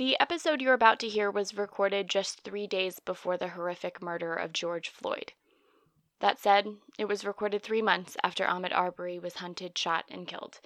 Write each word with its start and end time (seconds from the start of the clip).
The 0.00 0.18
episode 0.18 0.62
you're 0.62 0.72
about 0.72 0.98
to 1.00 1.10
hear 1.10 1.30
was 1.30 1.58
recorded 1.58 2.08
just 2.08 2.40
three 2.40 2.66
days 2.66 3.00
before 3.00 3.36
the 3.36 3.48
horrific 3.48 4.00
murder 4.00 4.32
of 4.32 4.54
George 4.54 4.88
Floyd. 4.88 5.34
That 6.20 6.38
said, 6.38 6.78
it 6.98 7.04
was 7.04 7.26
recorded 7.26 7.62
three 7.62 7.82
months 7.82 8.16
after 8.24 8.46
Ahmaud 8.46 8.72
Arbery 8.74 9.18
was 9.18 9.34
hunted, 9.34 9.76
shot, 9.76 10.06
and 10.08 10.26
killed. 10.26 10.60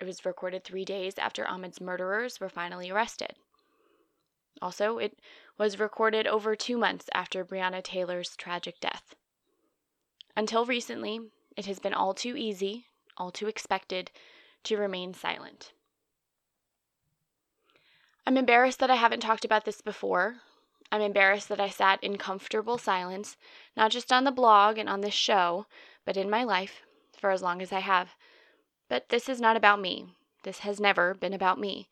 It 0.00 0.04
was 0.04 0.24
recorded 0.24 0.64
three 0.64 0.84
days 0.84 1.16
after 1.16 1.44
Ahmaud's 1.44 1.80
murderers 1.80 2.40
were 2.40 2.48
finally 2.48 2.90
arrested. 2.90 3.34
Also, 4.60 4.98
it 4.98 5.20
was 5.56 5.78
recorded 5.78 6.26
over 6.26 6.56
two 6.56 6.76
months 6.76 7.08
after 7.14 7.44
Breonna 7.44 7.84
Taylor's 7.84 8.34
tragic 8.34 8.80
death. 8.80 9.14
Until 10.36 10.66
recently, 10.66 11.20
it 11.56 11.66
has 11.66 11.78
been 11.78 11.94
all 11.94 12.14
too 12.14 12.36
easy, 12.36 12.88
all 13.16 13.30
too 13.30 13.46
expected, 13.46 14.10
to 14.64 14.76
remain 14.76 15.14
silent. 15.14 15.70
I'm 18.28 18.36
embarrassed 18.36 18.80
that 18.80 18.90
I 18.90 18.96
haven't 18.96 19.20
talked 19.20 19.44
about 19.44 19.64
this 19.64 19.80
before. 19.80 20.38
I'm 20.90 21.00
embarrassed 21.00 21.48
that 21.48 21.60
I 21.60 21.68
sat 21.68 22.02
in 22.02 22.18
comfortable 22.18 22.76
silence, 22.76 23.36
not 23.76 23.92
just 23.92 24.12
on 24.12 24.24
the 24.24 24.32
blog 24.32 24.78
and 24.78 24.88
on 24.88 25.00
this 25.00 25.14
show, 25.14 25.66
but 26.04 26.16
in 26.16 26.28
my 26.28 26.42
life, 26.42 26.82
for 27.16 27.30
as 27.30 27.40
long 27.40 27.62
as 27.62 27.72
I 27.72 27.78
have. 27.78 28.16
But 28.88 29.10
this 29.10 29.28
is 29.28 29.40
not 29.40 29.56
about 29.56 29.80
me. 29.80 30.06
This 30.42 30.58
has 30.60 30.80
never 30.80 31.14
been 31.14 31.34
about 31.34 31.60
me. 31.60 31.88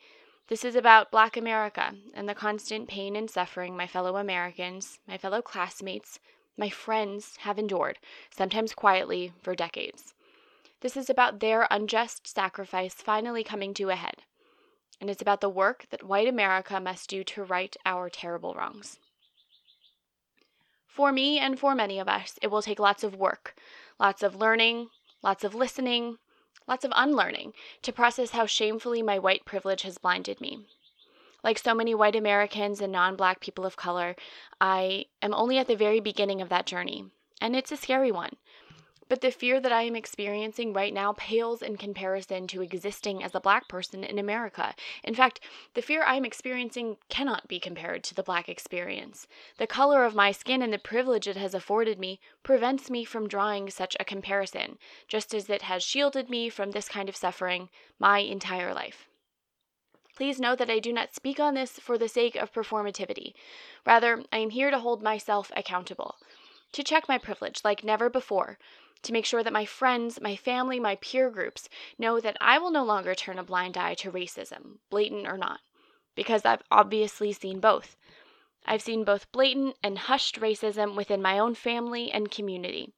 This 0.49 0.65
is 0.65 0.75
about 0.75 1.13
Black 1.13 1.37
America 1.37 1.95
and 2.15 2.29
the 2.29 2.35
constant 2.35 2.89
pain 2.89 3.15
and 3.15 3.31
suffering 3.31 3.77
my 3.77 3.87
fellow 3.87 4.17
Americans, 4.17 4.99
my 5.07 5.17
fellow 5.17 5.41
classmates, 5.41 6.19
my 6.57 6.69
friends 6.69 7.37
have 7.43 7.61
endured, 7.61 8.01
sometimes 8.31 8.75
quietly, 8.75 9.33
for 9.41 9.55
decades. 9.55 10.15
This 10.81 10.97
is 10.97 11.09
about 11.09 11.39
their 11.39 11.69
unjust 11.71 12.27
sacrifice 12.27 12.95
finally 12.95 13.45
coming 13.45 13.73
to 13.75 13.91
a 13.91 13.95
head 13.95 14.23
and 15.01 15.11
it's 15.11 15.23
about 15.23 15.41
the 15.41 15.49
work 15.49 15.87
that 15.91 16.05
white 16.05 16.29
America 16.29 16.81
must 16.81 17.09
do 17.11 17.25
to 17.25 17.43
right 17.43 17.77
our 17.85 18.09
terrible 18.09 18.55
wrongs. 18.55 18.99
For 20.87 21.11
me 21.11 21.39
and 21.39 21.59
for 21.59 21.75
many 21.75 21.99
of 21.99 22.09
us, 22.09 22.39
it 22.41 22.49
will 22.49 22.63
take 22.63 22.79
lots 22.79 23.03
of 23.03 23.17
work, 23.17 23.57
lots 23.99 24.23
of 24.23 24.37
learning, 24.37 24.91
lots 25.23 25.43
of 25.43 25.55
listening, 25.55 26.19
lots 26.69 26.85
of 26.85 26.93
unlearning 26.95 27.53
to 27.83 27.93
process 27.93 28.31
how 28.31 28.47
shamefully 28.47 29.03
my 29.03 29.19
white 29.19 29.45
privilege 29.45 29.83
has 29.83 29.99
blinded 29.99 30.41
me. 30.41 30.67
Like 31.43 31.59
so 31.59 31.75
many 31.75 31.95
white 31.95 32.17
Americans 32.17 32.81
and 32.81 32.93
non 32.93 33.17
black 33.17 33.41
people 33.41 33.67
of 33.67 33.77
color, 33.77 34.17
I 34.61 35.07
am 35.21 35.35
only 35.35 35.59
at 35.59 35.67
the 35.67 35.77
very 35.77 36.01
beginning 36.01 36.41
of 36.41 36.49
that 36.49 36.65
journey, 36.65 37.11
and 37.41 37.55
it's 37.55 37.73
a 37.73 37.77
scary 37.77 38.13
one. 38.13 38.37
But 39.09 39.21
the 39.21 39.31
fear 39.31 39.61
that 39.61 39.73
I 39.73 39.83
am 39.83 39.97
experiencing 39.97 40.73
right 40.73 40.93
now 40.93 41.13
pales 41.13 41.61
in 41.63 41.77
comparison 41.77 42.47
to 42.49 42.63
existing 42.63 43.23
as 43.23 43.35
a 43.35 43.41
black 43.41 43.69
person 43.69 44.03
in 44.03 44.19
America. 44.19 44.75
In 45.03 45.15
fact, 45.15 45.41
the 45.75 45.83
fear 45.83 46.03
I 46.03 46.15
am 46.17 46.25
experiencing 46.25 46.97
cannot 47.09 47.47
be 47.47 47.61
compared 47.61 48.03
to 48.05 48.15
the 48.15 48.23
black 48.23 48.49
experience. 48.49 49.27
The 49.59 49.67
color 49.67 50.05
of 50.05 50.15
my 50.15 50.33
skin 50.33 50.63
and 50.63 50.73
the 50.73 50.79
privilege 50.79 51.29
it 51.29 51.37
has 51.37 51.55
afforded 51.55 51.99
me 51.99 52.19
prevents 52.43 52.89
me 52.89 53.05
from 53.05 53.29
drawing 53.29 53.69
such 53.69 53.95
a 54.01 54.05
comparison, 54.05 54.79
just 55.07 55.35
as 55.35 55.51
it 55.51 55.63
has 55.63 55.83
shielded 55.83 56.31
me 56.31 56.49
from 56.49 56.71
this 56.71 56.89
kind 56.89 57.09
of 57.09 57.17
suffering 57.17 57.69
my 57.99 58.21
entire 58.21 58.73
life. 58.73 59.07
Please 60.17 60.41
know 60.41 60.55
that 60.55 60.71
I 60.71 60.79
do 60.79 60.93
not 60.93 61.15
speak 61.15 61.41
on 61.41 61.55
this 61.55 61.73
for 61.73 61.99
the 61.99 62.09
sake 62.09 62.37
of 62.37 62.53
performativity. 62.53 63.35
Rather, 63.85 64.23
I 64.33 64.39
am 64.39 64.51
here 64.51 64.71
to 64.71 64.79
hold 64.79 65.03
myself 65.03 65.51
accountable, 65.57 66.17
to 66.73 66.85
check 66.85 67.09
my 67.09 67.19
privilege 67.19 67.61
like 67.65 67.83
never 67.83 68.09
before, 68.09 68.59
to 69.05 69.13
make 69.13 69.25
sure 69.27 69.43
that 69.43 69.53
my 69.53 69.65
friends, 69.65 70.21
my 70.21 70.37
family, 70.37 70.81
my 70.81 70.97
peer 70.97 71.31
groups 71.31 71.69
know 71.99 72.21
that 72.21 72.37
I 72.41 72.59
will 72.59 72.71
no 72.71 72.85
longer 72.85 73.15
turn 73.15 73.39
a 73.39 73.45
blind 73.45 73.77
eye 73.77 73.95
to 73.95 74.11
racism, 74.11 74.79
blatant 74.91 75.27
or 75.27 75.39
not, 75.39 75.61
because 76.15 76.45
I've 76.45 76.63
obviously 76.71 77.33
seen 77.33 77.61
both. 77.61 77.97
I've 78.67 78.83
seen 78.83 79.05
both 79.05 79.31
blatant 79.31 79.77
and 79.83 79.99
hushed 79.99 80.41
racism 80.41 80.97
within 80.97 81.21
my 81.21 81.39
own 81.39 81.55
family 81.55 82.11
and 82.11 82.31
community. 82.31 82.93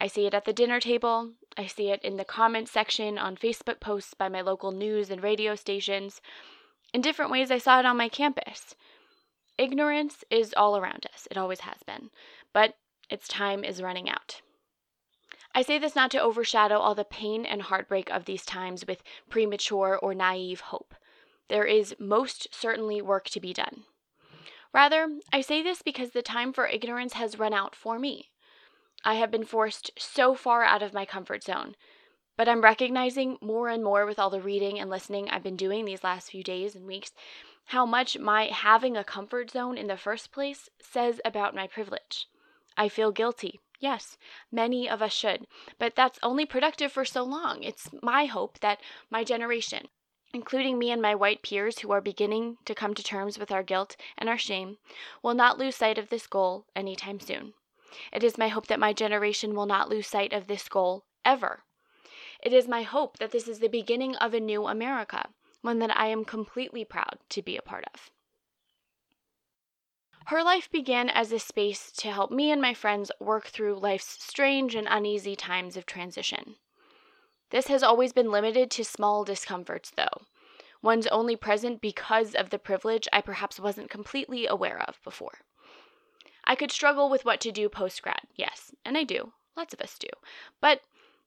I 0.00 0.06
see 0.06 0.26
it 0.26 0.34
at 0.34 0.44
the 0.44 0.52
dinner 0.52 0.78
table. 0.78 1.32
I 1.56 1.66
see 1.66 1.90
it 1.90 2.02
in 2.02 2.16
the 2.16 2.24
comment 2.24 2.68
section 2.68 3.18
on 3.18 3.36
Facebook 3.36 3.80
posts 3.80 4.14
by 4.14 4.28
my 4.28 4.40
local 4.40 4.70
news 4.70 5.10
and 5.10 5.22
radio 5.22 5.56
stations. 5.56 6.20
In 6.94 7.00
different 7.00 7.32
ways, 7.32 7.50
I 7.50 7.58
saw 7.58 7.80
it 7.80 7.86
on 7.86 7.96
my 7.96 8.08
campus. 8.08 8.76
Ignorance 9.58 10.22
is 10.30 10.54
all 10.56 10.76
around 10.76 11.06
us, 11.12 11.26
it 11.32 11.36
always 11.36 11.60
has 11.60 11.82
been, 11.84 12.10
but 12.52 12.76
its 13.10 13.26
time 13.26 13.64
is 13.64 13.82
running 13.82 14.08
out. 14.08 14.40
I 15.58 15.62
say 15.62 15.76
this 15.80 15.96
not 15.96 16.12
to 16.12 16.22
overshadow 16.22 16.78
all 16.78 16.94
the 16.94 17.04
pain 17.04 17.44
and 17.44 17.62
heartbreak 17.62 18.10
of 18.10 18.26
these 18.26 18.44
times 18.44 18.86
with 18.86 19.02
premature 19.28 19.98
or 20.00 20.14
naive 20.14 20.60
hope. 20.60 20.94
There 21.48 21.64
is 21.64 21.96
most 21.98 22.46
certainly 22.54 23.02
work 23.02 23.28
to 23.30 23.40
be 23.40 23.52
done. 23.52 23.82
Rather, 24.72 25.18
I 25.32 25.40
say 25.40 25.60
this 25.60 25.82
because 25.82 26.12
the 26.12 26.22
time 26.22 26.52
for 26.52 26.68
ignorance 26.68 27.14
has 27.14 27.40
run 27.40 27.52
out 27.52 27.74
for 27.74 27.98
me. 27.98 28.30
I 29.04 29.14
have 29.14 29.32
been 29.32 29.44
forced 29.44 29.90
so 29.98 30.36
far 30.36 30.62
out 30.62 30.80
of 30.80 30.94
my 30.94 31.04
comfort 31.04 31.42
zone, 31.42 31.74
but 32.36 32.48
I'm 32.48 32.60
recognizing 32.60 33.36
more 33.40 33.68
and 33.68 33.82
more 33.82 34.06
with 34.06 34.20
all 34.20 34.30
the 34.30 34.40
reading 34.40 34.78
and 34.78 34.88
listening 34.88 35.28
I've 35.28 35.42
been 35.42 35.56
doing 35.56 35.84
these 35.84 36.04
last 36.04 36.30
few 36.30 36.44
days 36.44 36.76
and 36.76 36.86
weeks 36.86 37.10
how 37.64 37.84
much 37.84 38.16
my 38.16 38.44
having 38.44 38.96
a 38.96 39.02
comfort 39.02 39.50
zone 39.50 39.76
in 39.76 39.88
the 39.88 39.96
first 39.96 40.30
place 40.30 40.68
says 40.80 41.20
about 41.24 41.52
my 41.52 41.66
privilege. 41.66 42.28
I 42.76 42.88
feel 42.88 43.10
guilty 43.10 43.58
Yes, 43.80 44.18
many 44.50 44.88
of 44.88 45.00
us 45.02 45.12
should, 45.12 45.46
but 45.78 45.94
that's 45.94 46.18
only 46.20 46.44
productive 46.44 46.90
for 46.90 47.04
so 47.04 47.22
long. 47.22 47.62
It's 47.62 47.90
my 48.02 48.26
hope 48.26 48.58
that 48.58 48.80
my 49.08 49.22
generation, 49.22 49.88
including 50.34 50.78
me 50.78 50.90
and 50.90 51.00
my 51.00 51.14
white 51.14 51.42
peers 51.42 51.78
who 51.78 51.92
are 51.92 52.00
beginning 52.00 52.56
to 52.64 52.74
come 52.74 52.92
to 52.94 53.04
terms 53.04 53.38
with 53.38 53.52
our 53.52 53.62
guilt 53.62 53.96
and 54.16 54.28
our 54.28 54.36
shame, 54.36 54.78
will 55.22 55.34
not 55.34 55.58
lose 55.58 55.76
sight 55.76 55.96
of 55.96 56.08
this 56.08 56.26
goal 56.26 56.66
anytime 56.74 57.20
soon. 57.20 57.54
It 58.12 58.24
is 58.24 58.36
my 58.36 58.48
hope 58.48 58.66
that 58.66 58.80
my 58.80 58.92
generation 58.92 59.54
will 59.54 59.66
not 59.66 59.88
lose 59.88 60.08
sight 60.08 60.32
of 60.32 60.48
this 60.48 60.68
goal 60.68 61.04
ever. 61.24 61.62
It 62.42 62.52
is 62.52 62.66
my 62.66 62.82
hope 62.82 63.18
that 63.18 63.30
this 63.30 63.46
is 63.46 63.60
the 63.60 63.68
beginning 63.68 64.16
of 64.16 64.34
a 64.34 64.40
new 64.40 64.66
America, 64.66 65.28
one 65.62 65.78
that 65.78 65.96
I 65.96 66.08
am 66.08 66.24
completely 66.24 66.84
proud 66.84 67.18
to 67.30 67.42
be 67.42 67.56
a 67.56 67.62
part 67.62 67.84
of. 67.94 68.10
Her 70.28 70.42
life 70.42 70.70
began 70.70 71.08
as 71.08 71.32
a 71.32 71.38
space 71.38 71.90
to 71.92 72.10
help 72.12 72.30
me 72.30 72.50
and 72.50 72.60
my 72.60 72.74
friends 72.74 73.10
work 73.18 73.46
through 73.46 73.78
life's 73.78 74.22
strange 74.22 74.74
and 74.74 74.86
uneasy 74.86 75.34
times 75.34 75.74
of 75.74 75.86
transition. 75.86 76.56
This 77.48 77.68
has 77.68 77.82
always 77.82 78.12
been 78.12 78.30
limited 78.30 78.70
to 78.72 78.84
small 78.84 79.24
discomforts, 79.24 79.90
though, 79.90 80.26
ones 80.82 81.06
only 81.06 81.34
present 81.34 81.80
because 81.80 82.34
of 82.34 82.50
the 82.50 82.58
privilege 82.58 83.08
I 83.10 83.22
perhaps 83.22 83.58
wasn't 83.58 83.88
completely 83.88 84.46
aware 84.46 84.82
of 84.82 85.00
before. 85.02 85.38
I 86.44 86.54
could 86.56 86.72
struggle 86.72 87.08
with 87.08 87.24
what 87.24 87.40
to 87.40 87.50
do 87.50 87.70
post 87.70 88.02
grad, 88.02 88.20
yes, 88.36 88.74
and 88.84 88.98
I 88.98 89.04
do. 89.04 89.32
Lots 89.56 89.72
of 89.72 89.80
us 89.80 89.98
do. 89.98 90.10
But 90.60 90.82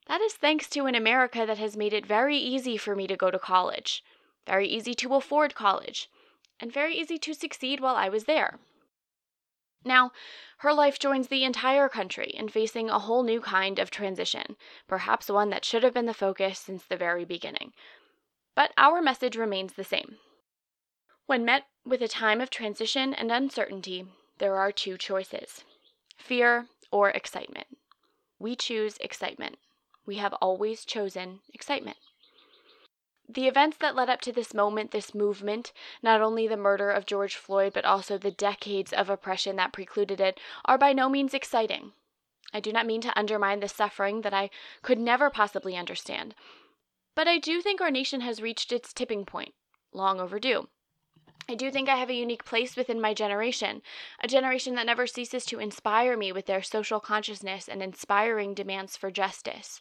that 0.05 0.21
is 0.21 0.33
thanks 0.33 0.69
to 0.69 0.85
an 0.85 0.93
America 0.93 1.43
that 1.47 1.57
has 1.57 1.75
made 1.75 1.93
it 1.93 2.05
very 2.05 2.37
easy 2.37 2.77
for 2.77 2.95
me 2.95 3.07
to 3.07 3.17
go 3.17 3.31
to 3.31 3.39
college, 3.39 4.03
very 4.45 4.67
easy 4.67 4.93
to 4.93 5.15
afford 5.15 5.55
college, 5.55 6.07
and 6.59 6.71
very 6.71 6.95
easy 6.95 7.17
to 7.17 7.33
succeed 7.33 7.79
while 7.79 7.95
I 7.95 8.07
was 8.07 8.25
there. 8.25 8.59
Now, 9.83 10.11
her 10.57 10.73
life 10.73 10.99
joins 10.99 11.27
the 11.27 11.43
entire 11.43 11.89
country 11.89 12.31
in 12.33 12.49
facing 12.49 12.89
a 12.89 12.99
whole 12.99 13.23
new 13.23 13.41
kind 13.41 13.79
of 13.79 13.89
transition, 13.89 14.55
perhaps 14.87 15.29
one 15.29 15.49
that 15.49 15.65
should 15.65 15.83
have 15.83 15.93
been 15.93 16.05
the 16.05 16.13
focus 16.13 16.59
since 16.59 16.83
the 16.83 16.97
very 16.97 17.25
beginning. 17.25 17.73
But 18.55 18.71
our 18.77 19.01
message 19.01 19.35
remains 19.35 19.73
the 19.73 19.83
same. 19.83 20.17
When 21.25 21.45
met 21.45 21.63
with 21.85 22.01
a 22.01 22.07
time 22.07 22.41
of 22.41 22.49
transition 22.49 23.13
and 23.13 23.31
uncertainty, 23.31 24.05
there 24.37 24.55
are 24.55 24.71
two 24.71 24.97
choices 24.97 25.63
fear 26.17 26.67
or 26.91 27.09
excitement. 27.09 27.67
We 28.37 28.55
choose 28.55 28.97
excitement. 28.97 29.57
We 30.05 30.17
have 30.17 30.33
always 30.33 30.85
chosen 30.85 31.39
excitement. 31.53 31.97
The 33.33 33.47
events 33.47 33.77
that 33.77 33.95
led 33.95 34.09
up 34.09 34.19
to 34.21 34.33
this 34.33 34.53
moment, 34.53 34.91
this 34.91 35.15
movement, 35.15 35.71
not 36.03 36.19
only 36.19 36.47
the 36.47 36.57
murder 36.57 36.91
of 36.91 37.05
George 37.05 37.37
Floyd, 37.37 37.71
but 37.71 37.85
also 37.85 38.17
the 38.17 38.29
decades 38.29 38.91
of 38.91 39.09
oppression 39.09 39.55
that 39.55 39.71
precluded 39.71 40.19
it, 40.19 40.37
are 40.65 40.77
by 40.77 40.91
no 40.91 41.07
means 41.07 41.33
exciting. 41.33 41.93
I 42.53 42.59
do 42.59 42.73
not 42.73 42.85
mean 42.85 42.99
to 43.01 43.17
undermine 43.17 43.61
the 43.61 43.69
suffering 43.69 44.19
that 44.21 44.33
I 44.33 44.49
could 44.81 44.99
never 44.99 45.29
possibly 45.29 45.77
understand. 45.77 46.35
But 47.15 47.29
I 47.29 47.37
do 47.37 47.61
think 47.61 47.79
our 47.79 47.89
nation 47.89 48.19
has 48.19 48.41
reached 48.41 48.73
its 48.73 48.91
tipping 48.91 49.23
point, 49.23 49.53
long 49.93 50.19
overdue. 50.19 50.67
I 51.47 51.55
do 51.55 51.71
think 51.71 51.87
I 51.87 51.95
have 51.95 52.09
a 52.09 52.13
unique 52.13 52.43
place 52.43 52.75
within 52.75 52.99
my 52.99 53.13
generation, 53.13 53.81
a 54.21 54.27
generation 54.27 54.75
that 54.75 54.85
never 54.85 55.07
ceases 55.07 55.45
to 55.45 55.59
inspire 55.59 56.17
me 56.17 56.33
with 56.33 56.47
their 56.47 56.61
social 56.61 56.99
consciousness 56.99 57.69
and 57.69 57.81
inspiring 57.81 58.53
demands 58.53 58.97
for 58.97 59.09
justice. 59.09 59.79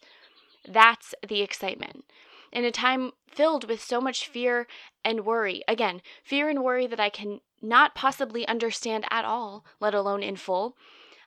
That's 0.64 1.16
the 1.26 1.42
excitement 1.42 2.04
in 2.52 2.64
a 2.64 2.70
time 2.70 3.12
filled 3.26 3.68
with 3.68 3.80
so 3.80 4.00
much 4.00 4.26
fear 4.26 4.66
and 5.04 5.24
worry. 5.24 5.62
Again, 5.68 6.02
fear 6.24 6.48
and 6.48 6.64
worry 6.64 6.86
that 6.86 7.00
I 7.00 7.08
can 7.08 7.40
not 7.62 7.94
possibly 7.94 8.46
understand 8.48 9.04
at 9.10 9.24
all, 9.24 9.64
let 9.78 9.94
alone 9.94 10.22
in 10.22 10.36
full. 10.36 10.76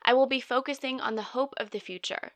I 0.01 0.13
will 0.13 0.25
be 0.25 0.41
focusing 0.41 0.99
on 0.99 1.15
the 1.15 1.31
hope 1.33 1.53
of 1.57 1.71
the 1.71 1.79
future. 1.79 2.33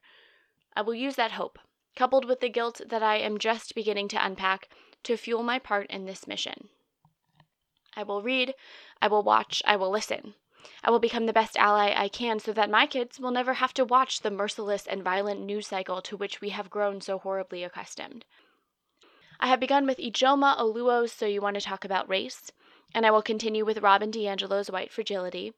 I 0.76 0.82
will 0.82 0.94
use 0.96 1.16
that 1.16 1.32
hope, 1.32 1.60
coupled 1.96 2.26
with 2.26 2.40
the 2.40 2.50
guilt 2.50 2.82
that 2.88 3.04
I 3.04 3.18
am 3.18 3.38
just 3.38 3.76
beginning 3.76 4.08
to 4.10 4.26
unpack, 4.26 4.70
to 5.04 5.18
fuel 5.18 5.44
my 5.44 5.60
part 5.60 5.90
in 5.90 6.06
this 6.06 6.28
mission. 6.28 6.70
I 7.96 8.04
will 8.04 8.22
read, 8.22 8.54
I 9.02 9.08
will 9.08 9.24
watch, 9.24 9.62
I 9.66 9.76
will 9.76 9.90
listen. 9.90 10.36
I 10.84 10.92
will 10.92 11.00
become 11.00 11.26
the 11.26 11.34
best 11.34 11.58
ally 11.58 11.94
I 11.96 12.10
can 12.10 12.40
so 12.40 12.54
that 12.54 12.70
my 12.70 12.86
kids 12.86 13.20
will 13.20 13.32
never 13.32 13.56
have 13.56 13.74
to 13.76 13.86
watch 13.86 14.22
the 14.22 14.30
merciless 14.30 14.86
and 14.86 15.04
violent 15.04 15.42
news 15.42 15.68
cycle 15.68 16.02
to 16.04 16.18
which 16.18 16.42
we 16.42 16.50
have 16.50 16.70
grown 16.70 17.02
so 17.02 17.18
horribly 17.18 17.64
accustomed. 17.64 18.26
I 19.40 19.48
have 19.48 19.60
begun 19.60 19.86
with 19.86 20.00
Ijeoma 20.00 20.58
Oluo's 20.58 21.12
So 21.12 21.28
You 21.28 21.42
Want 21.42 21.56
to 21.56 21.62
Talk 21.62 21.86
About 21.86 22.10
Race, 22.10 22.52
and 22.94 23.06
I 23.06 23.12
will 23.12 23.22
continue 23.22 23.66
with 23.66 23.84
Robin 23.84 24.12
DiAngelo's 24.12 24.72
White 24.72 24.92
Fragility, 24.92 25.54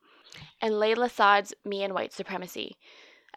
and 0.62 0.74
Layla 0.74 1.10
Saad's 1.10 1.54
Me 1.64 1.81
and 1.84 1.94
White 1.94 2.12
Supremacy. 2.12 2.76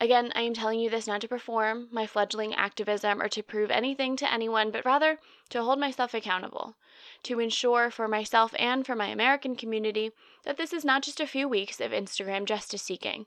Again, 0.00 0.33
I 0.35 0.41
am 0.43 0.55
telling 0.55 0.81
you 0.81 0.91
this 0.91 1.06
not 1.06 1.21
to 1.21 1.29
perform 1.29 1.87
my 1.93 2.09
fledgling 2.09 2.55
activism 2.55 3.23
or 3.23 3.29
to 3.29 3.43
prove 3.43 3.71
anything 3.71 4.17
to 4.17 4.33
anyone, 4.33 4.73
but 4.73 4.85
rather 4.85 5.21
to 5.50 5.62
hold 5.62 5.79
myself 5.79 6.12
accountable, 6.12 6.75
to 7.23 7.39
ensure 7.39 7.91
for 7.91 8.09
myself 8.09 8.53
and 8.59 8.85
for 8.85 8.97
my 8.97 9.06
American 9.06 9.55
community 9.55 10.11
that 10.44 10.56
this 10.56 10.73
is 10.73 10.85
not 10.85 11.03
just 11.03 11.21
a 11.21 11.27
few 11.27 11.49
weeks 11.49 11.81
of 11.81 11.93
Instagram 11.93 12.47
justice 12.47 12.83
seeking. 12.83 13.27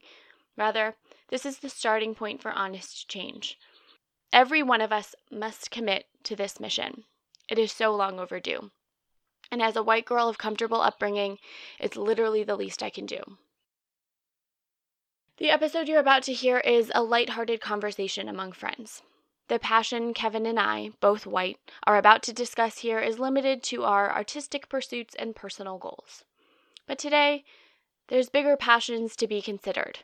Rather, 0.58 0.96
this 1.30 1.46
is 1.46 1.60
the 1.60 1.70
starting 1.70 2.14
point 2.14 2.42
for 2.42 2.52
honest 2.52 3.08
change. 3.08 3.58
Every 4.34 4.62
one 4.62 4.82
of 4.82 4.92
us 4.92 5.16
must 5.32 5.72
commit 5.72 6.06
to 6.24 6.36
this 6.36 6.60
mission. 6.60 7.06
It 7.50 7.60
is 7.60 7.72
so 7.72 7.96
long 7.96 8.20
overdue. 8.20 8.72
And 9.52 9.62
as 9.62 9.76
a 9.76 9.84
white 9.84 10.06
girl 10.06 10.28
of 10.28 10.38
comfortable 10.38 10.82
upbringing, 10.82 11.38
it's 11.80 11.96
literally 11.96 12.44
the 12.44 12.56
least 12.56 12.82
I 12.82 12.90
can 12.90 13.06
do. 13.06 13.22
The 15.38 15.50
episode 15.50 15.88
you're 15.88 16.00
about 16.00 16.24
to 16.24 16.34
hear 16.34 16.60
is 16.60 16.92
a 16.96 17.04
light-hearted 17.04 17.62
conversation 17.62 18.28
among 18.28 18.54
friends. 18.54 19.02
The 19.48 19.60
passion 19.60 20.14
Kevin 20.14 20.46
and 20.46 20.60
I, 20.60 20.92
both 21.02 21.28
white, 21.28 21.60
are 21.86 21.98
about 21.98 22.24
to 22.24 22.34
discuss 22.34 22.80
here 22.80 23.00
is 23.00 23.20
limited 23.20 23.62
to 23.64 23.84
our 23.84 24.12
artistic 24.12 24.70
pursuits 24.70 25.14
and 25.14 25.36
personal 25.36 25.78
goals. 25.78 26.24
But 26.88 26.98
today, 26.98 27.44
there's 28.08 28.30
bigger 28.30 28.58
passions 28.58 29.16
to 29.18 29.28
be 29.28 29.42
considered. 29.42 30.00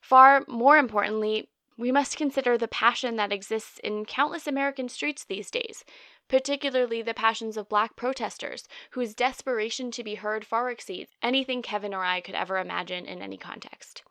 Far 0.00 0.44
more 0.46 0.78
importantly, 0.78 1.48
we 1.76 1.90
must 1.90 2.16
consider 2.16 2.56
the 2.56 2.68
passion 2.68 3.16
that 3.16 3.32
exists 3.32 3.78
in 3.82 4.04
countless 4.04 4.46
American 4.46 4.88
streets 4.88 5.24
these 5.24 5.50
days, 5.50 5.84
particularly 6.28 7.02
the 7.02 7.14
passions 7.14 7.56
of 7.56 7.68
black 7.68 7.96
protesters, 7.96 8.68
whose 8.90 9.14
desperation 9.14 9.90
to 9.90 10.04
be 10.04 10.14
heard 10.14 10.46
far 10.46 10.70
exceeds 10.70 11.10
anything 11.22 11.62
Kevin 11.62 11.92
or 11.92 12.04
I 12.04 12.20
could 12.20 12.34
ever 12.34 12.58
imagine 12.58 13.06
in 13.06 13.20
any 13.20 13.36
context. 13.36 14.02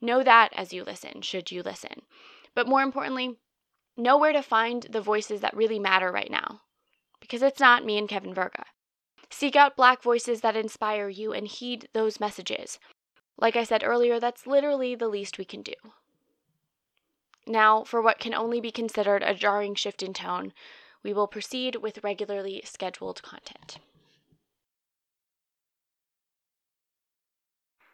Know 0.00 0.22
that 0.22 0.52
as 0.54 0.72
you 0.72 0.84
listen, 0.84 1.20
should 1.22 1.50
you 1.50 1.62
listen. 1.62 2.02
But 2.54 2.68
more 2.68 2.82
importantly, 2.82 3.36
know 3.96 4.16
where 4.16 4.32
to 4.32 4.42
find 4.42 4.84
the 4.84 5.00
voices 5.00 5.40
that 5.42 5.56
really 5.56 5.78
matter 5.78 6.10
right 6.10 6.30
now. 6.30 6.62
Because 7.20 7.42
it's 7.42 7.60
not 7.60 7.84
me 7.84 7.98
and 7.98 8.08
Kevin 8.08 8.34
Verga. 8.34 8.64
Seek 9.30 9.56
out 9.56 9.76
black 9.76 10.02
voices 10.02 10.40
that 10.40 10.56
inspire 10.56 11.08
you 11.08 11.32
and 11.32 11.46
heed 11.46 11.88
those 11.92 12.20
messages. 12.20 12.78
Like 13.38 13.56
I 13.56 13.64
said 13.64 13.82
earlier, 13.84 14.18
that's 14.18 14.46
literally 14.46 14.94
the 14.94 15.08
least 15.08 15.38
we 15.38 15.44
can 15.44 15.62
do. 15.62 15.74
Now, 17.46 17.84
for 17.84 18.02
what 18.02 18.18
can 18.18 18.34
only 18.34 18.60
be 18.60 18.70
considered 18.70 19.22
a 19.22 19.34
jarring 19.34 19.74
shift 19.74 20.02
in 20.02 20.12
tone, 20.12 20.52
we 21.02 21.12
will 21.12 21.28
proceed 21.28 21.76
with 21.76 22.02
regularly 22.02 22.62
scheduled 22.64 23.22
content. 23.22 23.78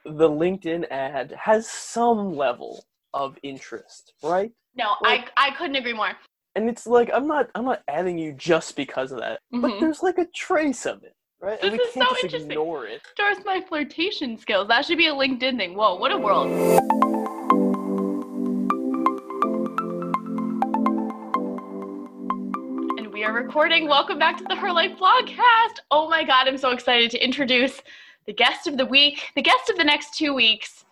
the 0.04 0.28
LinkedIn 0.28 0.84
ad 0.90 1.34
has 1.38 1.69
some 1.69 2.37
level 2.37 2.84
of 3.14 3.38
interest, 3.43 4.14
right? 4.22 4.50
No, 4.75 4.94
like, 5.02 5.31
I 5.37 5.49
I 5.49 5.50
couldn't 5.52 5.76
agree 5.76 5.93
more. 5.93 6.12
And 6.54 6.69
it's 6.69 6.87
like 6.87 7.10
I'm 7.12 7.26
not 7.26 7.50
I'm 7.54 7.64
not 7.64 7.82
adding 7.88 8.19
you 8.19 8.32
just 8.32 8.76
because 8.76 9.12
of 9.12 9.20
that, 9.20 9.40
mm-hmm. 9.52 9.60
but 9.60 9.81
there's 9.81 10.02
like 10.02 10.19
a 10.19 10.26
trace 10.34 10.87
of 10.87 11.02
it, 11.02 11.14
right? 11.40 11.60
This 11.60 11.70
and 11.70 11.78
we 11.78 11.84
is 11.84 11.93
can't 11.93 12.08
so 12.08 12.14
just 12.14 12.25
interesting. 12.25 12.50
ignore 12.50 12.87
it. 12.87 13.02
Stars 13.12 13.38
my 13.44 13.60
flirtation 13.60 14.38
skills. 14.38 14.69
That 14.69 14.84
should 14.84 14.99
be 14.99 15.08
a 15.08 15.14
LinkedIn 15.14 15.56
thing. 15.56 15.75
Whoa, 15.75 15.96
what 15.96 16.12
a 16.12 16.19
world. 16.19 17.40
We 23.22 23.26
are 23.26 23.32
recording. 23.34 23.86
Welcome 23.86 24.19
back 24.19 24.36
to 24.38 24.44
the 24.48 24.56
Her 24.56 24.72
Life 24.72 24.98
Blogcast. 24.98 25.78
Oh 25.92 26.10
my 26.10 26.24
god, 26.24 26.48
I'm 26.48 26.58
so 26.58 26.70
excited 26.70 27.08
to 27.12 27.24
introduce 27.24 27.80
the 28.26 28.32
guest 28.32 28.66
of 28.66 28.76
the 28.76 28.84
week, 28.84 29.30
the 29.36 29.42
guest 29.42 29.70
of 29.70 29.76
the 29.76 29.84
next 29.84 30.19
two 30.19 30.34
weeks, 30.34 30.84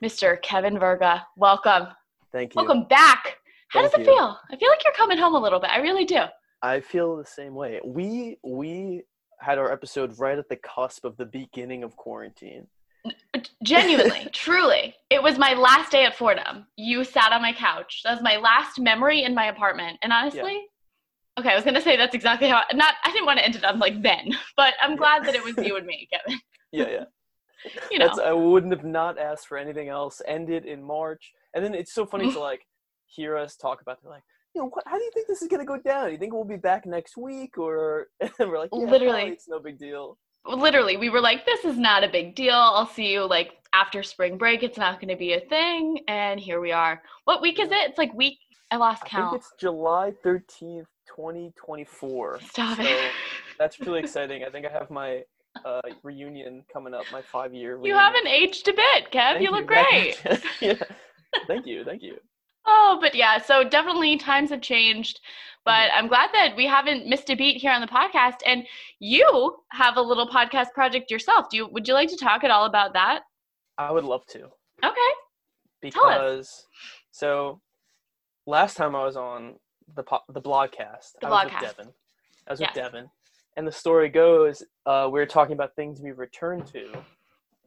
Mr. 0.00 0.40
Kevin 0.42 0.78
Verga. 0.78 1.26
Welcome. 1.36 1.88
Thank 2.30 2.54
you. 2.54 2.60
Welcome 2.60 2.84
back. 2.84 3.38
How 3.66 3.80
Thank 3.80 3.94
does 3.94 4.00
it 4.00 4.06
you. 4.06 4.14
feel? 4.14 4.38
I 4.48 4.56
feel 4.56 4.68
like 4.68 4.84
you're 4.84 4.92
coming 4.92 5.18
home 5.18 5.34
a 5.34 5.40
little 5.40 5.58
bit. 5.58 5.70
I 5.70 5.78
really 5.78 6.04
do. 6.04 6.20
I 6.62 6.78
feel 6.78 7.16
the 7.16 7.26
same 7.26 7.56
way. 7.56 7.80
We 7.84 8.38
we 8.44 9.02
had 9.40 9.58
our 9.58 9.72
episode 9.72 10.16
right 10.20 10.38
at 10.38 10.48
the 10.48 10.56
cusp 10.58 11.04
of 11.04 11.16
the 11.16 11.26
beginning 11.26 11.82
of 11.82 11.96
quarantine. 11.96 12.68
Genuinely, 13.64 14.28
truly. 14.32 14.94
It 15.10 15.20
was 15.20 15.36
my 15.36 15.54
last 15.54 15.90
day 15.90 16.04
at 16.04 16.16
Fordham. 16.16 16.68
You 16.76 17.02
sat 17.02 17.32
on 17.32 17.42
my 17.42 17.52
couch. 17.52 18.02
That 18.04 18.12
was 18.12 18.22
my 18.22 18.36
last 18.36 18.78
memory 18.78 19.24
in 19.24 19.34
my 19.34 19.46
apartment. 19.46 19.98
And 20.02 20.12
honestly, 20.12 20.52
yeah. 20.54 20.60
Okay, 21.38 21.50
I 21.50 21.54
was 21.54 21.64
gonna 21.64 21.82
say 21.82 21.96
that's 21.96 22.14
exactly 22.14 22.48
how. 22.48 22.62
Not, 22.72 22.94
I 23.04 23.12
didn't 23.12 23.26
want 23.26 23.38
to 23.38 23.44
end 23.44 23.56
it 23.56 23.64
on 23.64 23.78
like 23.78 24.02
then, 24.02 24.30
but 24.56 24.74
I'm 24.82 24.96
glad 24.96 25.24
that 25.26 25.34
it 25.34 25.44
was 25.44 25.54
you 25.58 25.76
and 25.76 25.86
me, 25.86 26.08
Kevin. 26.10 26.40
yeah, 26.72 26.88
yeah. 26.88 27.04
you 27.90 27.98
know, 27.98 28.06
That's, 28.06 28.18
I 28.18 28.32
wouldn't 28.32 28.72
have 28.72 28.84
not 28.84 29.18
asked 29.18 29.46
for 29.48 29.58
anything 29.58 29.88
else. 29.88 30.22
Ended 30.26 30.64
in 30.64 30.82
March, 30.82 31.32
and 31.54 31.64
then 31.64 31.74
it's 31.74 31.92
so 31.92 32.06
funny 32.06 32.32
to 32.32 32.40
like 32.50 32.66
hear 33.06 33.36
us 33.36 33.56
talk 33.56 33.80
about. 33.82 33.98
They're 34.02 34.10
like, 34.10 34.22
you 34.54 34.62
know, 34.62 34.68
what, 34.68 34.84
how 34.86 34.96
do 34.96 35.04
you 35.04 35.10
think 35.12 35.26
this 35.28 35.42
is 35.42 35.48
gonna 35.48 35.64
go 35.64 35.78
down? 35.78 36.12
You 36.12 36.18
think 36.18 36.32
we'll 36.32 36.44
be 36.44 36.56
back 36.56 36.86
next 36.86 37.16
week, 37.16 37.58
or 37.58 38.08
we're 38.38 38.58
like, 38.58 38.70
yeah, 38.72 38.86
literally, 38.86 39.24
it's 39.24 39.48
no 39.48 39.58
big 39.58 39.78
deal. 39.78 40.18
Literally, 40.46 40.96
we 40.96 41.10
were 41.10 41.20
like, 41.20 41.44
this 41.44 41.64
is 41.64 41.76
not 41.76 42.04
a 42.04 42.08
big 42.08 42.36
deal. 42.36 42.54
I'll 42.54 42.86
see 42.86 43.12
you 43.12 43.26
like 43.26 43.54
after 43.72 44.02
spring 44.02 44.38
break. 44.38 44.62
It's 44.62 44.78
not 44.78 45.00
going 45.00 45.08
to 45.08 45.16
be 45.16 45.34
a 45.34 45.40
thing, 45.40 45.98
and 46.08 46.38
here 46.38 46.60
we 46.60 46.72
are. 46.72 47.02
What 47.24 47.42
week 47.42 47.58
is 47.58 47.68
it? 47.68 47.90
It's 47.90 47.98
like 47.98 48.14
week. 48.14 48.38
I 48.70 48.76
lost 48.76 49.04
count. 49.04 49.26
I 49.26 49.30
think 49.30 49.42
it's 49.42 49.52
July 49.60 50.12
thirteenth, 50.22 50.88
twenty 51.06 51.52
twenty 51.56 51.84
four. 51.84 52.40
Stop 52.40 52.76
so 52.76 52.82
it. 52.82 53.12
that's 53.58 53.80
really 53.80 54.00
exciting. 54.00 54.44
I 54.44 54.50
think 54.50 54.66
I 54.66 54.70
have 54.70 54.90
my 54.90 55.22
uh, 55.64 55.80
reunion 56.02 56.64
coming 56.72 56.94
up, 56.94 57.04
my 57.12 57.22
five 57.22 57.54
year. 57.54 57.78
You 57.82 57.94
haven't 57.94 58.26
aged 58.26 58.68
a 58.68 58.72
bit, 58.72 59.10
Kev. 59.12 59.34
Thank 59.34 59.42
you 59.42 59.50
look 59.50 59.66
great. 59.66 60.22
yeah. 60.60 60.74
Thank 61.46 61.66
you. 61.66 61.84
Thank 61.84 62.02
you. 62.02 62.16
Oh, 62.66 62.98
but 63.00 63.14
yeah, 63.14 63.38
so 63.38 63.62
definitely 63.62 64.16
times 64.16 64.50
have 64.50 64.60
changed. 64.60 65.20
But 65.64 65.90
I'm 65.94 66.06
glad 66.06 66.30
that 66.32 66.54
we 66.56 66.66
haven't 66.66 67.08
missed 67.08 67.30
a 67.30 67.34
beat 67.34 67.60
here 67.60 67.72
on 67.72 67.80
the 67.80 67.86
podcast. 67.88 68.36
And 68.44 68.64
you 69.00 69.56
have 69.72 69.96
a 69.96 70.00
little 70.00 70.28
podcast 70.28 70.70
project 70.74 71.10
yourself. 71.10 71.46
Do 71.50 71.56
you 71.56 71.68
would 71.68 71.88
you 71.88 71.94
like 71.94 72.08
to 72.10 72.16
talk 72.16 72.44
at 72.44 72.50
all 72.50 72.66
about 72.66 72.92
that? 72.94 73.22
I 73.78 73.90
would 73.90 74.04
love 74.04 74.24
to. 74.30 74.44
Okay. 74.84 75.12
Because 75.82 76.66
so 77.10 77.60
last 78.46 78.76
time 78.76 78.94
I 78.94 79.04
was 79.04 79.16
on 79.16 79.56
the 79.94 80.02
po- 80.02 80.24
the 80.28 80.40
blogcast, 80.40 81.12
the 81.20 81.28
I 81.28 81.30
was 81.30 81.52
with 81.52 81.60
Devin. 81.60 81.92
I 82.46 82.50
was 82.52 82.60
yes. 82.60 82.70
with 82.74 82.82
Devin, 82.82 83.10
and 83.56 83.66
the 83.66 83.72
story 83.72 84.08
goes, 84.08 84.62
uh, 84.86 85.08
we 85.10 85.20
were 85.20 85.26
talking 85.26 85.54
about 85.54 85.74
things 85.74 86.00
we 86.00 86.12
return 86.12 86.64
to, 86.72 86.92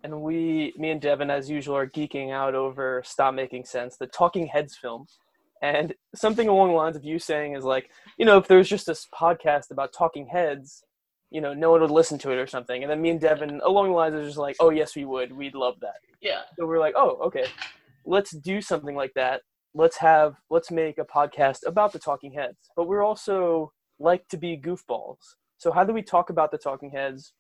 and 0.03 0.21
we, 0.21 0.73
me 0.77 0.91
and 0.91 1.01
Devin, 1.01 1.29
as 1.29 1.49
usual, 1.49 1.75
are 1.75 1.88
geeking 1.88 2.31
out 2.31 2.55
over 2.55 3.01
"Stop 3.05 3.33
Making 3.33 3.65
Sense," 3.65 3.97
the 3.97 4.07
Talking 4.07 4.47
Heads 4.47 4.75
film, 4.75 5.07
and 5.61 5.93
something 6.15 6.47
along 6.47 6.69
the 6.69 6.75
lines 6.75 6.95
of 6.95 7.03
you 7.03 7.19
saying 7.19 7.55
is 7.55 7.63
like, 7.63 7.89
you 8.17 8.25
know, 8.25 8.38
if 8.38 8.47
there 8.47 8.57
was 8.57 8.69
just 8.69 8.85
this 8.85 9.07
podcast 9.13 9.71
about 9.71 9.93
Talking 9.93 10.27
Heads, 10.27 10.83
you 11.31 11.41
know, 11.41 11.53
no 11.53 11.71
one 11.71 11.81
would 11.81 11.91
listen 11.91 12.17
to 12.19 12.31
it 12.31 12.38
or 12.38 12.47
something. 12.47 12.81
And 12.81 12.89
then 12.89 13.01
me 13.01 13.09
and 13.09 13.19
Devin, 13.19 13.61
along 13.63 13.89
the 13.89 13.93
lines, 13.93 14.15
are 14.15 14.25
just 14.25 14.38
like, 14.38 14.55
oh 14.59 14.69
yes, 14.69 14.95
we 14.95 15.05
would, 15.05 15.31
we'd 15.31 15.55
love 15.55 15.75
that. 15.81 15.97
Yeah. 16.21 16.41
So 16.57 16.65
we're 16.65 16.79
like, 16.79 16.95
oh 16.95 17.19
okay, 17.25 17.45
let's 18.05 18.31
do 18.31 18.61
something 18.61 18.95
like 18.95 19.13
that. 19.15 19.41
Let's 19.73 19.97
have, 19.97 20.35
let's 20.49 20.71
make 20.71 20.97
a 20.97 21.05
podcast 21.05 21.59
about 21.65 21.93
the 21.93 21.99
Talking 21.99 22.33
Heads, 22.33 22.71
but 22.75 22.88
we're 22.88 23.03
also 23.03 23.71
like 23.99 24.27
to 24.29 24.38
be 24.38 24.57
goofballs. 24.57 25.17
So 25.57 25.71
how 25.71 25.83
do 25.83 25.93
we 25.93 26.01
talk 26.01 26.29
about 26.29 26.51
the 26.51 26.57
Talking 26.57 26.91
Heads 26.91 27.33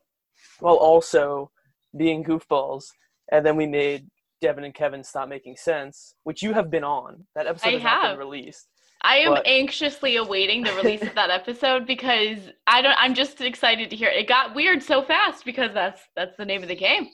while 0.59 0.75
also 0.75 1.51
being 1.97 2.23
goofballs? 2.23 2.85
And 3.31 3.45
then 3.45 3.55
we 3.55 3.65
made 3.65 4.07
Devin 4.41 4.63
and 4.63 4.73
Kevin 4.73 5.03
stop 5.03 5.29
making 5.29 5.57
sense, 5.57 6.15
which 6.23 6.41
you 6.41 6.53
have 6.53 6.69
been 6.69 6.83
on. 6.83 7.25
That 7.35 7.47
episode 7.47 7.69
I 7.69 7.71
has 7.73 7.81
have. 7.81 8.03
not 8.03 8.11
been 8.11 8.19
released. 8.19 8.67
I 9.01 9.17
am 9.17 9.33
but... 9.35 9.47
anxiously 9.47 10.17
awaiting 10.17 10.63
the 10.63 10.73
release 10.73 11.01
of 11.01 11.15
that 11.15 11.29
episode 11.29 11.87
because 11.87 12.49
I 12.67 12.81
don't. 12.81 12.95
I'm 12.97 13.13
just 13.13 13.39
excited 13.41 13.89
to 13.89 13.95
hear 13.95 14.09
it. 14.09 14.17
It 14.17 14.27
got 14.27 14.55
weird 14.55 14.83
so 14.83 15.01
fast 15.01 15.45
because 15.45 15.73
that's 15.73 16.01
that's 16.15 16.35
the 16.37 16.45
name 16.45 16.63
of 16.63 16.67
the 16.67 16.75
game. 16.75 17.07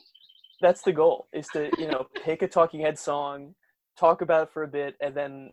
That's 0.60 0.82
the 0.82 0.92
goal: 0.92 1.28
is 1.32 1.46
to 1.48 1.70
you 1.78 1.86
know 1.86 2.06
pick 2.24 2.42
a 2.42 2.48
Talking 2.48 2.80
Head 2.80 2.98
song, 2.98 3.54
talk 3.96 4.22
about 4.22 4.44
it 4.44 4.52
for 4.52 4.62
a 4.62 4.68
bit, 4.68 4.96
and 5.00 5.14
then 5.14 5.52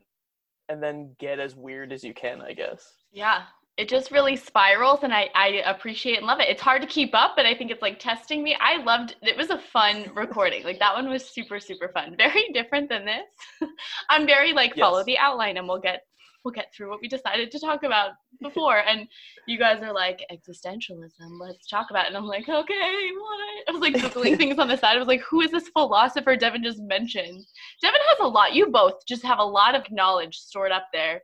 and 0.70 0.82
then 0.82 1.16
get 1.20 1.40
as 1.40 1.56
weird 1.56 1.92
as 1.92 2.04
you 2.04 2.14
can. 2.14 2.42
I 2.42 2.54
guess. 2.54 2.94
Yeah, 3.12 3.44
it 3.76 3.90
just 3.90 4.12
really 4.12 4.36
spirals 4.36 5.00
and 5.02 5.12
I, 5.12 5.30
I 5.34 5.48
appreciate 5.66 6.18
and 6.18 6.28
love 6.28 6.40
it. 6.40 6.48
It's 6.48 6.62
hard 6.62 6.82
to 6.84 6.88
keep 6.88 7.16
up, 7.16 7.34
but 7.36 7.48
I 7.48 7.56
think 7.56 7.72
it's 7.72 7.82
like 7.82 8.00
testing 8.00 8.44
me. 8.44 8.56
I 8.60 8.84
loved 8.84 9.16
it 9.24 9.36
was 9.36 9.50
a 9.50 9.58
fun 9.58 10.12
recording. 10.14 10.64
Like 10.64 10.78
that 10.80 10.94
one 10.94 11.10
was 11.10 11.26
super, 11.26 11.60
super 11.60 11.90
fun. 11.90 12.16
Very 12.18 12.50
different 12.54 12.88
than 12.88 13.06
this. 13.06 13.70
I'm 14.10 14.28
very 14.28 14.54
like 14.54 14.76
follow 14.76 15.04
the 15.04 15.18
outline 15.18 15.58
and 15.58 15.68
we'll 15.68 15.80
get 15.80 16.04
we'll 16.44 16.54
get 16.54 16.74
through 16.74 16.90
what 16.90 17.02
we 17.02 17.08
decided 17.08 17.52
to 17.52 17.60
talk 17.60 17.84
about 17.84 18.12
before. 18.42 18.80
and 18.80 19.08
you 19.48 19.58
guys 19.58 19.82
are 19.82 19.94
like, 19.94 20.22
existentialism, 20.32 21.40
let's 21.40 21.68
talk 21.68 21.88
about 21.90 22.06
it. 22.06 22.08
And 22.10 22.18
I'm 22.18 22.26
like, 22.26 22.48
okay, 22.50 23.10
what? 23.20 23.40
I 23.68 23.72
was 23.72 23.82
like 23.82 23.96
Googling 23.96 24.38
things 24.38 24.60
on 24.60 24.68
the 24.68 24.78
side. 24.78 24.96
I 24.96 25.00
was 25.00 25.08
like, 25.08 25.22
who 25.22 25.42
is 25.42 25.52
this 25.52 25.70
philosopher 25.70 26.36
Devin 26.36 26.64
just 26.64 26.82
mentioned? 26.82 27.46
Devin 27.82 28.02
has 28.10 28.20
a 28.22 28.28
lot. 28.28 28.54
You 28.54 28.68
both 28.68 29.06
just 29.08 29.24
have 29.24 29.40
a 29.40 29.44
lot 29.44 29.76
of 29.76 29.84
knowledge 29.92 30.38
stored 30.38 30.72
up 30.72 30.88
there. 30.94 31.22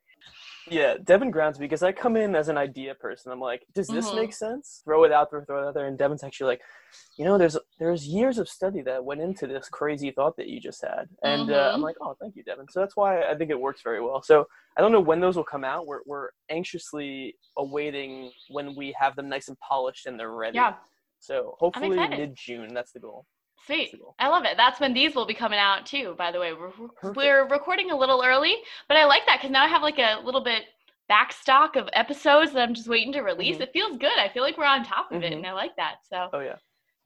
Yeah, 0.72 0.96
Devin 1.04 1.32
grounds 1.32 1.60
me 1.60 1.66
because 1.66 1.84
I 1.84 1.92
come 1.92 2.16
in 2.16 2.36
as 2.36 2.50
an 2.50 2.58
idea 2.58 2.96
person. 2.96 3.32
I'm 3.32 3.40
like, 3.40 3.66
does 3.74 3.88
this 3.88 4.08
mm-hmm. 4.08 4.16
make 4.16 4.34
sense? 4.34 4.82
Throw 4.86 5.04
it 5.04 5.12
out 5.12 5.32
there, 5.32 5.44
throw 5.46 5.64
it 5.64 5.68
out 5.68 5.74
there. 5.74 5.88
And 5.88 5.98
Devin's 5.98 6.24
actually 6.24 6.48
like, 6.48 6.62
you 7.18 7.26
know, 7.26 7.38
there's 7.38 7.58
there's 7.80 8.08
years 8.08 8.38
of 8.38 8.48
study 8.48 8.82
that 8.84 9.04
went 9.04 9.22
into 9.22 9.48
this 9.48 9.70
crazy 9.70 10.12
thought 10.12 10.38
that 10.38 10.48
you 10.48 10.60
just 10.60 10.82
had. 10.82 11.08
And 11.24 11.44
mm-hmm. 11.44 11.54
uh, 11.54 11.58
I'm 11.58 11.74
mm-hmm. 11.76 11.84
like, 11.84 11.96
oh, 12.02 12.16
thank 12.22 12.36
you, 12.36 12.44
Devin. 12.44 12.66
So 12.70 12.80
that's 12.80 12.96
why 12.96 13.24
I 13.24 13.36
think 13.36 13.52
it 13.52 13.60
works 13.60 13.82
very 13.84 14.02
well. 14.02 14.22
So 14.22 14.46
I 14.78 14.82
don't 14.82 14.92
know 14.92 15.02
when 15.02 15.20
those 15.20 15.36
will 15.36 15.44
come 15.44 15.64
out. 15.64 15.88
We're, 15.88 16.02
we're 16.06 16.30
anxiously 16.50 17.36
awaiting 17.58 18.32
when 18.50 18.76
we 18.76 18.96
have 19.00 19.16
them 19.16 19.30
nice 19.30 19.48
and 19.48 19.58
polished 19.60 20.06
and 20.06 20.20
they're 20.20 20.32
ready. 20.32 20.56
Yeah. 20.56 20.76
So 21.20 21.56
hopefully 21.60 21.98
mid 21.98 22.36
June, 22.36 22.74
that's 22.74 22.92
the 22.92 23.00
goal. 23.00 23.26
Sweet. 23.66 23.94
I 24.18 24.30
love 24.30 24.46
it. 24.46 24.58
That's 24.58 24.80
when 24.80 24.94
these 24.94 25.16
will 25.16 25.26
be 25.26 25.34
coming 25.34 25.60
out 25.60 25.86
too, 25.86 26.16
by 26.18 26.32
the 26.32 26.40
way. 26.40 26.54
We're, 26.54 27.14
we're 27.14 27.48
recording 27.48 27.92
a 27.92 27.98
little 27.98 28.24
early, 28.26 28.56
but 28.88 28.98
I 28.98 29.06
like 29.06 29.26
that 29.28 29.38
because 29.38 29.52
now 29.52 29.64
I 29.64 29.68
have 29.68 29.84
like 29.84 30.00
a 30.00 30.22
little 30.24 30.44
bit 30.44 30.64
back 31.08 31.34
stock 31.34 31.76
of 31.76 31.90
episodes 31.94 32.54
that 32.54 32.62
I'm 32.62 32.74
just 32.74 32.88
waiting 32.88 33.12
to 33.14 33.22
release. 33.22 33.56
Mm-hmm. 33.56 33.64
It 33.64 33.74
feels 33.74 33.98
good. 33.98 34.18
I 34.18 34.30
feel 34.30 34.44
like 34.44 34.58
we're 34.58 34.66
on 34.66 34.84
top 34.84 35.12
of 35.12 35.22
mm-hmm. 35.22 35.34
it 35.34 35.34
and 35.34 35.46
I 35.46 35.54
like 35.54 35.76
that. 35.78 35.98
So 36.10 36.30
Oh 36.34 36.40
yeah. 36.40 36.56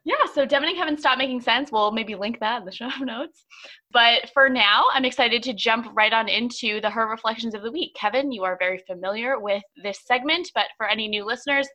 Yeah, 0.05 0.15
so 0.33 0.45
Devin 0.45 0.67
and 0.67 0.77
Kevin 0.77 0.98
Stop 0.98 1.17
Making 1.17 1.39
Sense. 1.39 1.72
We'll 1.72 1.91
maybe 1.91 2.15
link 2.15 2.39
that 2.41 2.60
in 2.60 2.65
the 2.65 2.72
show 2.74 2.89
notes. 3.00 3.45
But 3.91 4.29
for 4.33 4.50
now, 4.50 4.83
I'm 4.93 5.05
excited 5.05 5.41
to 5.43 5.53
jump 5.53 5.88
right 5.93 6.12
on 6.12 6.27
into 6.27 6.81
the 6.81 6.89
Her 6.89 7.07
Reflections 7.10 7.55
of 7.55 7.62
the 7.62 7.72
Week. 7.72 7.95
Kevin, 7.95 8.31
you 8.31 8.43
are 8.43 8.57
very 8.60 8.83
familiar 8.86 9.39
with 9.39 9.63
this 9.81 10.00
segment, 10.05 10.51
but 10.53 10.65
for 10.75 10.88
any 10.89 11.07
new 11.07 11.25
listeners, 11.25 11.69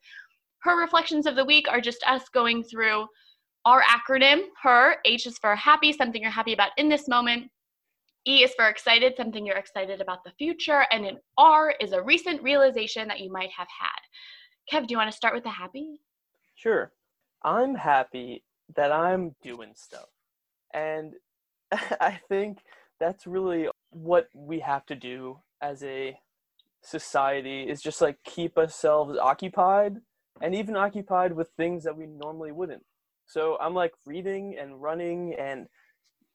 Her 0.61 0.78
Reflections 0.78 1.25
of 1.26 1.37
the 1.37 1.44
Week 1.44 1.68
are 1.70 1.80
just 1.80 2.04
us 2.06 2.28
going 2.28 2.64
through 2.64 3.06
our 3.68 3.82
acronym, 3.82 4.44
HER. 4.62 4.96
H 5.04 5.26
is 5.26 5.37
for 5.37 5.54
happy, 5.54 5.92
something 5.92 6.22
you're 6.22 6.30
happy 6.30 6.54
about 6.54 6.70
in 6.78 6.88
this 6.88 7.06
moment. 7.06 7.50
E 8.26 8.42
is 8.42 8.54
for 8.54 8.66
excited, 8.66 9.12
something 9.14 9.44
you're 9.44 9.58
excited 9.58 10.00
about 10.00 10.25
the 10.25 10.32
future. 10.38 10.87
And 10.90 11.04
an 11.04 11.18
R 11.37 11.75
is 11.78 11.92
a 11.92 12.02
recent 12.02 12.42
realization 12.42 13.06
that 13.08 13.20
you 13.20 13.30
might 13.30 13.50
have 13.54 13.68
had. 13.78 14.00
Kev, 14.72 14.87
do 14.87 14.92
you 14.92 14.96
want 14.96 15.10
to 15.10 15.16
start 15.16 15.34
with 15.34 15.44
the 15.44 15.50
happy? 15.50 16.00
Sure. 16.54 16.92
I'm 17.44 17.75
happy 17.75 18.42
that 18.75 18.90
I'm 18.90 19.37
doing 19.42 19.72
stuff. 19.75 20.08
And 20.72 21.12
I 21.72 22.18
think 22.30 22.60
that's 22.98 23.26
really 23.26 23.68
what 23.90 24.28
we 24.34 24.60
have 24.60 24.87
to 24.87 24.94
do 24.94 25.40
as 25.60 25.82
a 25.82 26.18
society 26.82 27.68
is 27.68 27.82
just 27.82 28.00
like 28.00 28.16
keep 28.25 28.56
ourselves 28.56 29.18
occupied 29.20 29.96
and 30.40 30.54
even 30.54 30.75
occupied 30.75 31.34
with 31.34 31.50
things 31.58 31.84
that 31.84 31.96
we 31.96 32.06
normally 32.06 32.50
wouldn't. 32.50 32.82
So 33.28 33.58
I'm 33.61 33.75
like 33.75 33.92
reading 34.06 34.56
and 34.58 34.80
running 34.80 35.35
and 35.38 35.66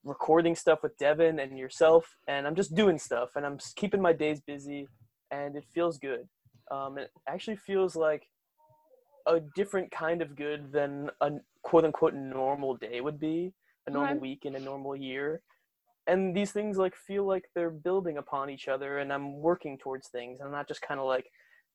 recording 0.03 0.55
stuff 0.55 0.83
with 0.83 0.95
Devin 0.99 1.39
and 1.39 1.57
yourself, 1.57 2.05
and 2.27 2.45
I'm 2.45 2.55
just 2.55 2.75
doing 2.75 2.99
stuff, 2.99 3.29
and 3.35 3.43
I'm 3.45 3.57
keeping 3.75 3.99
my 3.99 4.13
days 4.13 4.41
busy, 4.41 4.87
and 5.31 5.55
it 5.55 5.65
feels 5.73 5.97
good. 5.97 6.27
Um, 6.69 6.99
it 6.99 7.09
actually 7.27 7.55
feels 7.55 7.95
like 7.95 8.27
a 9.25 9.39
different 9.55 9.89
kind 9.89 10.21
of 10.21 10.35
good 10.35 10.71
than 10.71 11.09
a 11.21 11.31
quote 11.63 11.83
unquote 11.83 12.13
normal 12.13 12.75
day 12.75 13.01
would 13.01 13.19
be, 13.19 13.53
a 13.87 13.91
normal 13.91 14.19
week 14.19 14.45
in 14.45 14.55
a 14.55 14.59
normal 14.59 14.95
year. 14.95 15.41
And 16.05 16.35
these 16.35 16.51
things 16.51 16.77
like 16.77 16.95
feel 16.95 17.25
like 17.25 17.45
they're 17.55 17.71
building 17.71 18.17
upon 18.19 18.51
each 18.51 18.67
other, 18.67 18.99
and 18.99 19.11
I'm 19.11 19.39
working 19.39 19.79
towards 19.79 20.09
things. 20.09 20.41
I'm 20.43 20.51
not 20.51 20.67
just 20.67 20.83
kind 20.83 20.99
of 20.99 21.07
like 21.07 21.25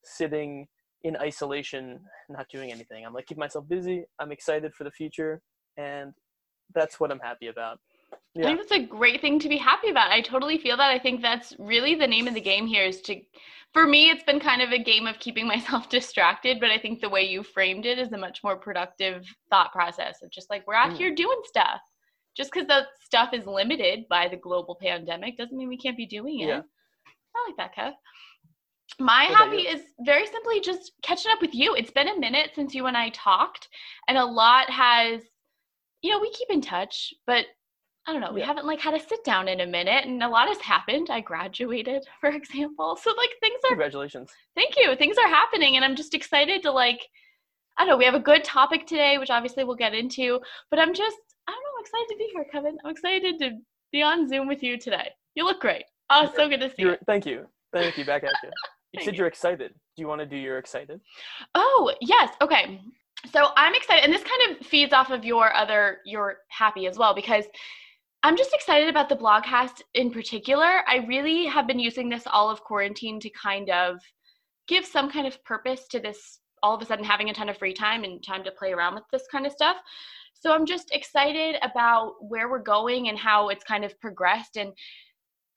sitting 0.05 0.69
in 1.05 1.17
isolation, 1.17 2.00
not 2.28 2.47
doing 2.52 2.73
anything. 2.73 3.07
I'm 3.07 3.14
like 3.14 3.26
keep 3.26 3.38
myself 3.38 3.69
busy. 3.69 4.05
I'm 4.19 4.33
excited 4.33 4.75
for 4.75 4.85
the 4.85 4.90
future, 4.90 5.40
and 5.76 6.12
that's 6.75 6.99
what 7.00 7.11
I'm 7.11 7.21
happy 7.21 7.49
about. 7.49 7.78
Yeah. 8.35 8.45
I 8.45 8.47
think 8.47 8.59
that's 8.61 8.83
a 8.83 8.87
great 8.87 9.21
thing 9.21 9.38
to 9.40 9.49
be 9.49 9.57
happy 9.57 9.90
about. 9.90 10.11
I 10.11 10.21
totally 10.21 10.59
feel 10.59 10.76
that. 10.76 10.90
I 10.90 10.99
think 10.99 11.23
that's 11.23 11.55
really 11.59 11.95
the 11.95 12.07
name 12.07 12.28
of 12.28 12.35
the 12.35 12.40
game 12.40 12.67
here 12.67 12.85
is 12.85 13.00
to 13.02 13.21
for 13.73 13.87
me 13.87 14.11
it's 14.11 14.25
been 14.25 14.40
kind 14.40 14.62
of 14.62 14.71
a 14.71 14.83
game 14.83 15.07
of 15.07 15.19
keeping 15.19 15.47
myself 15.55 15.88
distracted, 15.88 16.59
but 16.61 16.71
I 16.71 16.78
think 16.78 17.00
the 17.00 17.09
way 17.09 17.23
you 17.23 17.43
framed 17.43 17.87
it 17.87 17.99
is 17.99 18.12
a 18.12 18.19
much 18.19 18.40
more 18.43 18.57
productive 18.57 19.25
thought 19.50 19.73
process 19.73 20.19
of 20.23 20.31
just 20.31 20.50
like 20.50 20.67
we're 20.67 20.75
out 20.75 20.93
mm. 20.93 20.97
here 20.97 21.14
doing 21.14 21.40
stuff. 21.45 21.81
Just 22.37 22.52
because 22.52 22.69
the 22.69 22.83
stuff 23.05 23.31
is 23.33 23.47
limited 23.47 24.05
by 24.09 24.28
the 24.28 24.37
global 24.37 24.78
pandemic 24.81 25.37
doesn't 25.37 25.57
mean 25.57 25.69
we 25.69 25.76
can't 25.76 25.97
be 25.97 26.07
doing 26.07 26.40
it. 26.40 26.47
Yeah. 26.47 26.61
I 27.35 27.49
like 27.49 27.57
that, 27.57 27.75
Kev. 27.75 27.93
My 29.00 29.25
happy 29.25 29.59
is 29.59 29.83
very 30.00 30.26
simply 30.26 30.61
just 30.61 30.92
catching 31.02 31.30
up 31.30 31.40
with 31.40 31.54
you. 31.54 31.75
It's 31.75 31.90
been 31.90 32.09
a 32.09 32.18
minute 32.18 32.50
since 32.54 32.75
you 32.75 32.87
and 32.87 32.97
I 32.97 33.11
talked, 33.11 33.68
and 34.09 34.18
a 34.18 34.25
lot 34.25 34.71
has, 34.71 35.23
you 36.02 36.11
know, 36.11 36.18
we 36.18 36.30
keep 36.30 36.50
in 36.50 36.61
touch, 36.61 37.12
but 37.26 37.47
I 38.09 38.12
don't 38.12 38.23
know, 38.23 38.33
we 38.33 38.40
yeah. 38.40 38.47
haven't 38.47 38.64
like 38.64 38.80
had 38.80 38.95
a 38.95 39.00
sit 39.00 39.23
down 39.23 39.49
in 39.49 39.61
a 39.61 39.66
minute 39.66 40.07
and 40.07 40.23
a 40.23 40.28
lot 40.28 40.49
has 40.49 40.59
happened. 40.61 41.09
I 41.11 41.21
graduated, 41.21 42.07
for 42.21 42.30
example. 42.30 42.97
So 42.97 43.12
like 43.14 43.28
things 43.40 43.61
are 43.64 43.68
Congratulations. 43.68 44.30
Thank 44.57 44.76
you. 44.78 44.97
Things 44.97 45.18
are 45.18 45.28
happening 45.28 45.76
and 45.76 45.85
I'm 45.85 45.95
just 45.95 46.14
excited 46.14 46.62
to 46.62 46.73
like 46.73 47.07
I 47.76 47.83
don't 47.83 47.90
know, 47.90 47.97
we 47.99 48.07
have 48.07 48.14
a 48.14 48.21
good 48.21 48.45
topic 48.45 48.87
today, 48.87 49.18
which 49.18 49.28
obviously 49.28 49.62
we'll 49.62 49.76
get 49.76 49.95
into, 49.95 50.40
but 50.71 50.80
I'm 50.80 50.95
just 50.95 51.18
I 51.47 51.52
don't 51.52 51.61
know, 51.61 51.68
I'm 51.76 51.83
excited 51.83 52.07
to 52.09 52.16
be 52.16 52.30
here, 52.33 52.47
Kevin. 52.50 52.78
I'm 52.83 52.90
excited 52.90 53.38
to 53.40 53.59
be 53.92 54.02
on 54.02 54.26
Zoom 54.26 54.49
with 54.49 54.62
you 54.62 54.78
today. 54.78 55.11
You 55.35 55.45
look 55.45 55.61
great. 55.61 55.85
Oh, 56.09 56.33
so 56.35 56.49
good 56.49 56.61
to 56.61 56.71
see 56.71 56.85
you. 56.85 56.97
Thank 57.07 57.26
you. 57.26 57.47
Thank 57.75 57.99
you. 57.99 58.07
Back 58.07 58.25
at 58.25 58.33
you. 58.42 58.50
You 58.92 59.02
said 59.04 59.14
you. 59.14 59.18
you're 59.18 59.26
excited. 59.26 59.73
Do 59.97 60.02
you 60.02 60.09
want 60.09 60.21
to 60.21 60.26
do 60.26 60.37
your 60.37 60.59
excited? 60.59 61.00
Oh, 61.54 61.92
yes. 62.00 62.35
Okay. 62.40 62.80
So 63.33 63.49
I'm 63.57 63.75
excited 63.75 64.04
and 64.04 64.12
this 64.12 64.23
kind 64.23 64.57
of 64.57 64.66
feeds 64.66 64.92
off 64.92 65.11
of 65.11 65.25
your 65.25 65.52
other 65.52 65.99
your 66.04 66.37
happy 66.50 66.87
as 66.87 66.97
well 66.97 67.14
because 67.14 67.45
I'm 68.23 68.37
just 68.37 68.54
excited 68.54 68.88
about 68.88 69.09
the 69.09 69.16
blogcast 69.16 69.83
in 69.95 70.11
particular. 70.11 70.83
I 70.87 71.04
really 71.09 71.47
have 71.47 71.66
been 71.66 71.78
using 71.78 72.09
this 72.09 72.25
all 72.26 72.49
of 72.49 72.62
quarantine 72.62 73.21
to 73.21 73.30
kind 73.30 73.71
of 73.71 74.00
give 74.66 74.85
some 74.85 75.11
kind 75.11 75.26
of 75.26 75.42
purpose 75.45 75.87
to 75.88 76.00
this 76.00 76.40
all 76.62 76.75
of 76.75 76.83
a 76.83 76.85
sudden 76.85 77.04
having 77.04 77.30
a 77.30 77.35
ton 77.35 77.49
of 77.49 77.57
free 77.57 77.73
time 77.73 78.04
and 78.04 78.25
time 78.25 78.42
to 78.45 78.50
play 78.50 78.73
around 78.73 78.95
with 78.95 79.04
this 79.12 79.26
kind 79.30 79.47
of 79.47 79.52
stuff. 79.52 79.76
So 80.35 80.52
I'm 80.52 80.66
just 80.66 80.90
excited 80.92 81.57
about 81.62 82.14
where 82.21 82.49
we're 82.49 82.59
going 82.61 83.09
and 83.09 83.18
how 83.18 83.49
it's 83.49 83.64
kind 83.64 83.85
of 83.85 83.99
progressed. 84.00 84.57
And 84.57 84.73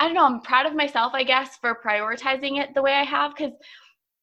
I 0.01 0.05
don't 0.05 0.15
know, 0.15 0.25
I'm 0.25 0.41
proud 0.41 0.65
of 0.65 0.75
myself, 0.75 1.13
I 1.13 1.23
guess, 1.23 1.57
for 1.57 1.77
prioritizing 1.85 2.59
it 2.59 2.73
the 2.73 2.81
way 2.81 2.93
I 2.93 3.03
have 3.03 3.35
because 3.35 3.53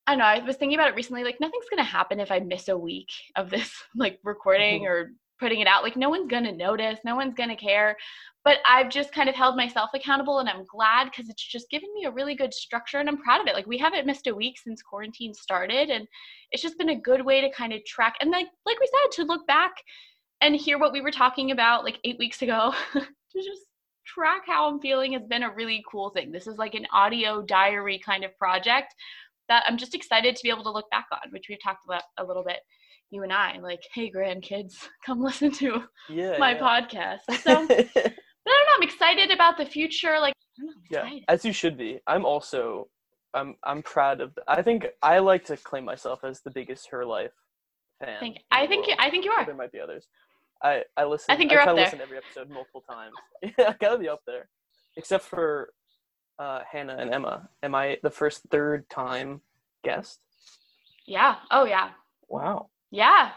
I 0.06 0.12
don't 0.12 0.18
know, 0.18 0.24
I 0.24 0.40
was 0.40 0.56
thinking 0.56 0.78
about 0.78 0.90
it 0.90 0.96
recently. 0.96 1.22
Like, 1.22 1.40
nothing's 1.40 1.68
going 1.70 1.78
to 1.78 1.90
happen 1.90 2.18
if 2.18 2.32
I 2.32 2.40
miss 2.40 2.68
a 2.68 2.76
week 2.76 3.10
of 3.36 3.48
this, 3.50 3.70
like, 3.96 4.18
recording 4.24 4.82
mm-hmm. 4.82 4.90
or 4.90 5.12
putting 5.38 5.60
it 5.60 5.68
out. 5.68 5.84
Like, 5.84 5.96
no 5.96 6.08
one's 6.08 6.30
going 6.30 6.44
to 6.44 6.52
notice, 6.52 6.98
no 7.04 7.14
one's 7.14 7.34
going 7.34 7.50
to 7.50 7.56
care 7.56 7.96
but 8.48 8.60
I've 8.66 8.88
just 8.88 9.12
kind 9.12 9.28
of 9.28 9.34
held 9.34 9.56
myself 9.56 9.90
accountable 9.94 10.38
and 10.38 10.48
I'm 10.48 10.64
glad 10.64 11.10
because 11.10 11.28
it's 11.28 11.46
just 11.46 11.68
given 11.68 11.92
me 11.94 12.06
a 12.06 12.10
really 12.10 12.34
good 12.34 12.54
structure 12.54 12.98
and 12.98 13.06
I'm 13.06 13.18
proud 13.18 13.42
of 13.42 13.46
it. 13.46 13.54
Like 13.54 13.66
we 13.66 13.76
haven't 13.76 14.06
missed 14.06 14.26
a 14.26 14.34
week 14.34 14.58
since 14.58 14.80
quarantine 14.80 15.34
started 15.34 15.90
and 15.90 16.08
it's 16.50 16.62
just 16.62 16.78
been 16.78 16.88
a 16.88 16.98
good 16.98 17.22
way 17.26 17.42
to 17.42 17.50
kind 17.50 17.74
of 17.74 17.84
track 17.84 18.14
and 18.22 18.30
like 18.30 18.46
like 18.64 18.80
we 18.80 18.86
said 18.86 19.12
to 19.16 19.24
look 19.24 19.46
back 19.46 19.72
and 20.40 20.56
hear 20.56 20.78
what 20.78 20.92
we 20.92 21.02
were 21.02 21.10
talking 21.10 21.50
about 21.50 21.84
like 21.84 21.98
8 22.04 22.18
weeks 22.18 22.40
ago 22.40 22.72
to 22.94 23.02
just 23.36 23.64
track 24.14 24.42
how 24.46 24.68
I'm 24.68 24.80
feeling 24.80 25.12
has 25.12 25.26
been 25.26 25.42
a 25.42 25.54
really 25.54 25.84
cool 25.90 26.10
thing. 26.10 26.32
This 26.32 26.46
is 26.46 26.58
like 26.58 26.74
an 26.74 26.86
audio 26.92 27.42
diary 27.42 28.00
kind 28.04 28.24
of 28.24 28.36
project 28.38 28.94
that 29.48 29.64
I'm 29.66 29.76
just 29.76 29.94
excited 29.94 30.36
to 30.36 30.42
be 30.42 30.50
able 30.50 30.64
to 30.64 30.72
look 30.72 30.90
back 30.90 31.06
on, 31.12 31.30
which 31.30 31.46
we've 31.48 31.62
talked 31.62 31.84
about 31.86 32.02
a 32.18 32.24
little 32.24 32.44
bit 32.44 32.58
you 33.10 33.22
and 33.22 33.32
I 33.32 33.58
like, 33.58 33.80
hey 33.94 34.10
grandkids, 34.10 34.74
come 35.06 35.22
listen 35.22 35.50
to 35.52 35.82
yeah, 36.08 36.36
my 36.38 36.52
yeah. 36.52 36.58
podcast. 36.58 37.18
So 37.42 37.52
I 37.52 38.52
don't 38.52 38.66
know. 38.66 38.76
I'm 38.76 38.82
excited 38.82 39.30
about 39.30 39.58
the 39.58 39.66
future. 39.66 40.18
Like, 40.20 40.32
know, 40.58 40.72
yeah, 40.90 41.08
as 41.28 41.44
you 41.44 41.52
should 41.52 41.76
be. 41.76 42.00
I'm 42.06 42.24
also, 42.24 42.88
I'm, 43.34 43.56
I'm 43.62 43.82
proud 43.82 44.22
of. 44.22 44.38
I 44.46 44.62
think 44.62 44.86
I 45.02 45.18
like 45.18 45.44
to 45.46 45.56
claim 45.58 45.84
myself 45.84 46.24
as 46.24 46.40
the 46.40 46.50
biggest 46.50 46.88
her 46.90 47.04
life 47.04 47.32
fan. 48.00 48.16
I 48.16 48.20
think, 48.20 48.38
I 48.50 48.66
think, 48.66 48.86
you, 48.86 48.94
I 48.98 49.10
think 49.10 49.26
you 49.26 49.32
are. 49.32 49.44
There 49.44 49.54
might 49.54 49.72
be 49.72 49.80
others. 49.80 50.06
I, 50.62 50.82
I 50.96 51.04
listen. 51.04 51.26
I 51.28 51.36
think 51.36 51.50
you're 51.50 51.60
I 51.60 51.66
up 51.66 51.76
there. 51.76 51.84
listen 51.84 52.00
every 52.00 52.16
episode 52.16 52.50
multiple 52.50 52.82
times. 52.88 53.14
yeah, 53.42 53.70
I 53.70 53.74
gotta 53.80 53.98
be 53.98 54.08
up 54.08 54.22
there. 54.26 54.48
Except 54.96 55.24
for 55.24 55.70
uh, 56.38 56.60
Hannah 56.70 56.96
and 56.98 57.12
Emma. 57.12 57.48
Am 57.62 57.74
I 57.74 57.98
the 58.02 58.10
first 58.10 58.42
third 58.50 58.88
time 58.90 59.40
guest? 59.84 60.20
Yeah. 61.06 61.36
Oh 61.50 61.64
yeah. 61.64 61.90
Wow. 62.28 62.70
Yeah. 62.90 63.30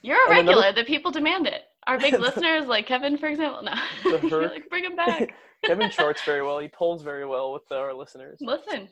You're 0.00 0.26
a 0.26 0.30
regular. 0.30 0.62
Another... 0.62 0.82
The 0.82 0.86
people 0.86 1.10
demand 1.10 1.46
it. 1.46 1.62
Our 1.86 1.98
big 1.98 2.14
listeners, 2.18 2.66
like 2.66 2.86
Kevin, 2.86 3.18
for 3.18 3.28
example, 3.28 3.62
no, 3.62 4.40
like 4.48 4.68
bring 4.68 4.84
him 4.84 4.96
back. 4.96 5.34
Kevin 5.64 5.90
charts 5.90 6.22
very 6.24 6.42
well. 6.42 6.58
He 6.58 6.68
pulls 6.68 7.02
very 7.02 7.26
well 7.26 7.52
with 7.52 7.70
our 7.70 7.92
listeners. 7.92 8.38
Listen, 8.40 8.88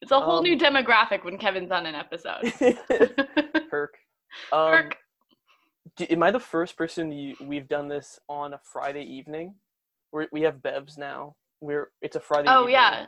it's 0.00 0.12
a 0.12 0.20
whole 0.20 0.38
um, 0.38 0.44
new 0.44 0.58
demographic 0.58 1.24
when 1.24 1.38
Kevin's 1.38 1.70
on 1.70 1.86
an 1.86 1.94
episode. 1.94 2.52
Perk. 3.70 3.94
Um, 4.52 4.70
Perk. 4.70 4.96
Do, 5.96 6.06
am 6.10 6.22
I 6.22 6.30
the 6.30 6.40
first 6.40 6.76
person 6.76 7.10
you, 7.10 7.36
we've 7.40 7.68
done 7.68 7.88
this 7.88 8.18
on 8.28 8.54
a 8.54 8.60
Friday 8.62 9.02
evening? 9.02 9.54
We're, 10.12 10.26
we 10.30 10.42
have 10.42 10.56
Bevs 10.56 10.98
now. 10.98 11.36
We're 11.60 11.90
it's 12.02 12.16
a 12.16 12.20
Friday. 12.20 12.48
Oh 12.50 12.62
evening. 12.62 12.74
yeah. 12.74 13.06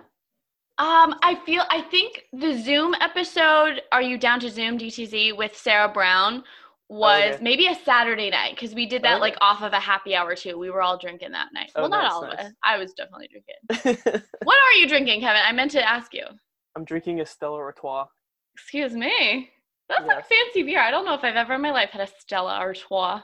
Um, 0.78 1.14
I 1.22 1.38
feel 1.44 1.64
I 1.70 1.82
think 1.82 2.24
the 2.32 2.56
Zoom 2.56 2.94
episode, 3.00 3.82
Are 3.92 4.00
You 4.00 4.16
Down 4.16 4.40
to 4.40 4.50
Zoom 4.50 4.78
DTZ 4.78 5.36
with 5.36 5.56
Sarah 5.56 5.88
Brown 5.88 6.44
was 6.88 7.34
okay. 7.34 7.42
maybe 7.42 7.66
a 7.66 7.74
Saturday 7.84 8.30
night 8.30 8.54
because 8.54 8.74
we 8.74 8.86
did 8.86 9.02
that 9.02 9.14
okay. 9.14 9.20
like 9.20 9.36
off 9.40 9.62
of 9.62 9.72
a 9.72 9.80
happy 9.80 10.14
hour 10.14 10.34
too. 10.34 10.56
We 10.56 10.70
were 10.70 10.80
all 10.80 10.96
drinking 10.96 11.32
that 11.32 11.48
night. 11.52 11.70
Oh, 11.76 11.82
well, 11.82 11.90
not 11.90 12.04
nice, 12.04 12.12
all 12.12 12.22
nice. 12.22 12.32
of 12.32 12.38
us. 12.38 12.52
I 12.64 12.78
was 12.78 12.94
definitely 12.94 13.28
drinking. 13.28 14.22
what 14.44 14.56
are 14.56 14.72
you 14.78 14.88
drinking, 14.88 15.20
Kevin? 15.20 15.42
I 15.44 15.52
meant 15.52 15.72
to 15.72 15.86
ask 15.86 16.14
you. 16.14 16.24
I'm 16.74 16.84
drinking 16.84 17.20
a 17.20 17.26
Stella 17.26 17.58
Artois. 17.58 18.06
Excuse 18.54 18.94
me. 18.94 19.50
That's 19.88 20.02
yes. 20.06 20.08
like 20.08 20.26
fancy 20.28 20.62
beer. 20.62 20.80
I 20.80 20.90
don't 20.90 21.04
know 21.04 21.14
if 21.14 21.24
I've 21.24 21.36
ever 21.36 21.54
in 21.54 21.62
my 21.62 21.70
life 21.70 21.90
had 21.90 22.02
a 22.02 22.10
Stella 22.18 22.58
Artois. 22.58 23.22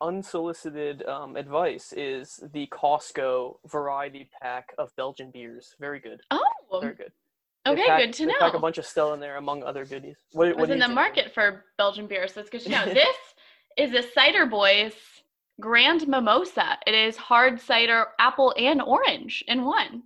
Unsolicited 0.00 1.06
um, 1.06 1.36
advice 1.36 1.92
is 1.96 2.40
the 2.52 2.66
Costco 2.68 3.56
variety 3.66 4.28
pack 4.42 4.74
of 4.78 4.94
Belgian 4.96 5.30
beers. 5.30 5.74
Very 5.78 6.00
good. 6.00 6.20
Oh, 6.30 6.80
very 6.80 6.94
good. 6.94 7.12
Okay, 7.66 7.86
pack, 7.86 8.00
good 8.00 8.12
to 8.14 8.26
know. 8.26 8.34
Pack 8.40 8.54
a 8.54 8.58
bunch 8.58 8.78
of 8.78 8.84
Stella 8.84 9.14
in 9.14 9.20
there, 9.20 9.36
among 9.36 9.62
other 9.62 9.84
goodies. 9.86 10.16
What, 10.32 10.48
what 10.48 10.56
was 10.58 10.70
in 10.70 10.78
the 10.78 10.88
market 10.88 11.32
for 11.32 11.64
Belgian 11.78 12.06
beer, 12.06 12.28
so 12.28 12.40
it's 12.40 12.50
good 12.50 12.60
to 12.62 12.70
know. 12.70 12.84
this 12.94 13.16
is 13.78 13.92
a 13.94 14.02
Cider 14.12 14.46
Boys 14.46 14.92
Grand 15.60 16.06
Mimosa. 16.06 16.78
It 16.86 16.94
is 16.94 17.16
hard 17.16 17.60
cider, 17.60 18.08
apple, 18.18 18.54
and 18.58 18.82
orange 18.82 19.44
in 19.48 19.64
one. 19.64 20.02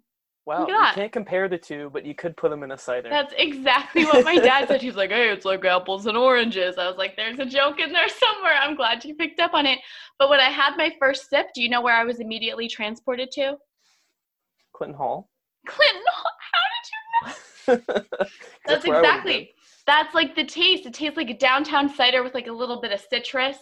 Wow, 0.48 0.66
you 0.66 0.78
can't 0.94 1.12
compare 1.12 1.46
the 1.46 1.58
two, 1.58 1.90
but 1.92 2.06
you 2.06 2.14
could 2.14 2.34
put 2.34 2.48
them 2.48 2.62
in 2.62 2.70
a 2.70 2.78
cider. 2.78 3.10
That's 3.10 3.34
exactly 3.36 4.06
what 4.06 4.24
my 4.24 4.36
dad 4.36 4.66
said. 4.66 4.80
He's 4.80 4.96
like, 4.96 5.10
"Hey, 5.10 5.28
it's 5.28 5.44
like 5.44 5.62
apples 5.62 6.06
and 6.06 6.16
oranges." 6.16 6.78
I 6.78 6.88
was 6.88 6.96
like, 6.96 7.16
"There's 7.16 7.38
a 7.38 7.44
joke 7.44 7.80
in 7.80 7.92
there 7.92 8.08
somewhere." 8.08 8.54
I'm 8.54 8.74
glad 8.74 9.04
you 9.04 9.14
picked 9.14 9.40
up 9.40 9.52
on 9.52 9.66
it. 9.66 9.78
But 10.18 10.30
when 10.30 10.40
I 10.40 10.48
had 10.48 10.74
my 10.78 10.90
first 10.98 11.28
sip, 11.28 11.48
do 11.54 11.60
you 11.60 11.68
know 11.68 11.82
where 11.82 11.94
I 11.94 12.02
was 12.02 12.20
immediately 12.20 12.66
transported 12.66 13.30
to? 13.32 13.58
Clinton 14.72 14.96
Hall. 14.96 15.28
Clinton 15.66 16.02
Hall. 16.14 16.32
How 17.66 17.76
did 17.76 17.76
you 17.76 17.76
know? 17.76 18.04
that's, 18.18 18.32
that's 18.66 18.84
exactly. 18.86 19.50
That's 19.86 20.14
like 20.14 20.34
the 20.34 20.46
taste. 20.46 20.86
It 20.86 20.94
tastes 20.94 21.18
like 21.18 21.28
a 21.28 21.36
downtown 21.36 21.94
cider 21.94 22.22
with 22.22 22.32
like 22.32 22.46
a 22.46 22.52
little 22.52 22.80
bit 22.80 22.92
of 22.92 23.00
citrus. 23.00 23.58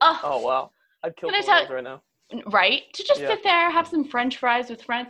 Oh, 0.00 0.20
oh 0.24 0.40
wow! 0.40 0.70
I'd 1.02 1.18
kill 1.18 1.28
for 1.28 1.74
right 1.74 1.84
now. 1.84 2.00
Right? 2.46 2.84
To 2.94 3.04
just 3.04 3.20
yeah. 3.20 3.28
sit 3.28 3.42
there, 3.44 3.70
have 3.70 3.86
some 3.86 4.04
French 4.04 4.38
fries 4.38 4.70
with 4.70 4.82
friends 4.82 5.08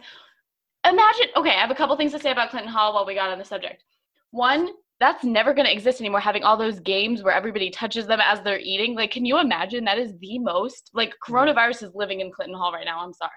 imagine 0.84 1.26
okay 1.36 1.50
i 1.50 1.60
have 1.60 1.70
a 1.70 1.74
couple 1.74 1.96
things 1.96 2.12
to 2.12 2.18
say 2.18 2.30
about 2.30 2.50
clinton 2.50 2.70
hall 2.70 2.94
while 2.94 3.06
we 3.06 3.14
got 3.14 3.30
on 3.30 3.38
the 3.38 3.44
subject. 3.44 3.82
One 4.30 4.70
that's 5.00 5.24
never 5.24 5.52
going 5.54 5.66
to 5.66 5.72
exist 5.72 6.00
anymore 6.00 6.20
having 6.20 6.44
all 6.44 6.56
those 6.56 6.80
games 6.80 7.22
where 7.22 7.34
everybody 7.34 7.68
touches 7.70 8.06
them 8.06 8.20
as 8.22 8.40
they're 8.42 8.60
eating. 8.60 8.94
Like 8.94 9.10
can 9.10 9.24
you 9.24 9.38
imagine? 9.38 9.84
That 9.84 9.98
is 9.98 10.12
the 10.20 10.38
most 10.38 10.90
like 10.94 11.14
coronavirus 11.26 11.84
is 11.84 11.90
living 11.94 12.20
in 12.20 12.30
clinton 12.32 12.56
hall 12.56 12.72
right 12.72 12.84
now 12.84 13.00
i'm 13.00 13.12
sorry. 13.12 13.30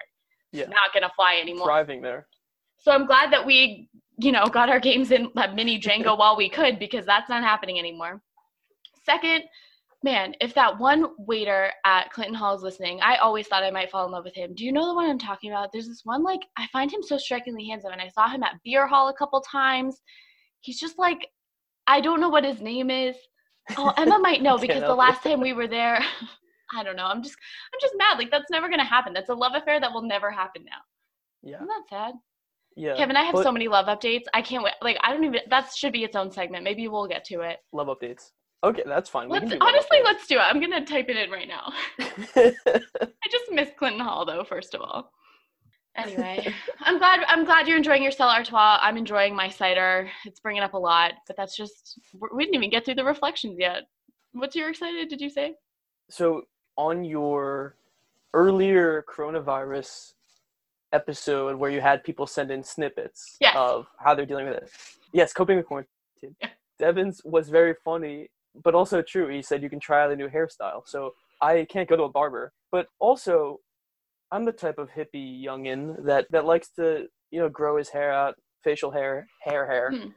Yeah. 0.52 0.64
not 0.64 0.92
going 0.94 1.02
to 1.02 1.10
fly 1.14 1.38
anymore. 1.40 1.66
Thriving 1.66 2.02
there. 2.02 2.26
So 2.78 2.92
i'm 2.92 3.06
glad 3.06 3.32
that 3.32 3.44
we 3.44 3.88
you 4.18 4.32
know 4.32 4.46
got 4.46 4.68
our 4.68 4.80
games 4.80 5.10
in 5.10 5.30
that 5.34 5.54
mini 5.54 5.80
Jenga 5.80 6.16
while 6.18 6.36
we 6.36 6.48
could 6.48 6.78
because 6.78 7.06
that's 7.06 7.28
not 7.28 7.42
happening 7.42 7.78
anymore. 7.78 8.20
Second 9.04 9.44
man, 10.02 10.34
if 10.40 10.54
that 10.54 10.78
one 10.78 11.06
waiter 11.18 11.72
at 11.84 12.10
Clinton 12.12 12.34
Hall 12.34 12.54
is 12.54 12.62
listening, 12.62 13.00
I 13.02 13.16
always 13.16 13.48
thought 13.48 13.64
I 13.64 13.70
might 13.70 13.90
fall 13.90 14.06
in 14.06 14.12
love 14.12 14.24
with 14.24 14.34
him. 14.34 14.54
Do 14.54 14.64
you 14.64 14.72
know 14.72 14.86
the 14.86 14.94
one 14.94 15.10
I'm 15.10 15.18
talking 15.18 15.50
about? 15.50 15.70
There's 15.72 15.88
this 15.88 16.02
one, 16.04 16.22
like, 16.22 16.40
I 16.56 16.66
find 16.72 16.92
him 16.92 17.02
so 17.02 17.18
strikingly 17.18 17.66
handsome, 17.66 17.92
and 17.92 18.00
I 18.00 18.08
saw 18.08 18.28
him 18.28 18.42
at 18.42 18.54
Beer 18.64 18.86
Hall 18.86 19.08
a 19.08 19.14
couple 19.14 19.40
times. 19.40 20.00
He's 20.60 20.78
just 20.78 20.98
like, 20.98 21.26
I 21.86 22.00
don't 22.00 22.20
know 22.20 22.28
what 22.28 22.44
his 22.44 22.60
name 22.60 22.90
is. 22.90 23.16
Oh, 23.76 23.92
Emma 23.96 24.18
might 24.22 24.42
know 24.42 24.58
because 24.58 24.82
the 24.82 24.94
last 24.94 25.22
time 25.22 25.40
we 25.40 25.52
were 25.52 25.66
there, 25.66 26.00
I 26.74 26.84
don't 26.84 26.96
know. 26.96 27.06
I'm 27.06 27.22
just, 27.22 27.36
I'm 27.72 27.80
just 27.80 27.94
mad. 27.96 28.18
Like 28.18 28.30
that's 28.30 28.50
never 28.50 28.68
gonna 28.68 28.84
happen. 28.84 29.14
That's 29.14 29.30
a 29.30 29.34
love 29.34 29.54
affair 29.54 29.80
that 29.80 29.90
will 29.90 30.02
never 30.02 30.30
happen 30.30 30.64
now. 30.66 30.80
Yeah. 31.42 31.56
Isn't 31.56 31.68
that 31.68 31.82
sad? 31.88 32.14
Yeah. 32.76 32.94
Kevin, 32.94 33.16
I 33.16 33.22
have 33.22 33.34
but, 33.34 33.42
so 33.42 33.50
many 33.50 33.68
love 33.68 33.86
updates. 33.86 34.24
I 34.34 34.42
can't 34.42 34.62
wait. 34.62 34.74
Like 34.82 34.98
I 35.02 35.12
don't 35.12 35.24
even. 35.24 35.40
That 35.48 35.72
should 35.74 35.94
be 35.94 36.04
its 36.04 36.14
own 36.14 36.30
segment. 36.30 36.62
Maybe 36.62 36.86
we'll 36.88 37.08
get 37.08 37.24
to 37.26 37.40
it. 37.40 37.58
Love 37.72 37.88
updates. 37.88 38.32
Okay, 38.64 38.82
that's 38.86 39.08
fine. 39.08 39.28
Let's, 39.28 39.52
honestly, 39.60 39.98
let's 40.02 40.26
do 40.26 40.36
it. 40.36 40.40
I'm 40.40 40.60
gonna 40.60 40.84
type 40.84 41.08
it 41.08 41.16
in 41.16 41.30
right 41.30 41.46
now. 41.46 41.72
I 42.36 43.28
just 43.30 43.52
miss 43.52 43.70
Clinton 43.78 44.00
Hall 44.00 44.26
though. 44.26 44.44
First 44.44 44.74
of 44.74 44.80
all. 44.80 45.12
Anyway, 45.96 46.52
I'm 46.80 46.98
glad. 46.98 47.20
I'm 47.28 47.44
glad 47.44 47.68
you're 47.68 47.76
enjoying 47.76 48.02
your 48.02 48.10
Stella 48.10 48.34
Artois. 48.34 48.78
I'm 48.80 48.96
enjoying 48.96 49.34
my 49.34 49.48
cider. 49.48 50.10
It's 50.24 50.40
bringing 50.40 50.62
up 50.62 50.74
a 50.74 50.78
lot, 50.78 51.12
but 51.26 51.36
that's 51.36 51.56
just 51.56 52.00
we 52.32 52.44
didn't 52.44 52.56
even 52.56 52.70
get 52.70 52.84
through 52.84 52.96
the 52.96 53.04
reflections 53.04 53.56
yet. 53.60 53.84
What's 54.32 54.56
your 54.56 54.70
excited? 54.70 55.08
Did 55.08 55.20
you 55.20 55.30
say? 55.30 55.54
So 56.10 56.42
on 56.76 57.04
your 57.04 57.76
earlier 58.34 59.04
coronavirus 59.08 60.14
episode 60.92 61.56
where 61.56 61.70
you 61.70 61.80
had 61.80 62.02
people 62.02 62.26
send 62.26 62.50
in 62.50 62.62
snippets 62.62 63.36
yes. 63.40 63.54
of 63.56 63.86
how 63.98 64.14
they're 64.14 64.26
dealing 64.26 64.46
with 64.46 64.56
it. 64.56 64.70
Yes, 65.12 65.32
coping 65.32 65.56
with 65.56 65.66
quarantine. 65.66 65.90
Yeah. 66.40 66.48
Devins 66.78 67.20
was 67.24 67.48
very 67.48 67.74
funny 67.84 68.28
but 68.64 68.74
also 68.74 69.02
true. 69.02 69.28
He 69.28 69.42
said 69.42 69.62
you 69.62 69.70
can 69.70 69.80
try 69.80 70.04
out 70.04 70.12
a 70.12 70.16
new 70.16 70.28
hairstyle. 70.28 70.82
So 70.86 71.12
I 71.42 71.66
can't 71.70 71.88
go 71.88 71.96
to 71.96 72.04
a 72.04 72.08
barber, 72.08 72.52
but 72.72 72.86
also 72.98 73.58
I'm 74.30 74.44
the 74.44 74.52
type 74.52 74.78
of 74.78 74.88
hippie 74.90 75.42
youngin 75.44 76.04
that 76.04 76.26
that 76.30 76.44
likes 76.44 76.70
to 76.76 77.06
you 77.30 77.40
know 77.40 77.48
grow 77.48 77.76
his 77.76 77.88
hair 77.88 78.12
out, 78.12 78.34
facial 78.64 78.90
hair, 78.90 79.26
hair, 79.42 79.66
hair. 79.66 79.90
Hmm. 79.92 80.08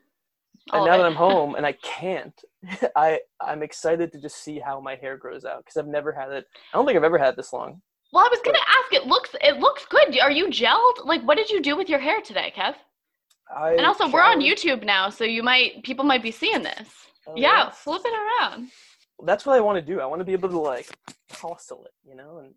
And 0.74 0.86
now 0.86 0.98
that 0.98 1.06
I'm 1.06 1.15
home 1.15 1.56
and 1.56 1.65
I 1.65 1.72
can't, 1.84 2.39
I 2.96 3.20
I'm 3.41 3.63
excited 3.63 4.12
to 4.12 4.22
just 4.22 4.44
see 4.44 4.60
how 4.60 4.80
my 4.80 4.96
hair 4.96 5.17
grows 5.17 5.46
out 5.46 5.63
because 5.65 5.78
I've 5.78 5.88
never 5.88 6.12
had 6.12 6.32
it. 6.32 6.46
I 6.74 6.78
don't 6.78 6.86
think 6.86 6.98
I've 6.98 7.04
ever 7.04 7.17
had 7.17 7.36
this 7.36 7.54
long. 7.54 7.82
Well, 8.13 8.26
I 8.26 8.30
was 8.30 8.41
gonna 8.44 8.60
but, 8.60 8.84
ask. 8.84 8.94
It 8.94 9.08
looks 9.08 9.36
it 9.41 9.58
looks 9.58 9.86
good. 9.86 10.20
Are 10.20 10.32
you 10.32 10.48
gelled? 10.48 11.06
Like, 11.06 11.22
what 11.24 11.38
did 11.38 11.50
you 11.50 11.62
do 11.62 11.78
with 11.78 11.89
your 11.89 12.00
hair 12.00 12.22
today, 12.22 12.54
Kev? 12.56 12.76
I 13.56 13.74
and 13.74 13.86
also, 13.86 14.10
we're 14.10 14.22
on 14.22 14.39
YouTube 14.39 14.86
now, 14.86 15.10
so 15.10 15.24
you 15.24 15.44
might 15.44 15.84
people 15.84 16.06
might 16.06 16.24
be 16.24 16.32
seeing 16.32 16.63
this. 16.63 16.88
Oh, 17.28 17.34
yeah, 17.36 17.70
flip 17.70 18.02
it 18.04 18.14
around. 18.14 18.70
That's 19.24 19.46
what 19.46 19.56
I 19.56 19.62
want 19.62 19.78
to 19.78 19.94
do. 19.94 20.00
I 20.00 20.06
want 20.06 20.20
to 20.20 20.26
be 20.26 20.34
able 20.34 20.50
to 20.50 20.60
like 20.60 20.88
tousle 21.30 21.86
it, 21.86 21.94
you 22.04 22.16
know, 22.16 22.40
and 22.40 22.54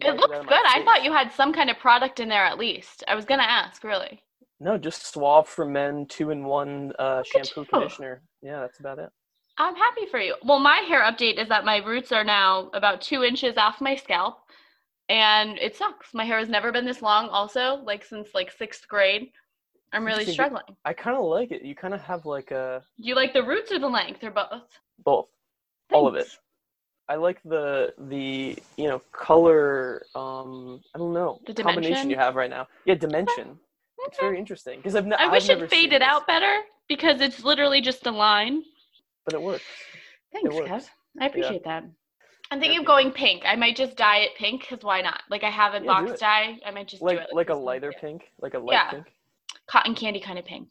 it 0.00 0.16
looks 0.16 0.38
good. 0.38 0.66
I 0.66 0.82
thought 0.84 1.04
you 1.04 1.12
had 1.12 1.32
some 1.32 1.52
kind 1.52 1.70
of 1.70 1.78
product 1.78 2.20
in 2.20 2.28
there 2.28 2.44
at 2.44 2.58
least. 2.58 3.04
I 3.08 3.14
was 3.14 3.24
gonna 3.24 3.42
ask, 3.42 3.82
really. 3.84 4.22
No, 4.60 4.78
just 4.78 5.12
Suave 5.12 5.48
for 5.48 5.64
Men 5.64 6.06
two 6.06 6.30
in 6.30 6.44
one 6.44 6.92
uh, 6.98 7.22
shampoo 7.24 7.64
conditioner. 7.64 8.22
Yeah, 8.42 8.60
that's 8.60 8.80
about 8.80 8.98
it. 8.98 9.10
I'm 9.58 9.76
happy 9.76 10.06
for 10.10 10.18
you. 10.18 10.34
Well, 10.44 10.58
my 10.58 10.78
hair 10.78 11.02
update 11.02 11.40
is 11.40 11.48
that 11.48 11.64
my 11.64 11.78
roots 11.78 12.12
are 12.12 12.24
now 12.24 12.70
about 12.74 13.00
two 13.00 13.22
inches 13.22 13.56
off 13.56 13.80
my 13.80 13.94
scalp, 13.94 14.38
and 15.08 15.58
it 15.58 15.76
sucks. 15.76 16.14
My 16.14 16.24
hair 16.24 16.38
has 16.38 16.48
never 16.48 16.72
been 16.72 16.84
this 16.84 17.02
long. 17.02 17.28
Also, 17.28 17.76
like 17.84 18.04
since 18.04 18.28
like 18.34 18.50
sixth 18.50 18.86
grade. 18.88 19.30
I'm 19.94 20.04
really 20.04 20.26
struggling. 20.26 20.64
I 20.84 20.92
kind 20.92 21.16
of 21.16 21.24
like 21.24 21.52
it. 21.52 21.62
You 21.62 21.74
kind 21.74 21.94
of 21.94 22.00
have 22.02 22.26
like 22.26 22.50
a. 22.50 22.82
Do 22.98 23.04
you 23.04 23.14
like 23.14 23.32
the 23.32 23.44
roots 23.44 23.70
or 23.70 23.78
the 23.78 23.88
length 23.88 24.24
or 24.24 24.30
both? 24.30 24.62
Both. 25.04 25.28
Thanks. 25.88 25.98
All 25.98 26.08
of 26.08 26.16
it. 26.16 26.26
I 27.08 27.14
like 27.14 27.40
the 27.44 27.94
the 27.98 28.58
you 28.76 28.88
know 28.88 29.00
color. 29.12 30.04
Um, 30.14 30.80
I 30.94 30.98
don't 30.98 31.12
know 31.12 31.40
the 31.46 31.62
combination 31.62 32.10
you 32.10 32.16
have 32.16 32.34
right 32.34 32.50
now. 32.50 32.66
Yeah, 32.86 32.94
dimension. 32.94 33.50
Okay. 33.50 34.08
It's 34.08 34.18
very 34.18 34.38
interesting 34.38 34.78
because 34.78 34.96
I've. 34.96 35.06
N- 35.06 35.14
I 35.14 35.28
wish 35.28 35.48
I've 35.48 35.62
it 35.62 35.70
faded 35.70 36.02
out 36.02 36.26
better 36.26 36.52
because 36.88 37.20
it's 37.20 37.44
literally 37.44 37.80
just 37.80 38.06
a 38.06 38.10
line. 38.10 38.64
But 39.24 39.34
it 39.34 39.42
works. 39.42 39.64
Thanks, 40.32 40.54
it 40.54 40.64
Kev. 40.64 40.88
I 41.20 41.26
appreciate 41.26 41.62
yeah. 41.64 41.80
that. 41.80 41.90
I'm 42.50 42.60
thinking 42.60 42.80
of 42.80 42.84
going 42.84 43.12
pink. 43.12 43.44
I 43.46 43.54
might 43.54 43.76
just 43.76 43.96
dye 43.96 44.18
it 44.18 44.30
pink 44.36 44.62
because 44.62 44.84
why 44.84 45.00
not? 45.00 45.22
Like 45.30 45.44
I 45.44 45.50
have 45.50 45.74
a 45.74 45.78
yeah, 45.78 45.86
box 45.86 46.18
dye. 46.18 46.58
I 46.66 46.70
might 46.72 46.88
just 46.88 47.02
like, 47.02 47.18
do 47.18 47.22
it 47.22 47.28
like, 47.32 47.48
like 47.48 47.56
a 47.56 47.58
lighter 47.58 47.92
pink, 48.00 48.24
like 48.40 48.54
a 48.54 48.58
light 48.58 48.74
yeah. 48.74 48.90
pink 48.90 49.06
cotton 49.70 49.94
candy 49.94 50.20
kind 50.20 50.38
of 50.38 50.44
pink. 50.44 50.68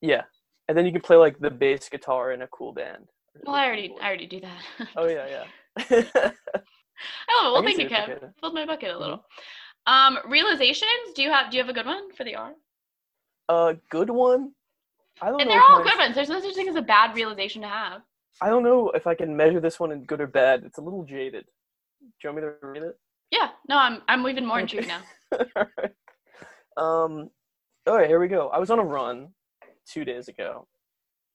Yeah, 0.00 0.22
and 0.68 0.76
then 0.76 0.86
you 0.86 0.92
can 0.92 1.00
play 1.00 1.16
like 1.16 1.38
the 1.38 1.50
bass 1.50 1.88
guitar 1.88 2.32
in 2.32 2.42
a 2.42 2.46
cool 2.48 2.72
band. 2.72 3.08
Well, 3.44 3.56
I 3.56 3.66
already, 3.66 3.94
I 4.00 4.06
already 4.06 4.26
do 4.26 4.40
that. 4.40 4.88
oh 4.96 5.08
yeah, 5.08 5.26
yeah. 5.28 5.44
I 5.78 5.92
love 5.92 6.32
it. 6.32 7.52
Well, 7.52 7.62
thank 7.62 7.78
you, 7.78 7.88
Kev. 7.88 8.32
Filled 8.40 8.54
my 8.54 8.66
bucket 8.66 8.94
a 8.94 8.98
little. 8.98 9.24
Mm-hmm. 9.88 10.16
Um, 10.16 10.30
realizations. 10.30 11.12
Do 11.14 11.22
you 11.22 11.30
have 11.30 11.50
Do 11.50 11.56
you 11.56 11.62
have 11.62 11.70
a 11.70 11.74
good 11.74 11.86
one 11.86 12.12
for 12.12 12.24
the 12.24 12.36
R? 12.36 12.52
A 13.48 13.76
good 13.90 14.10
one. 14.10 14.52
I 15.20 15.30
don't 15.30 15.40
and 15.40 15.50
they're 15.50 15.62
all 15.62 15.82
good 15.82 15.98
ones. 15.98 16.14
There's 16.14 16.28
no 16.28 16.40
such 16.40 16.54
thing 16.54 16.68
as 16.68 16.76
a 16.76 16.82
bad 16.82 17.14
realization 17.14 17.62
to 17.62 17.68
have. 17.68 18.02
I 18.40 18.48
don't 18.48 18.64
know 18.64 18.90
if 18.90 19.06
I 19.06 19.14
can 19.14 19.36
measure 19.36 19.60
this 19.60 19.78
one 19.78 19.92
in 19.92 20.04
good 20.04 20.20
or 20.20 20.26
bad. 20.26 20.64
It's 20.64 20.78
a 20.78 20.80
little 20.80 21.04
jaded. 21.04 21.44
Do 22.00 22.08
you 22.22 22.30
want 22.30 22.36
me 22.36 22.42
to 22.42 22.66
read 22.66 22.82
it? 22.82 22.98
Yeah. 23.30 23.50
No, 23.68 23.78
I'm. 23.78 24.02
I'm 24.08 24.26
even 24.28 24.46
more 24.46 24.60
intrigued 24.60 24.88
now. 24.88 25.02
Um, 26.76 27.30
all 27.86 27.96
right, 27.96 28.08
here 28.08 28.20
we 28.20 28.28
go. 28.28 28.48
I 28.48 28.58
was 28.58 28.70
on 28.70 28.78
a 28.78 28.84
run 28.84 29.28
two 29.86 30.04
days 30.04 30.28
ago, 30.28 30.66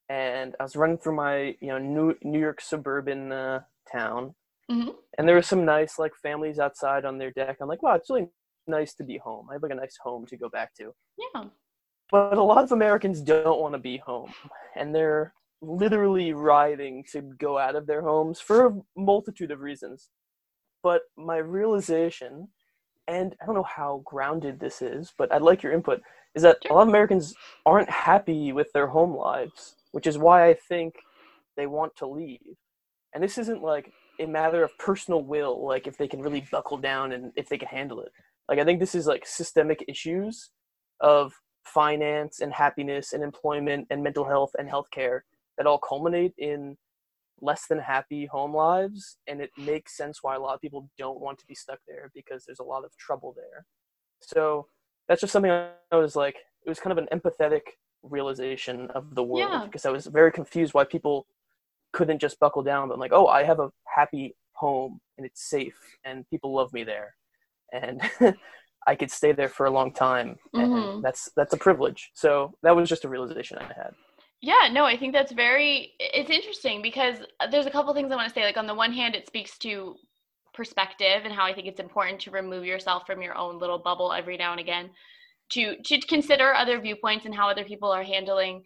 and 0.09 0.55
I 0.59 0.63
was 0.63 0.75
running 0.75 0.97
through 0.97 1.15
my 1.15 1.55
you 1.61 1.67
know 1.67 1.77
New 1.77 2.15
New 2.23 2.39
York 2.39 2.61
suburban 2.61 3.31
uh, 3.31 3.61
town, 3.91 4.33
mm-hmm. 4.71 4.89
and 5.17 5.27
there 5.27 5.35
were 5.35 5.41
some 5.41 5.65
nice 5.65 5.99
like 5.99 6.13
families 6.15 6.59
outside 6.59 7.05
on 7.05 7.17
their 7.17 7.31
deck. 7.31 7.57
I'm 7.61 7.67
like, 7.67 7.83
wow, 7.83 7.95
it's 7.95 8.09
really 8.09 8.27
nice 8.67 8.93
to 8.95 9.03
be 9.03 9.17
home. 9.17 9.47
I 9.49 9.53
have 9.53 9.63
like 9.63 9.71
a 9.71 9.75
nice 9.75 9.97
home 10.01 10.25
to 10.27 10.37
go 10.37 10.49
back 10.49 10.73
to. 10.75 10.91
Yeah. 11.17 11.45
But 12.11 12.37
a 12.37 12.43
lot 12.43 12.63
of 12.63 12.71
Americans 12.71 13.21
don't 13.21 13.59
want 13.59 13.75
to 13.75 13.79
be 13.79 13.97
home, 13.97 14.33
and 14.75 14.93
they're 14.93 15.33
literally 15.61 16.33
writhing 16.33 17.03
to 17.11 17.21
go 17.21 17.57
out 17.59 17.75
of 17.75 17.85
their 17.85 18.01
homes 18.01 18.39
for 18.39 18.67
a 18.67 18.75
multitude 18.97 19.51
of 19.51 19.59
reasons. 19.59 20.09
But 20.81 21.01
my 21.17 21.37
realization 21.37 22.47
and 23.09 23.35
I 23.41 23.45
don't 23.45 23.55
know 23.55 23.63
how 23.63 24.03
grounded 24.05 24.59
this 24.59 24.81
is, 24.81 25.13
but 25.17 25.33
I'd 25.33 25.41
like 25.41 25.63
your 25.63 25.73
input. 25.73 26.01
Is 26.35 26.43
that 26.43 26.57
a 26.69 26.73
lot 26.73 26.83
of 26.83 26.89
Americans 26.89 27.33
aren't 27.65 27.89
happy 27.89 28.53
with 28.53 28.71
their 28.71 28.87
home 28.87 29.15
lives, 29.15 29.75
which 29.91 30.05
is 30.05 30.17
why 30.17 30.47
I 30.47 30.53
think 30.53 30.93
they 31.57 31.65
want 31.65 31.95
to 31.97 32.05
leave. 32.05 32.55
And 33.13 33.23
this 33.23 33.39
isn't 33.39 33.63
like 33.63 33.91
a 34.19 34.27
matter 34.27 34.63
of 34.63 34.77
personal 34.77 35.23
will, 35.23 35.65
like 35.65 35.87
if 35.87 35.97
they 35.97 36.07
can 36.07 36.21
really 36.21 36.45
buckle 36.51 36.77
down 36.77 37.11
and 37.11 37.31
if 37.35 37.49
they 37.49 37.57
can 37.57 37.67
handle 37.67 38.01
it. 38.01 38.11
Like 38.47 38.59
I 38.59 38.63
think 38.63 38.79
this 38.79 38.93
is 38.93 39.07
like 39.07 39.25
systemic 39.25 39.83
issues 39.87 40.51
of 40.99 41.33
finance 41.63 42.41
and 42.41 42.53
happiness 42.53 43.13
and 43.13 43.23
employment 43.23 43.87
and 43.89 44.03
mental 44.03 44.25
health 44.25 44.51
and 44.59 44.69
healthcare 44.69 45.21
that 45.57 45.65
all 45.65 45.79
culminate 45.79 46.33
in 46.37 46.77
less 47.41 47.65
than 47.67 47.79
happy 47.79 48.25
home 48.25 48.53
lives 48.53 49.17
and 49.27 49.41
it 49.41 49.51
makes 49.57 49.95
sense 49.95 50.19
why 50.21 50.35
a 50.35 50.39
lot 50.39 50.53
of 50.53 50.61
people 50.61 50.89
don't 50.97 51.19
want 51.19 51.37
to 51.37 51.45
be 51.47 51.55
stuck 51.55 51.79
there 51.87 52.11
because 52.13 52.45
there's 52.45 52.59
a 52.59 52.63
lot 52.63 52.83
of 52.83 52.95
trouble 52.97 53.33
there. 53.35 53.65
So 54.21 54.67
that's 55.07 55.21
just 55.21 55.33
something 55.33 55.51
i 55.51 55.95
was 55.95 56.15
like 56.15 56.35
it 56.65 56.69
was 56.69 56.79
kind 56.79 56.97
of 56.97 57.03
an 57.03 57.19
empathetic 57.19 57.61
realization 58.03 58.91
of 58.91 59.15
the 59.15 59.23
world 59.23 59.49
yeah. 59.51 59.65
because 59.65 59.85
i 59.85 59.89
was 59.89 60.05
very 60.05 60.31
confused 60.31 60.75
why 60.75 60.83
people 60.83 61.25
couldn't 61.93 62.19
just 62.19 62.39
buckle 62.39 62.61
down 62.61 62.87
but 62.87 62.93
I'm 62.93 62.99
like 62.99 63.11
oh 63.11 63.25
i 63.25 63.43
have 63.43 63.59
a 63.59 63.71
happy 63.87 64.35
home 64.59 64.99
and 65.17 65.25
it's 65.25 65.49
safe 65.49 65.79
and 66.03 66.29
people 66.29 66.53
love 66.53 66.71
me 66.73 66.83
there. 66.83 67.15
And 67.71 68.01
i 68.87 68.95
could 68.95 69.11
stay 69.11 69.31
there 69.31 69.49
for 69.49 69.65
a 69.65 69.71
long 69.71 69.93
time. 69.93 70.37
And 70.53 70.71
mm-hmm. 70.71 71.01
that's 71.01 71.29
that's 71.35 71.53
a 71.53 71.57
privilege. 71.57 72.11
So 72.13 72.53
that 72.63 72.75
was 72.75 72.89
just 72.89 73.05
a 73.05 73.09
realization 73.09 73.57
i 73.57 73.63
had 73.63 73.93
yeah, 74.41 74.69
no, 74.71 74.85
I 74.85 74.97
think 74.97 75.13
that's 75.13 75.31
very 75.33 75.93
it's 75.99 76.29
interesting 76.29 76.81
because 76.81 77.17
uh, 77.39 77.47
there's 77.47 77.65
a 77.65 77.71
couple 77.71 77.93
things 77.93 78.11
I 78.11 78.15
want 78.15 78.27
to 78.27 78.33
say 78.33 78.43
like 78.43 78.57
on 78.57 78.67
the 78.67 78.75
one 78.75 78.93
hand 78.93 79.15
it 79.15 79.27
speaks 79.27 79.57
to 79.59 79.95
perspective 80.53 81.23
and 81.25 81.33
how 81.33 81.45
I 81.45 81.53
think 81.53 81.67
it's 81.67 81.79
important 81.79 82.21
to 82.21 82.31
remove 82.31 82.65
yourself 82.65 83.05
from 83.05 83.21
your 83.21 83.37
own 83.37 83.59
little 83.59 83.77
bubble 83.77 84.13
every 84.13 84.37
now 84.37 84.51
and 84.51 84.59
again 84.59 84.89
to 85.49 85.75
to 85.83 85.99
consider 86.01 86.53
other 86.53 86.79
viewpoints 86.79 87.25
and 87.25 87.35
how 87.35 87.49
other 87.49 87.65
people 87.65 87.91
are 87.91 88.03
handling 88.03 88.63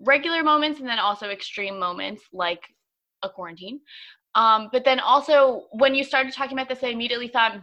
regular 0.00 0.42
moments 0.42 0.80
and 0.80 0.88
then 0.88 0.98
also 0.98 1.28
extreme 1.28 1.78
moments 1.78 2.22
like 2.32 2.62
a 3.22 3.28
quarantine. 3.28 3.80
Um, 4.34 4.68
but 4.72 4.84
then 4.84 5.00
also 5.00 5.66
when 5.72 5.94
you 5.94 6.02
started 6.02 6.32
talking 6.32 6.56
about 6.58 6.68
this, 6.68 6.82
I 6.82 6.88
immediately 6.88 7.28
thought 7.28 7.60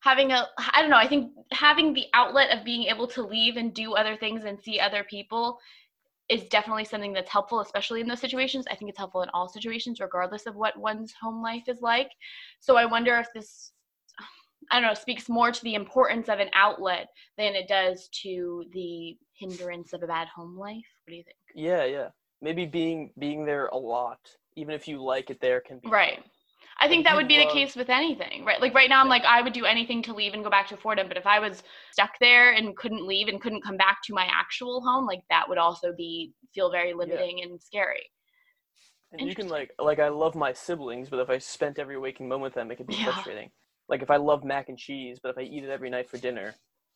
having 0.00 0.30
a 0.30 0.46
I 0.74 0.80
don't 0.80 0.90
know, 0.90 0.96
I 0.96 1.08
think 1.08 1.32
having 1.50 1.92
the 1.92 2.06
outlet 2.14 2.56
of 2.56 2.64
being 2.64 2.84
able 2.84 3.08
to 3.08 3.22
leave 3.22 3.56
and 3.56 3.74
do 3.74 3.94
other 3.94 4.16
things 4.16 4.44
and 4.44 4.60
see 4.62 4.78
other 4.78 5.02
people 5.02 5.58
is 6.28 6.44
definitely 6.44 6.84
something 6.84 7.12
that's 7.12 7.30
helpful, 7.30 7.60
especially 7.60 8.00
in 8.00 8.08
those 8.08 8.20
situations. 8.20 8.66
I 8.70 8.74
think 8.74 8.90
it's 8.90 8.98
helpful 8.98 9.22
in 9.22 9.30
all 9.30 9.48
situations, 9.48 10.00
regardless 10.00 10.46
of 10.46 10.56
what 10.56 10.78
one's 10.78 11.14
home 11.20 11.42
life 11.42 11.64
is 11.68 11.80
like. 11.80 12.10
So 12.60 12.76
I 12.76 12.84
wonder 12.84 13.16
if 13.16 13.28
this, 13.34 13.72
I 14.70 14.80
don't 14.80 14.88
know, 14.88 14.94
speaks 14.94 15.28
more 15.28 15.50
to 15.50 15.62
the 15.62 15.74
importance 15.74 16.28
of 16.28 16.38
an 16.38 16.50
outlet 16.52 17.08
than 17.38 17.54
it 17.54 17.66
does 17.68 18.08
to 18.22 18.64
the 18.72 19.16
hindrance 19.38 19.92
of 19.92 20.02
a 20.02 20.06
bad 20.06 20.28
home 20.28 20.58
life. 20.58 20.84
What 21.04 21.12
do 21.12 21.16
you 21.16 21.24
think? 21.24 21.36
Yeah, 21.54 21.84
yeah. 21.84 22.08
Maybe 22.42 22.66
being 22.66 23.10
being 23.18 23.44
there 23.44 23.66
a 23.66 23.76
lot, 23.76 24.20
even 24.54 24.74
if 24.74 24.86
you 24.86 25.02
like 25.02 25.30
it 25.30 25.40
there, 25.40 25.60
can 25.60 25.78
be 25.78 25.88
right. 25.88 26.22
I 26.80 26.86
think 26.86 27.04
that 27.06 27.16
would 27.16 27.26
be 27.26 27.38
the 27.38 27.50
case 27.50 27.74
with 27.74 27.90
anything, 27.90 28.44
right? 28.44 28.60
Like 28.60 28.72
right 28.72 28.88
now, 28.88 29.00
I'm 29.00 29.08
like, 29.08 29.24
I 29.24 29.42
would 29.42 29.52
do 29.52 29.64
anything 29.64 30.00
to 30.04 30.14
leave 30.14 30.34
and 30.34 30.44
go 30.44 30.50
back 30.50 30.68
to 30.68 30.76
Fordham. 30.76 31.08
But 31.08 31.16
if 31.16 31.26
I 31.26 31.40
was 31.40 31.64
stuck 31.90 32.12
there 32.20 32.52
and 32.52 32.76
couldn't 32.76 33.04
leave 33.06 33.26
and 33.26 33.40
couldn't 33.40 33.64
come 33.64 33.76
back 33.76 33.98
to 34.04 34.14
my 34.14 34.28
actual 34.30 34.80
home, 34.80 35.04
like 35.04 35.22
that 35.28 35.48
would 35.48 35.58
also 35.58 35.92
be 35.96 36.32
feel 36.54 36.70
very 36.70 36.94
limiting 36.94 37.38
yeah. 37.38 37.46
and 37.46 37.60
scary. 37.60 38.08
And 39.12 39.26
you 39.26 39.34
can 39.34 39.48
like, 39.48 39.72
like 39.78 39.98
I 39.98 40.08
love 40.08 40.34
my 40.34 40.52
siblings, 40.52 41.08
but 41.08 41.18
if 41.18 41.30
I 41.30 41.38
spent 41.38 41.78
every 41.78 41.98
waking 41.98 42.28
moment 42.28 42.44
with 42.44 42.54
them, 42.54 42.70
it 42.70 42.76
could 42.76 42.86
be 42.86 42.94
yeah. 42.94 43.06
frustrating. 43.06 43.50
Like 43.88 44.02
if 44.02 44.10
I 44.10 44.16
love 44.16 44.44
mac 44.44 44.68
and 44.68 44.78
cheese, 44.78 45.18
but 45.20 45.30
if 45.30 45.38
I 45.38 45.42
eat 45.42 45.64
it 45.64 45.70
every 45.70 45.90
night 45.90 46.08
for 46.08 46.18
dinner, 46.18 46.54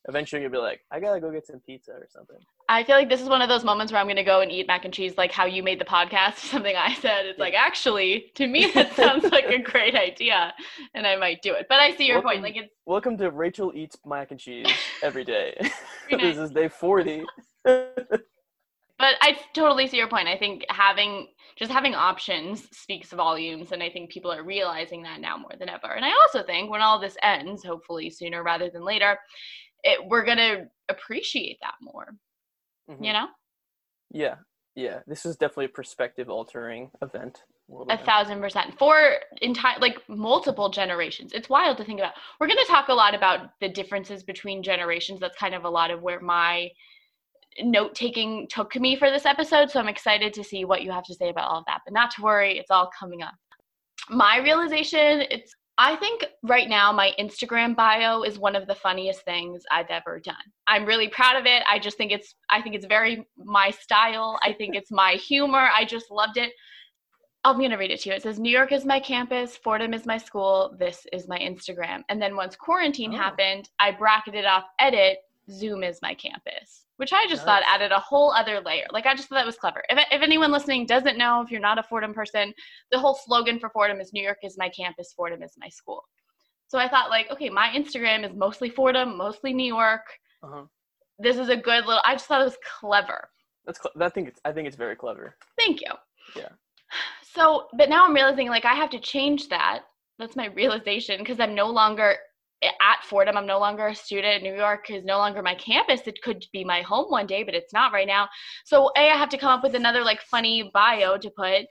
eventually 0.08 0.42
you'll 0.42 0.50
be 0.50 0.58
like, 0.58 0.80
I 0.90 1.00
gotta 1.00 1.20
go 1.20 1.30
get 1.30 1.46
some 1.46 1.60
pizza 1.60 1.92
or 1.92 2.06
something. 2.08 2.38
I 2.68 2.84
feel 2.84 2.96
like 2.96 3.08
this 3.08 3.20
is 3.20 3.28
one 3.28 3.42
of 3.42 3.48
those 3.48 3.64
moments 3.64 3.92
where 3.92 4.00
I'm 4.00 4.08
gonna 4.08 4.24
go 4.24 4.40
and 4.40 4.50
eat 4.50 4.66
mac 4.66 4.84
and 4.84 4.92
cheese, 4.92 5.14
like 5.16 5.32
how 5.32 5.44
you 5.44 5.62
made 5.62 5.80
the 5.80 5.84
podcast. 5.84 6.36
Something 6.52 6.76
I 6.76 6.94
said. 6.94 7.26
It's 7.26 7.38
yeah. 7.38 7.44
like 7.44 7.54
actually, 7.54 8.32
to 8.34 8.46
me, 8.46 8.70
that 8.74 8.94
sounds 8.94 9.24
like 9.30 9.44
a 9.44 9.58
great 9.58 9.94
idea, 9.94 10.52
and 10.94 11.06
I 11.06 11.16
might 11.16 11.42
do 11.42 11.54
it. 11.54 11.66
But 11.68 11.80
I 11.80 11.94
see 11.94 12.06
your 12.06 12.16
welcome, 12.16 12.30
point. 12.30 12.42
Like 12.42 12.56
it's 12.56 12.74
welcome 12.86 13.16
to 13.18 13.30
Rachel 13.30 13.72
eats 13.74 13.96
mac 14.04 14.30
and 14.30 14.40
cheese 14.40 14.66
every 15.02 15.24
day. 15.24 15.56
this 16.10 16.38
is 16.38 16.50
day 16.50 16.68
forty. 16.68 17.24
but 17.64 18.24
I 19.00 19.38
totally 19.54 19.86
see 19.86 19.98
your 19.98 20.08
point. 20.08 20.28
I 20.28 20.36
think 20.36 20.64
having 20.68 21.28
just 21.56 21.70
having 21.70 21.94
options 21.94 22.66
speaks 22.72 23.10
volumes, 23.12 23.72
and 23.72 23.82
I 23.82 23.90
think 23.90 24.10
people 24.10 24.32
are 24.32 24.42
realizing 24.42 25.02
that 25.02 25.20
now 25.20 25.36
more 25.36 25.52
than 25.58 25.68
ever. 25.68 25.92
And 25.92 26.04
I 26.04 26.10
also 26.22 26.42
think 26.42 26.70
when 26.70 26.80
all 26.80 26.98
this 26.98 27.16
ends, 27.22 27.62
hopefully 27.62 28.10
sooner 28.10 28.42
rather 28.42 28.70
than 28.70 28.84
later, 28.84 29.18
it, 29.84 30.06
we're 30.06 30.24
gonna 30.24 30.68
appreciate 30.88 31.58
that 31.62 31.74
more. 31.80 32.14
Mm-hmm. 32.90 33.04
You 33.04 33.12
know? 33.12 33.26
Yeah, 34.10 34.36
yeah. 34.74 35.00
This 35.06 35.24
is 35.24 35.36
definitely 35.36 35.66
a 35.66 35.70
perspective 35.70 36.28
altering 36.28 36.90
event. 37.00 37.44
A, 37.88 37.94
a 37.94 37.98
thousand 37.98 38.40
percent 38.40 38.78
for 38.78 39.14
entire 39.40 39.78
like 39.80 39.98
multiple 40.08 40.68
generations. 40.68 41.32
It's 41.32 41.48
wild 41.48 41.78
to 41.78 41.84
think 41.84 42.00
about. 42.00 42.12
We're 42.38 42.48
going 42.48 42.58
to 42.58 42.70
talk 42.70 42.88
a 42.88 42.94
lot 42.94 43.14
about 43.14 43.50
the 43.60 43.68
differences 43.68 44.22
between 44.22 44.62
generations. 44.62 45.20
That's 45.20 45.38
kind 45.38 45.54
of 45.54 45.64
a 45.64 45.70
lot 45.70 45.90
of 45.90 46.02
where 46.02 46.20
my 46.20 46.68
note 47.60 47.94
taking 47.94 48.46
took 48.48 48.74
me 48.76 48.96
for 48.96 49.10
this 49.10 49.24
episode. 49.24 49.70
So 49.70 49.80
I'm 49.80 49.88
excited 49.88 50.34
to 50.34 50.44
see 50.44 50.64
what 50.64 50.82
you 50.82 50.90
have 50.90 51.04
to 51.04 51.14
say 51.14 51.30
about 51.30 51.50
all 51.50 51.58
of 51.60 51.64
that. 51.66 51.80
But 51.86 51.94
not 51.94 52.10
to 52.12 52.22
worry, 52.22 52.58
it's 52.58 52.70
all 52.70 52.90
coming 52.98 53.22
up. 53.22 53.34
My 54.10 54.38
realization, 54.38 55.22
it's 55.30 55.54
I 55.78 55.96
think 55.96 56.24
right 56.42 56.68
now 56.68 56.92
my 56.92 57.12
Instagram 57.18 57.74
bio 57.74 58.22
is 58.22 58.38
one 58.38 58.54
of 58.54 58.66
the 58.66 58.74
funniest 58.74 59.22
things 59.22 59.62
I've 59.70 59.90
ever 59.90 60.20
done. 60.20 60.36
I'm 60.66 60.84
really 60.84 61.08
proud 61.08 61.36
of 61.36 61.46
it. 61.46 61.62
I 61.68 61.78
just 61.78 61.96
think 61.96 62.12
it's 62.12 62.34
I 62.50 62.60
think 62.60 62.74
it's 62.74 62.86
very 62.86 63.26
my 63.36 63.70
style. 63.70 64.38
I 64.42 64.52
think 64.52 64.74
it's 64.74 64.90
my 64.90 65.12
humor. 65.12 65.70
I 65.74 65.84
just 65.84 66.10
loved 66.10 66.36
it. 66.36 66.52
I'm 67.44 67.58
going 67.58 67.70
to 67.70 67.76
read 67.76 67.90
it 67.90 68.00
to 68.02 68.10
you. 68.10 68.14
It 68.14 68.22
says 68.22 68.38
New 68.38 68.52
York 68.52 68.70
is 68.70 68.84
my 68.84 69.00
campus, 69.00 69.56
Fordham 69.56 69.94
is 69.94 70.06
my 70.06 70.16
school, 70.16 70.76
this 70.78 71.06
is 71.12 71.26
my 71.26 71.38
Instagram. 71.38 72.02
And 72.08 72.22
then 72.22 72.36
once 72.36 72.54
quarantine 72.54 73.14
oh. 73.14 73.16
happened, 73.16 73.68
I 73.80 73.90
bracketed 73.90 74.44
off 74.44 74.64
edit 74.78 75.18
Zoom 75.52 75.82
is 75.82 75.98
my 76.02 76.14
campus 76.14 76.82
which 77.02 77.12
I 77.12 77.24
just 77.28 77.44
nice. 77.44 77.62
thought 77.62 77.62
added 77.66 77.90
a 77.90 77.98
whole 77.98 78.30
other 78.30 78.60
layer. 78.60 78.86
Like 78.92 79.06
I 79.06 79.16
just 79.16 79.28
thought 79.28 79.34
that 79.34 79.44
was 79.44 79.56
clever. 79.56 79.82
If, 79.88 79.98
if 80.12 80.22
anyone 80.22 80.52
listening 80.52 80.86
doesn't 80.86 81.18
know, 81.18 81.42
if 81.42 81.50
you're 81.50 81.60
not 81.60 81.76
a 81.76 81.82
Fordham 81.82 82.14
person, 82.14 82.54
the 82.92 82.98
whole 83.00 83.16
slogan 83.16 83.58
for 83.58 83.70
Fordham 83.70 84.00
is 84.00 84.12
New 84.12 84.22
York 84.22 84.38
is 84.44 84.56
my 84.56 84.68
campus, 84.68 85.12
Fordham 85.12 85.42
is 85.42 85.54
my 85.58 85.68
school. 85.68 86.04
So 86.68 86.78
I 86.78 86.88
thought 86.88 87.10
like, 87.10 87.28
okay, 87.32 87.50
my 87.50 87.70
Instagram 87.70 88.24
is 88.24 88.36
mostly 88.36 88.70
Fordham, 88.70 89.16
mostly 89.16 89.52
New 89.52 89.66
York. 89.66 90.04
Uh-huh. 90.44 90.62
This 91.18 91.38
is 91.38 91.48
a 91.48 91.56
good 91.56 91.86
little. 91.86 92.00
I 92.04 92.14
just 92.14 92.26
thought 92.26 92.40
it 92.40 92.44
was 92.44 92.58
clever. 92.78 93.28
That's. 93.66 93.80
Cl- 93.82 94.00
I 94.00 94.08
think 94.08 94.28
it's. 94.28 94.40
I 94.44 94.52
think 94.52 94.68
it's 94.68 94.76
very 94.76 94.94
clever. 94.94 95.36
Thank 95.58 95.80
you. 95.80 95.92
Yeah. 96.36 96.50
So, 97.34 97.66
but 97.76 97.88
now 97.88 98.04
I'm 98.04 98.14
realizing 98.14 98.48
like 98.48 98.64
I 98.64 98.74
have 98.74 98.90
to 98.90 99.00
change 99.00 99.48
that. 99.48 99.82
That's 100.20 100.36
my 100.36 100.46
realization 100.54 101.18
because 101.18 101.40
I'm 101.40 101.54
no 101.54 101.68
longer 101.68 102.16
at 102.62 103.04
Fordham. 103.04 103.36
I'm 103.36 103.46
no 103.46 103.58
longer 103.58 103.88
a 103.88 103.94
student. 103.94 104.42
New 104.42 104.54
York 104.54 104.90
is 104.90 105.04
no 105.04 105.18
longer 105.18 105.42
my 105.42 105.54
campus. 105.54 106.02
It 106.06 106.22
could 106.22 106.44
be 106.52 106.64
my 106.64 106.82
home 106.82 107.10
one 107.10 107.26
day, 107.26 107.42
but 107.42 107.54
it's 107.54 107.72
not 107.72 107.92
right 107.92 108.06
now. 108.06 108.28
So 108.64 108.90
A, 108.96 109.10
I 109.10 109.16
have 109.16 109.28
to 109.30 109.38
come 109.38 109.50
up 109.50 109.62
with 109.62 109.74
another 109.74 110.02
like 110.02 110.20
funny 110.22 110.70
bio 110.72 111.16
to 111.18 111.30
put. 111.30 111.66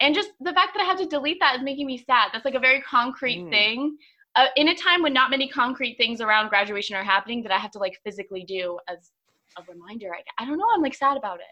And 0.00 0.14
just 0.14 0.30
the 0.40 0.52
fact 0.52 0.74
that 0.74 0.82
I 0.82 0.84
have 0.84 0.98
to 0.98 1.06
delete 1.06 1.38
that 1.40 1.56
is 1.56 1.62
making 1.62 1.86
me 1.86 1.98
sad. 1.98 2.30
That's 2.32 2.44
like 2.44 2.54
a 2.54 2.60
very 2.60 2.80
concrete 2.82 3.44
mm. 3.44 3.50
thing. 3.50 3.96
Uh, 4.36 4.46
in 4.56 4.68
a 4.68 4.74
time 4.74 5.00
when 5.00 5.12
not 5.12 5.30
many 5.30 5.48
concrete 5.48 5.96
things 5.96 6.20
around 6.20 6.48
graduation 6.48 6.96
are 6.96 7.04
happening 7.04 7.42
that 7.44 7.52
I 7.52 7.58
have 7.58 7.70
to 7.72 7.78
like 7.78 7.98
physically 8.04 8.44
do 8.44 8.78
as 8.88 9.12
a 9.56 9.62
reminder. 9.70 10.10
I, 10.12 10.42
I 10.42 10.46
don't 10.46 10.58
know. 10.58 10.66
I'm 10.74 10.82
like 10.82 10.94
sad 10.94 11.16
about 11.16 11.38
it. 11.38 11.46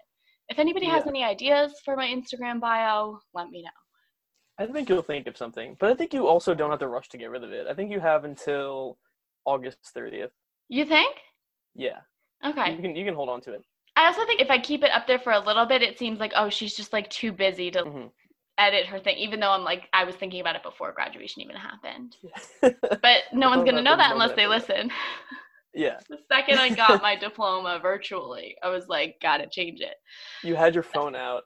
If 0.49 0.59
anybody 0.59 0.87
yeah. 0.87 0.95
has 0.95 1.07
any 1.07 1.23
ideas 1.23 1.75
for 1.85 1.97
my 1.97 2.07
Instagram 2.07 2.61
bio, 2.61 3.21
let 3.35 3.49
me 3.51 3.63
know. 3.63 3.71
I 4.63 4.67
think 4.73 4.89
you'll 4.89 5.03
think 5.03 5.27
of 5.27 5.37
something, 5.37 5.77
but 5.81 5.91
I 5.91 5.95
think 5.95 6.15
you 6.15 6.27
also 6.27 6.55
don't 6.55 6.71
have 6.71 6.79
to 6.81 6.89
rush 6.89 7.09
to 7.11 7.19
get 7.19 7.31
rid 7.31 7.43
of 7.43 7.53
it. 7.53 7.67
I 7.69 7.75
think 7.75 7.91
you 7.91 8.01
have 8.01 8.25
until 8.25 8.97
August 9.45 9.79
30th. 9.97 10.31
You 10.69 10.85
think? 10.85 11.17
Yeah. 11.75 11.99
Okay. 12.45 12.75
You 12.75 12.83
can 12.83 12.97
you 12.97 13.05
can 13.05 13.15
hold 13.15 13.29
on 13.29 13.41
to 13.43 13.53
it. 13.55 13.63
I 13.97 14.07
also 14.07 14.25
think 14.25 14.41
if 14.41 14.51
I 14.51 14.59
keep 14.59 14.83
it 14.83 14.91
up 14.91 15.07
there 15.07 15.19
for 15.19 15.33
a 15.33 15.39
little 15.41 15.67
bit, 15.67 15.83
it 15.83 15.99
seems 15.99 16.19
like 16.21 16.33
oh 16.37 16.49
she's 16.49 16.75
just 16.75 16.93
like 16.93 17.11
too 17.11 17.33
busy 17.33 17.71
to 17.73 17.83
mm-hmm. 17.83 18.07
edit 18.59 18.87
her 18.87 18.99
thing. 18.99 19.17
Even 19.17 19.41
though 19.41 19.51
I'm 19.51 19.65
like 19.65 19.89
I 19.93 20.05
was 20.05 20.15
thinking 20.15 20.41
about 20.41 20.57
it 20.57 20.63
before 20.63 20.93
graduation 20.93 21.43
even 21.43 21.57
happened. 21.57 22.17
But 23.03 23.23
no 23.33 23.51
one's 23.51 23.65
gonna 23.65 23.83
know 23.83 23.97
that 23.97 24.13
unless 24.13 24.35
they 24.37 24.47
listen. 24.47 24.91
Yeah. 25.75 26.01
the 26.11 26.19
second 26.31 26.59
I 26.59 26.69
got 26.69 27.01
my 27.03 27.17
diploma 27.17 27.79
virtually, 27.81 28.57
I 28.63 28.69
was 28.69 28.89
like, 28.89 29.17
gotta 29.23 29.47
change 29.47 29.81
it. 29.81 29.95
You 30.43 30.55
had 30.55 30.75
your 30.75 30.83
phone 30.83 31.17
out. 31.17 31.45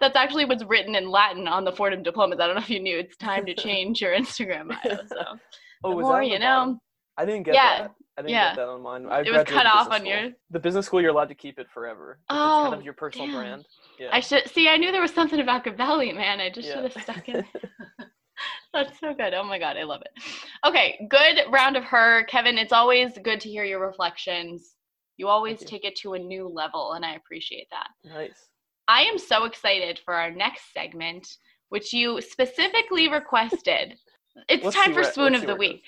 That's 0.00 0.16
actually 0.16 0.44
what's 0.44 0.64
written 0.64 0.94
in 0.94 1.10
Latin 1.10 1.48
on 1.48 1.64
the 1.64 1.72
Fordham 1.72 2.02
diplomas. 2.02 2.40
I 2.40 2.46
don't 2.46 2.56
know 2.56 2.62
if 2.62 2.70
you 2.70 2.80
knew. 2.80 2.98
It's 2.98 3.16
time 3.16 3.46
to 3.46 3.54
change 3.56 4.00
your 4.00 4.12
Instagram 4.12 4.68
bio. 4.68 4.98
So 5.06 5.16
oh, 5.84 5.90
the 5.90 6.02
more 6.02 6.22
you 6.22 6.38
know. 6.38 6.78
I 7.16 7.24
didn't 7.24 7.42
get 7.42 7.54
yeah. 7.54 7.82
that. 7.82 7.94
I 8.16 8.22
didn't 8.22 8.32
yeah. 8.32 8.50
get 8.50 8.56
that 8.56 8.68
on 8.68 8.82
mine. 8.82 9.06
I 9.06 9.20
it 9.20 9.32
was 9.32 9.44
cut 9.44 9.66
off 9.66 9.90
on 9.90 10.04
your. 10.04 10.30
The 10.50 10.58
business 10.58 10.86
school, 10.86 11.00
you're 11.00 11.10
allowed 11.10 11.28
to 11.28 11.34
keep 11.34 11.58
it 11.58 11.68
forever. 11.72 12.18
Oh, 12.28 12.34
it's 12.34 12.64
kind 12.64 12.74
of 12.74 12.80
oh, 12.80 12.82
your 12.82 12.92
personal 12.94 13.28
damn. 13.28 13.36
brand. 13.36 13.68
Yeah. 13.98 14.08
I 14.12 14.20
should 14.20 14.48
see. 14.50 14.68
I 14.68 14.76
knew 14.76 14.90
there 14.90 15.00
was 15.00 15.12
something 15.12 15.40
about 15.40 15.64
Gabelli, 15.64 16.14
man. 16.14 16.40
I 16.40 16.50
just 16.50 16.68
yeah. 16.68 16.74
should 16.74 16.92
have 16.92 17.02
stuck 17.02 17.28
it. 17.28 17.44
That's 18.74 18.98
so 19.00 19.14
good. 19.14 19.34
Oh 19.34 19.44
my 19.44 19.58
god, 19.58 19.76
I 19.76 19.84
love 19.84 20.02
it. 20.02 20.22
Okay, 20.66 21.06
good 21.08 21.40
round 21.50 21.76
of 21.76 21.84
her. 21.84 22.24
Kevin, 22.24 22.58
it's 22.58 22.72
always 22.72 23.16
good 23.22 23.40
to 23.40 23.48
hear 23.48 23.64
your 23.64 23.84
reflections. 23.84 24.74
You 25.16 25.28
always 25.28 25.60
you. 25.60 25.66
take 25.66 25.84
it 25.84 25.96
to 25.96 26.14
a 26.14 26.18
new 26.18 26.48
level, 26.48 26.92
and 26.92 27.04
I 27.04 27.14
appreciate 27.14 27.68
that. 27.70 27.88
Nice. 28.04 28.48
I 28.88 29.02
am 29.02 29.18
so 29.18 29.44
excited 29.44 30.00
for 30.04 30.14
our 30.14 30.30
next 30.30 30.72
segment, 30.72 31.28
which 31.68 31.92
you 31.92 32.20
specifically 32.20 33.08
requested. 33.08 33.94
It's 34.48 34.62
Let's 34.64 34.76
time 34.76 34.94
for 34.94 35.00
where- 35.02 35.12
Swoon 35.12 35.34
of 35.34 35.46
the 35.46 35.56
Week. 35.56 35.82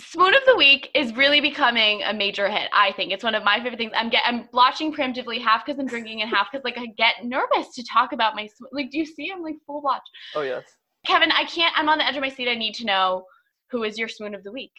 Swoon 0.00 0.34
of 0.34 0.40
the 0.46 0.56
Week 0.56 0.88
is 0.94 1.14
really 1.14 1.42
becoming 1.42 2.02
a 2.04 2.14
major 2.14 2.48
hit. 2.48 2.70
I 2.72 2.92
think 2.92 3.12
it's 3.12 3.22
one 3.22 3.34
of 3.34 3.44
my 3.44 3.58
favorite 3.58 3.76
things. 3.76 3.92
I'm 3.94 4.08
get 4.08 4.22
I'm 4.24 4.48
watching 4.54 4.94
preemptively 4.94 5.38
half 5.38 5.66
because 5.66 5.78
I'm 5.78 5.86
drinking 5.86 6.22
and 6.22 6.30
half 6.30 6.48
because 6.50 6.64
like 6.64 6.78
I 6.78 6.86
get 6.96 7.22
nervous 7.22 7.74
to 7.74 7.84
talk 7.84 8.14
about 8.14 8.34
my 8.34 8.46
sw- 8.46 8.72
like. 8.72 8.90
Do 8.90 8.98
you 8.98 9.04
see? 9.04 9.30
I'm 9.30 9.42
like 9.42 9.56
full 9.66 9.82
watch. 9.82 10.00
Oh 10.34 10.40
yes. 10.40 10.64
Kevin, 11.06 11.30
I 11.32 11.44
can't. 11.44 11.74
I'm 11.78 11.90
on 11.90 11.98
the 11.98 12.06
edge 12.06 12.16
of 12.16 12.22
my 12.22 12.30
seat. 12.30 12.48
I 12.48 12.54
need 12.54 12.72
to 12.76 12.86
know 12.86 13.26
who 13.70 13.82
is 13.84 13.98
your 13.98 14.08
Swoon 14.08 14.34
of 14.34 14.42
the 14.42 14.52
Week. 14.52 14.72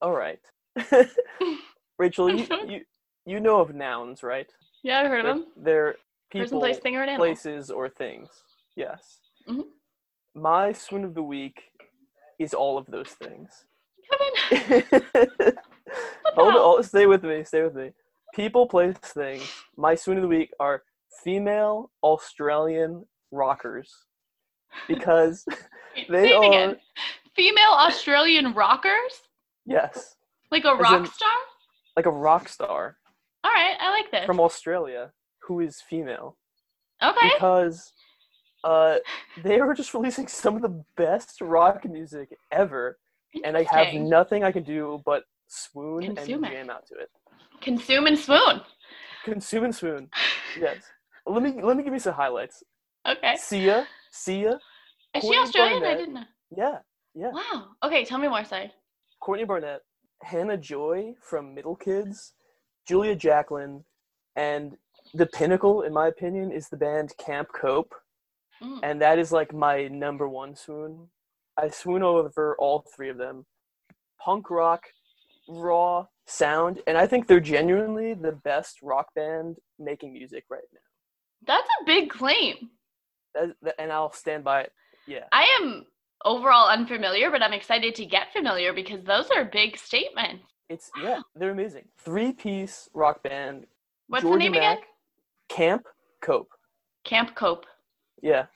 All 0.00 0.12
right. 0.12 0.40
Rachel, 1.98 2.34
you, 2.34 2.46
you 2.68 2.80
you 3.26 3.40
know 3.40 3.60
of 3.60 3.74
nouns, 3.74 4.22
right? 4.22 4.50
Yeah, 4.82 5.00
I've 5.00 5.08
heard 5.08 5.26
of 5.26 5.26
They're, 5.26 5.34
them. 5.34 5.46
they're 5.62 5.94
Person, 6.32 6.58
place, 6.60 6.78
thing, 6.78 6.96
or 6.96 7.02
an 7.02 7.08
animal. 7.08 7.26
places, 7.26 7.70
or 7.70 7.88
things. 7.88 8.28
Yes. 8.76 9.20
Mhm. 9.48 9.64
My 10.34 10.72
swoon 10.72 11.04
of 11.04 11.14
the 11.14 11.22
week 11.22 11.60
is 12.38 12.54
all 12.54 12.78
of 12.78 12.86
those 12.86 13.08
things. 13.10 13.64
Kevin, 14.10 14.82
hold, 16.36 16.54
hold, 16.54 16.84
stay 16.84 17.06
with 17.06 17.24
me. 17.24 17.44
Stay 17.44 17.62
with 17.62 17.74
me. 17.74 17.90
People, 18.34 18.66
place, 18.66 18.96
things. 18.98 19.50
My 19.76 19.94
swoon 19.94 20.18
of 20.18 20.22
the 20.22 20.28
week 20.28 20.50
are 20.60 20.82
female 21.24 21.90
Australian 22.02 23.04
rockers 23.32 23.92
because 24.88 25.44
They 26.08 26.28
say 26.28 26.32
are- 26.34 26.44
again. 26.44 26.76
Female 27.36 27.72
Australian 27.72 28.54
rockers, 28.54 29.22
yes, 29.64 30.16
like 30.50 30.64
a 30.64 30.70
As 30.72 30.80
rock 30.80 31.00
in- 31.00 31.06
star. 31.06 31.28
like 31.96 32.06
a 32.06 32.10
rock 32.10 32.48
star 32.48 32.96
All 33.44 33.50
right, 33.52 33.76
I 33.80 33.90
like 33.92 34.10
this. 34.10 34.26
from 34.26 34.40
Australia 34.40 35.12
who 35.50 35.58
is 35.58 35.80
female 35.80 36.36
okay. 37.02 37.28
because 37.34 37.92
uh, 38.62 38.98
they 39.42 39.60
were 39.60 39.74
just 39.74 39.92
releasing 39.98 40.28
some 40.28 40.54
of 40.54 40.62
the 40.62 40.84
best 40.96 41.40
rock 41.40 41.84
music 41.84 42.28
ever, 42.52 42.98
and 43.44 43.56
I 43.56 43.64
have 43.64 43.92
nothing 43.94 44.44
I 44.44 44.52
can 44.52 44.62
do 44.62 45.02
but 45.04 45.24
swoon 45.48 46.14
Consume 46.14 46.44
and 46.44 46.52
it. 46.52 46.56
jam 46.56 46.70
out 46.70 46.86
to 46.86 46.94
it. 46.94 47.10
Consume 47.60 48.06
and 48.06 48.16
swoon. 48.16 48.60
Consume 49.24 49.64
and 49.64 49.74
swoon. 49.74 50.08
Yes. 50.58 50.82
Let 51.26 51.42
me 51.42 51.60
let 51.62 51.76
me 51.76 51.82
give 51.84 51.92
you 51.92 52.00
some 52.00 52.14
highlights. 52.14 52.62
Okay. 53.08 53.34
Sia, 53.36 53.86
Sia, 54.10 54.52
Is 54.54 54.58
she 55.14 55.20
Courtney 55.20 55.42
Australian? 55.42 55.84
I 55.84 55.94
didn't 55.96 56.14
know. 56.14 56.24
yeah, 56.56 56.78
yeah. 57.14 57.30
Wow. 57.32 57.68
Okay, 57.84 58.04
tell 58.04 58.18
me 58.18 58.28
more. 58.28 58.44
Sorry. 58.44 58.72
Courtney 59.20 59.44
Barnett, 59.44 59.80
Hannah 60.22 60.56
Joy 60.56 61.14
from 61.20 61.54
Middle 61.54 61.76
Kids, 61.76 62.34
Julia 62.88 63.14
Jacklin, 63.14 63.84
and 64.34 64.76
the 65.14 65.26
pinnacle, 65.26 65.82
in 65.82 65.92
my 65.92 66.08
opinion, 66.08 66.52
is 66.52 66.68
the 66.68 66.76
band 66.76 67.12
Camp 67.18 67.48
Cope, 67.54 67.94
Mm. 68.62 68.80
and 68.82 69.00
that 69.00 69.18
is 69.18 69.32
like 69.32 69.54
my 69.54 69.88
number 69.88 70.28
one 70.28 70.54
swoon. 70.54 71.08
I 71.56 71.68
swoon 71.68 72.02
over 72.02 72.54
all 72.58 72.84
three 72.94 73.08
of 73.08 73.16
them. 73.16 73.46
Punk 74.22 74.50
rock, 74.50 74.84
raw 75.48 76.06
sound, 76.26 76.82
and 76.86 76.98
I 76.98 77.06
think 77.06 77.26
they're 77.26 77.40
genuinely 77.40 78.12
the 78.12 78.32
best 78.32 78.82
rock 78.82 79.14
band 79.14 79.56
making 79.78 80.12
music 80.12 80.44
right 80.50 80.60
now. 80.74 80.80
That's 81.46 81.68
a 81.80 81.84
big 81.86 82.10
claim. 82.10 82.70
That, 83.34 83.54
and 83.78 83.90
I'll 83.90 84.12
stand 84.12 84.44
by 84.44 84.62
it. 84.62 84.72
Yeah. 85.06 85.24
I 85.32 85.46
am 85.60 85.86
overall 86.26 86.68
unfamiliar, 86.68 87.30
but 87.30 87.42
I'm 87.42 87.54
excited 87.54 87.94
to 87.94 88.04
get 88.04 88.30
familiar 88.32 88.74
because 88.74 89.02
those 89.04 89.30
are 89.30 89.46
big 89.46 89.78
statements. 89.78 90.44
It's 90.68 90.90
yeah, 91.02 91.20
they're 91.34 91.50
amazing. 91.50 91.88
Three 91.98 92.32
piece 92.32 92.90
rock 92.92 93.22
band. 93.22 93.66
What's 94.08 94.22
Georgia 94.22 94.44
the 94.44 94.50
name 94.50 94.52
Maq, 94.52 94.72
again? 94.72 94.84
Camp 95.50 95.82
Cope. 96.22 96.48
Camp 97.04 97.34
Cope. 97.34 97.66
Yeah. 98.22 98.46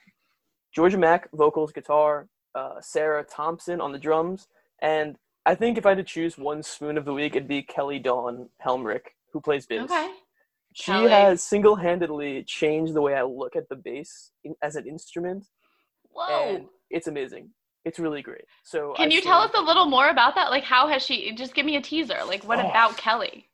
Georgia 0.73 0.97
Maq, 0.97 1.25
vocals, 1.33 1.71
guitar, 1.71 2.27
uh, 2.55 2.75
Sarah 2.81 3.23
Thompson 3.23 3.79
on 3.81 3.91
the 3.91 3.99
drums, 3.99 4.47
and 4.81 5.15
I 5.45 5.55
think 5.55 5.77
if 5.77 5.85
I 5.85 5.89
had 5.89 5.97
to 5.99 6.03
choose 6.03 6.37
one 6.37 6.63
spoon 6.63 6.97
of 6.97 7.05
the 7.05 7.13
week, 7.13 7.35
it'd 7.35 7.47
be 7.47 7.61
Kelly 7.61 7.99
Dawn 7.99 8.49
Hellmrich, 8.65 9.05
who 9.31 9.39
plays 9.41 9.65
bass. 9.65 9.83
Okay. 9.83 10.09
She 10.73 10.91
Kelly. 10.91 11.09
has 11.11 11.41
single 11.43 11.75
handedly 11.75 12.43
changed 12.43 12.93
the 12.93 13.01
way 13.01 13.13
I 13.13 13.23
look 13.23 13.55
at 13.55 13.69
the 13.69 13.75
bass 13.75 14.31
in, 14.43 14.55
as 14.61 14.75
an 14.75 14.87
instrument, 14.87 15.45
Whoa. 16.09 16.55
and 16.55 16.65
it's 16.89 17.07
amazing. 17.07 17.51
It's 17.85 17.99
really 17.99 18.21
great. 18.21 18.45
So 18.63 18.93
Can 18.97 19.11
I 19.11 19.15
you 19.15 19.21
tell 19.21 19.39
us 19.39 19.51
a 19.53 19.61
little 19.61 19.85
more 19.85 20.09
about 20.09 20.33
that? 20.35 20.49
Like, 20.49 20.63
how 20.63 20.87
has 20.87 21.03
she? 21.03 21.31
Just 21.35 21.53
give 21.53 21.65
me 21.65 21.75
a 21.77 21.81
teaser. 21.81 22.17
Like, 22.25 22.43
what 22.43 22.59
Oh. 22.59 22.67
about 22.69 22.97
Kelly? 22.97 23.47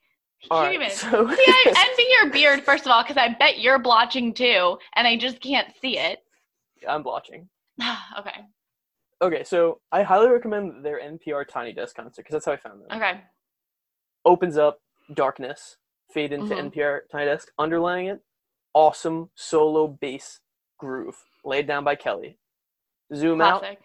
All 0.50 0.62
right, 0.62 0.92
so- 0.92 1.28
See, 1.34 1.44
I 1.46 1.88
envy 1.88 2.04
your 2.20 2.30
beard, 2.32 2.62
first 2.64 2.84
of 2.86 2.92
all, 2.92 3.02
because 3.02 3.16
I 3.16 3.28
bet 3.38 3.60
you're 3.60 3.78
blotching 3.78 4.34
too, 4.34 4.78
and 4.96 5.06
I 5.06 5.16
just 5.16 5.40
can't 5.40 5.68
see 5.80 5.98
it. 5.98 6.20
I'm 6.88 7.02
blotching. 7.02 7.48
okay. 8.18 8.40
Okay, 9.22 9.44
so 9.44 9.80
I 9.92 10.02
highly 10.02 10.28
recommend 10.28 10.84
their 10.84 11.00
NPR 11.00 11.46
Tiny 11.46 11.72
Desk 11.72 11.94
concert 11.94 12.22
because 12.22 12.32
that's 12.32 12.46
how 12.46 12.52
I 12.52 12.56
found 12.56 12.80
them. 12.82 12.96
Okay. 13.00 13.20
opens 14.24 14.56
up 14.56 14.78
darkness, 15.14 15.78
fade 16.12 16.32
into 16.32 16.54
Mhm. 16.54 16.70
NPR 16.70 17.00
Tiny 17.10 17.24
Desk, 17.26 17.50
underlying 17.58 18.06
it, 18.06 18.20
awesome 18.72 19.30
solo 19.34 19.88
bass 19.88 20.40
groove 20.78 21.16
laid 21.44 21.66
down 21.66 21.82
by 21.84 21.96
Kelly. 21.96 22.38
Zoom 23.14 23.40
out, 23.40 23.60
Classic. 23.60 23.80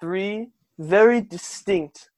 three 0.00 0.48
very 0.78 1.20
distinct 1.20 2.10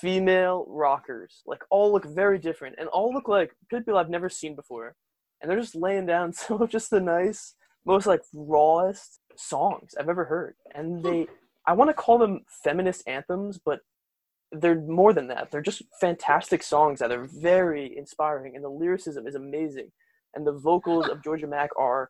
female 0.00 0.64
rockers, 0.68 1.42
like 1.46 1.62
all 1.70 1.92
look 1.92 2.04
very 2.04 2.38
different 2.38 2.76
and 2.78 2.88
all 2.88 3.12
look 3.12 3.28
like 3.28 3.52
people 3.70 3.96
I've 3.96 4.10
never 4.10 4.28
seen 4.28 4.54
before. 4.54 4.94
And 5.40 5.50
they're 5.50 5.60
just 5.60 5.74
laying 5.74 6.06
down 6.06 6.32
some 6.34 6.62
of 6.62 6.70
just 6.70 6.90
the 6.90 7.00
nice, 7.00 7.54
most 7.86 8.06
like 8.06 8.22
rawest 8.32 9.20
songs 9.36 9.94
I've 9.98 10.08
ever 10.08 10.24
heard. 10.24 10.54
And 10.74 11.00
hmm. 11.00 11.02
they, 11.02 11.26
I 11.66 11.72
want 11.72 11.90
to 11.90 11.94
call 11.94 12.18
them 12.18 12.44
feminist 12.64 13.06
anthems, 13.06 13.58
but 13.64 13.80
they're 14.52 14.80
more 14.80 15.12
than 15.12 15.28
that. 15.28 15.50
They're 15.50 15.60
just 15.60 15.82
fantastic 16.00 16.62
songs 16.62 17.00
that 17.00 17.12
are 17.12 17.28
very 17.30 17.96
inspiring, 17.96 18.56
and 18.56 18.64
the 18.64 18.70
lyricism 18.70 19.26
is 19.26 19.34
amazing. 19.34 19.92
And 20.34 20.46
the 20.46 20.52
vocals 20.52 21.08
of 21.08 21.22
Georgia 21.22 21.46
Maq 21.46 21.68
are 21.76 22.08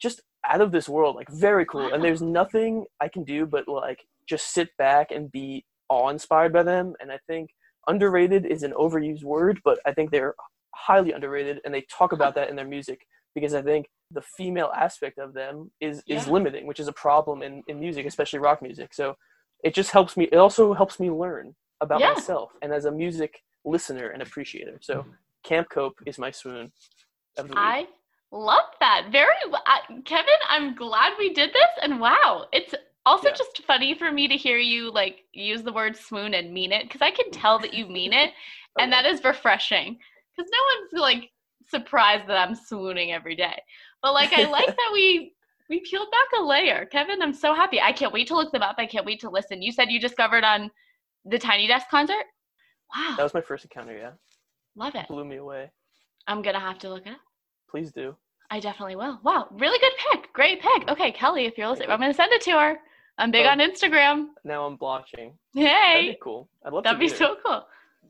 just 0.00 0.22
out 0.46 0.60
of 0.60 0.72
this 0.72 0.88
world, 0.88 1.16
like 1.16 1.28
very 1.30 1.66
cool. 1.66 1.92
And 1.92 2.02
there's 2.02 2.22
nothing 2.22 2.86
I 3.00 3.08
can 3.08 3.24
do 3.24 3.46
but 3.46 3.68
like 3.68 4.00
just 4.28 4.52
sit 4.52 4.70
back 4.78 5.10
and 5.10 5.30
be 5.30 5.64
awe 5.94 6.08
inspired 6.10 6.52
by 6.52 6.62
them. 6.62 6.94
And 7.00 7.10
I 7.12 7.18
think 7.26 7.50
underrated 7.86 8.46
is 8.46 8.62
an 8.62 8.72
overused 8.72 9.24
word, 9.24 9.60
but 9.64 9.78
I 9.86 9.92
think 9.92 10.10
they're 10.10 10.34
highly 10.74 11.12
underrated, 11.12 11.60
and 11.64 11.72
they 11.74 11.84
talk 11.98 12.12
about 12.12 12.34
that 12.34 12.50
in 12.50 12.56
their 12.56 12.66
music 12.76 13.06
because 13.34 13.54
I 13.54 13.62
think 13.62 13.86
the 14.10 14.22
female 14.36 14.70
aspect 14.86 15.18
of 15.18 15.32
them 15.40 15.70
is 15.80 16.02
is 16.06 16.28
limiting, 16.28 16.66
which 16.66 16.80
is 16.80 16.88
a 16.88 16.92
problem 17.06 17.42
in 17.42 17.62
in 17.68 17.78
music, 17.80 18.06
especially 18.06 18.38
rock 18.48 18.60
music. 18.62 18.92
So 18.94 19.16
it 19.62 19.74
just 19.74 19.90
helps 19.90 20.16
me. 20.16 20.24
It 20.34 20.36
also 20.36 20.74
helps 20.74 20.98
me 21.00 21.10
learn 21.10 21.54
about 21.80 22.00
Yeah. 22.00 22.12
myself 22.14 22.50
and 22.62 22.72
as 22.72 22.84
a 22.84 22.92
music 22.92 23.42
listener 23.64 24.08
and 24.10 24.22
appreciator. 24.22 24.78
So 24.82 25.04
Camp 25.42 25.68
Cope 25.70 25.98
is 26.06 26.18
my 26.18 26.30
swoon 26.30 26.72
of 27.38 27.48
the 27.48 27.54
week. 27.54 27.58
I 27.58 27.86
love 28.30 28.68
that. 28.80 29.08
Very, 29.10 29.34
I- 29.66 30.00
Kevin. 30.04 30.40
I'm 30.48 30.74
glad 30.74 31.10
we 31.18 31.32
did 31.40 31.50
this, 31.52 31.72
and 31.82 32.00
wow, 32.00 32.46
it's 32.52 32.74
also 33.06 33.28
Yeah. 33.28 33.34
just 33.34 33.62
funny 33.66 33.94
for 33.94 34.10
me 34.10 34.28
to 34.28 34.36
hear 34.36 34.58
you 34.58 34.90
like 34.90 35.24
use 35.32 35.62
the 35.62 35.72
word 35.72 35.96
swoon 35.96 36.34
and 36.34 36.52
mean 36.52 36.72
it 36.72 36.84
because 36.84 37.02
I 37.02 37.10
can 37.10 37.30
tell 37.30 37.58
that 37.58 37.74
you 37.74 37.86
mean 37.86 38.12
it, 38.12 38.30
oh, 38.78 38.82
and 38.82 38.92
that 38.92 39.06
is 39.06 39.22
refreshing 39.24 39.98
because 40.36 40.50
no 40.50 40.58
one's 40.80 41.00
like 41.00 41.30
surprised 41.68 42.28
that 42.28 42.36
I'm 42.36 42.54
swooning 42.54 43.12
every 43.12 43.34
day. 43.36 43.60
But 44.02 44.14
like, 44.14 44.32
I 44.32 44.46
like 44.46 44.66
that 44.76 44.90
we 44.92 45.32
we 45.70 45.80
peeled 45.80 46.10
back 46.10 46.38
a 46.38 46.42
layer, 46.42 46.86
Kevin. 46.86 47.22
I'm 47.22 47.32
so 47.32 47.54
happy. 47.54 47.80
I 47.80 47.92
can't 47.92 48.12
wait 48.12 48.26
to 48.28 48.34
look 48.34 48.52
them 48.52 48.62
up. 48.62 48.76
I 48.78 48.86
can't 48.86 49.06
wait 49.06 49.20
to 49.20 49.30
listen. 49.30 49.62
You 49.62 49.72
said 49.72 49.90
you 49.90 50.00
discovered 50.00 50.44
on 50.44 50.70
the 51.24 51.38
Tiny 51.38 51.66
Desk 51.66 51.88
concert. 51.90 52.24
Wow, 52.94 53.14
that 53.16 53.22
was 53.22 53.34
my 53.34 53.40
first 53.40 53.64
encounter. 53.64 53.96
Yeah, 53.96 54.12
love 54.76 54.94
it. 54.94 55.08
blew 55.08 55.24
me 55.24 55.36
away. 55.36 55.70
I'm 56.26 56.42
gonna 56.42 56.60
have 56.60 56.78
to 56.80 56.88
look 56.88 57.06
it 57.06 57.12
up. 57.12 57.20
Please 57.70 57.92
do. 57.92 58.14
I 58.50 58.60
definitely 58.60 58.96
will. 58.96 59.18
Wow, 59.24 59.48
really 59.52 59.78
good 59.78 59.92
pick. 60.10 60.32
Great 60.32 60.60
pick. 60.60 60.88
Okay, 60.88 61.10
Kelly, 61.12 61.46
if 61.46 61.56
you're 61.58 61.68
listening, 61.68 61.90
I'm 61.90 61.98
gonna 62.00 62.14
send 62.14 62.32
it 62.32 62.42
to 62.42 62.52
her. 62.52 62.78
I'm 63.18 63.30
big 63.30 63.46
Oh. 63.46 63.50
on 63.50 63.58
Instagram. 63.58 64.26
Now 64.44 64.66
I'm 64.66 64.76
blotching. 64.76 65.38
That'd 65.54 65.68
Hey, 65.68 66.10
be 66.10 66.18
cool. 66.20 66.48
I'd 66.64 66.72
love 66.72 66.84
that'd 66.84 66.98
be 66.98 67.08
so 67.08 67.36
cool. 67.44 67.66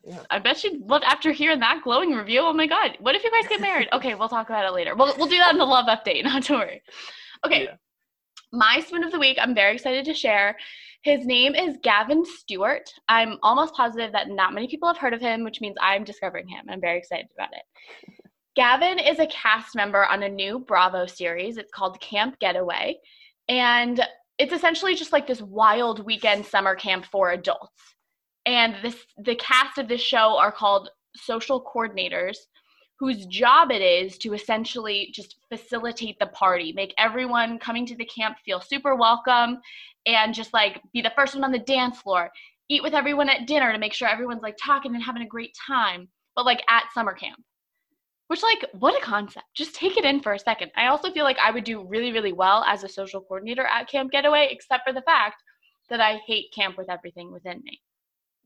Yeah. 0.07 0.21
I 0.31 0.38
bet 0.38 0.59
she'd 0.59 0.81
love 0.87 1.03
after 1.05 1.33
hearing 1.33 1.61
that 1.61 1.81
glowing 1.83 2.12
review. 2.12 2.40
Oh 2.40 2.53
my 2.53 2.67
god, 2.67 2.97
what 3.01 3.14
if 3.14 3.25
you 3.25 3.31
guys 3.31 3.49
get 3.49 3.61
married? 3.61 3.88
okay, 3.93 4.14
we'll 4.14 4.29
talk 4.29 4.49
about 4.49 4.64
it 4.67 4.73
later. 4.75 4.95
We'll 4.95 5.14
we'll 5.17 5.29
do 5.29 5.38
that 5.38 5.53
in 5.53 5.59
the 5.59 5.64
love 5.64 5.87
update. 5.87 6.25
Not 6.25 6.43
to 6.45 6.55
worry. 6.55 6.83
Okay, 7.47 7.64
Yeah. 7.64 7.75
my 8.53 8.81
spoon 8.81 9.05
of 9.05 9.12
the 9.12 9.19
week. 9.19 9.38
I'm 9.40 9.55
very 9.55 9.75
excited 9.75 10.05
to 10.07 10.14
share. 10.14 10.57
His 11.03 11.27
name 11.27 11.55
is 11.55 11.77
Gavin 11.83 12.25
Stewart. 12.25 12.88
I'm 13.09 13.38
almost 13.43 13.75
positive 13.75 14.12
that 14.12 14.29
not 14.31 14.55
many 14.55 14.67
people 14.69 14.88
have 14.88 14.97
heard 14.97 15.12
of 15.12 15.21
him, 15.21 15.45
which 15.45 15.61
means 15.61 15.77
I'm 15.79 16.03
discovering 16.03 16.49
him. 16.49 16.64
I'm 16.71 16.81
very 16.81 16.97
excited 16.99 17.27
about 17.35 17.51
it. 17.53 18.14
Gavin 18.57 18.99
is 18.99 19.19
a 19.19 19.27
cast 19.27 19.75
member 19.75 20.07
on 20.07 20.23
a 20.23 20.29
new 20.31 20.61
Bravo 20.61 21.05
series. 21.07 21.59
It's 21.59 21.73
called 21.73 22.01
Camp 22.01 22.38
Getaway. 22.38 22.97
And 23.49 24.01
it's 24.38 24.53
essentially 24.53 24.94
just 24.94 25.12
like 25.12 25.27
this 25.27 25.42
wild 25.42 26.05
weekend 26.05 26.44
summer 26.44 26.75
camp 26.75 27.05
for 27.07 27.31
adults. 27.31 27.94
and 28.47 28.77
this 28.83 28.97
the 29.18 29.37
cast 29.37 29.79
of 29.79 29.88
this 29.88 30.01
show 30.01 30.37
are 30.38 30.53
called 30.53 30.90
social 31.16 31.64
coordinators 31.64 32.37
whose 32.99 33.27
job 33.27 33.70
it 33.70 33.83
is 33.83 34.18
to 34.18 34.35
essentially 34.35 35.11
just 35.12 35.37
facilitate 35.49 36.16
the 36.18 36.27
party, 36.29 36.73
make 36.73 36.94
everyone 36.97 37.59
coming 37.59 37.85
to 37.87 37.97
the 37.97 38.05
camp 38.05 38.37
feel 38.44 38.61
super 38.61 38.94
welcome 38.94 39.59
and 40.07 40.33
just 40.33 40.53
like 40.53 40.81
be 40.92 41.03
the 41.03 41.12
first 41.16 41.35
one 41.35 41.44
on 41.44 41.53
the 41.53 41.59
dance 41.59 42.01
floor, 42.01 42.31
eat 42.68 42.83
with 42.83 42.94
everyone 42.94 43.29
at 43.29 43.47
dinner 43.47 43.73
to 43.73 43.79
make 43.79 43.92
sure 43.92 44.09
everyone's 44.09 44.42
like 44.42 44.57
talking 44.62 44.94
and 44.94 45.03
having 45.03 45.23
a 45.23 45.27
great 45.27 45.55
time, 45.66 46.09
but 46.37 46.44
like 46.44 46.62
at 46.68 46.85
summer 46.94 47.12
camp. 47.14 47.38
Which, 48.29 48.43
like, 48.43 48.65
what 48.73 48.97
a 48.97 49.05
concept. 49.05 49.47
Just 49.55 49.75
take 49.75 49.97
it 49.97 50.05
in 50.05 50.21
for 50.21 50.33
a 50.33 50.39
second. 50.39 50.71
I 50.77 50.87
also 50.87 51.11
feel 51.11 51.25
like 51.25 51.39
I 51.39 51.51
would 51.51 51.65
do 51.65 51.87
really, 51.87 52.11
really 52.11 52.33
well 52.33 52.65
as 52.65 52.83
a 52.83 52.89
social 52.89 53.21
coordinator 53.21 53.67
at 53.67 53.89
Camp 53.89 54.11
Getaway, 54.11 54.49
except 54.51 54.87
for 54.87 54.95
the 54.95 55.03
fact 55.03 55.43
that 55.91 56.01
I 56.01 56.21
hate 56.27 56.53
camp 56.55 56.79
with 56.79 56.89
everything 56.89 57.33
within 57.33 57.63
me. 57.65 57.81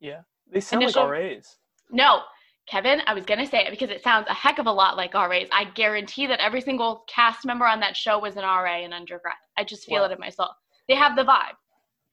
Yeah. 0.01 0.23
They 0.53 0.61
sound 0.61 0.83
Initial, 0.83 1.05
like 1.05 1.13
RAs. 1.13 1.57
No, 1.91 2.23
Kevin, 2.69 3.01
I 3.07 3.15
was 3.15 3.25
going 3.25 3.41
to 3.41 3.47
say 3.47 3.65
it 3.65 3.71
because 3.71 3.91
it 3.91 4.03
sounds 4.03 4.27
a 4.29 4.35
heck 4.35 4.59
of 4.59 4.67
a 4.67 4.73
lot 4.73 4.97
like 4.97 5.15
RAs. 5.15 5.49
I 5.53 5.65
guarantee 5.65 6.27
that 6.27 6.41
every 6.41 6.61
single 6.61 7.05
cast 7.09 7.47
member 7.47 7.65
on 7.65 7.81
that 7.81 7.97
show 7.97 8.19
was 8.19 8.37
an 8.37 8.43
RA 8.43 8.81
in 8.85 8.93
undergrad. 8.93 9.35
I 9.57 9.65
just 9.65 9.87
feel 9.87 10.03
wow. 10.03 10.09
it 10.09 10.13
in 10.13 10.19
my 10.19 10.31
soul. 10.31 10.51
They 10.89 10.95
have 10.95 11.17
the 11.17 11.25
vibe. 11.25 11.55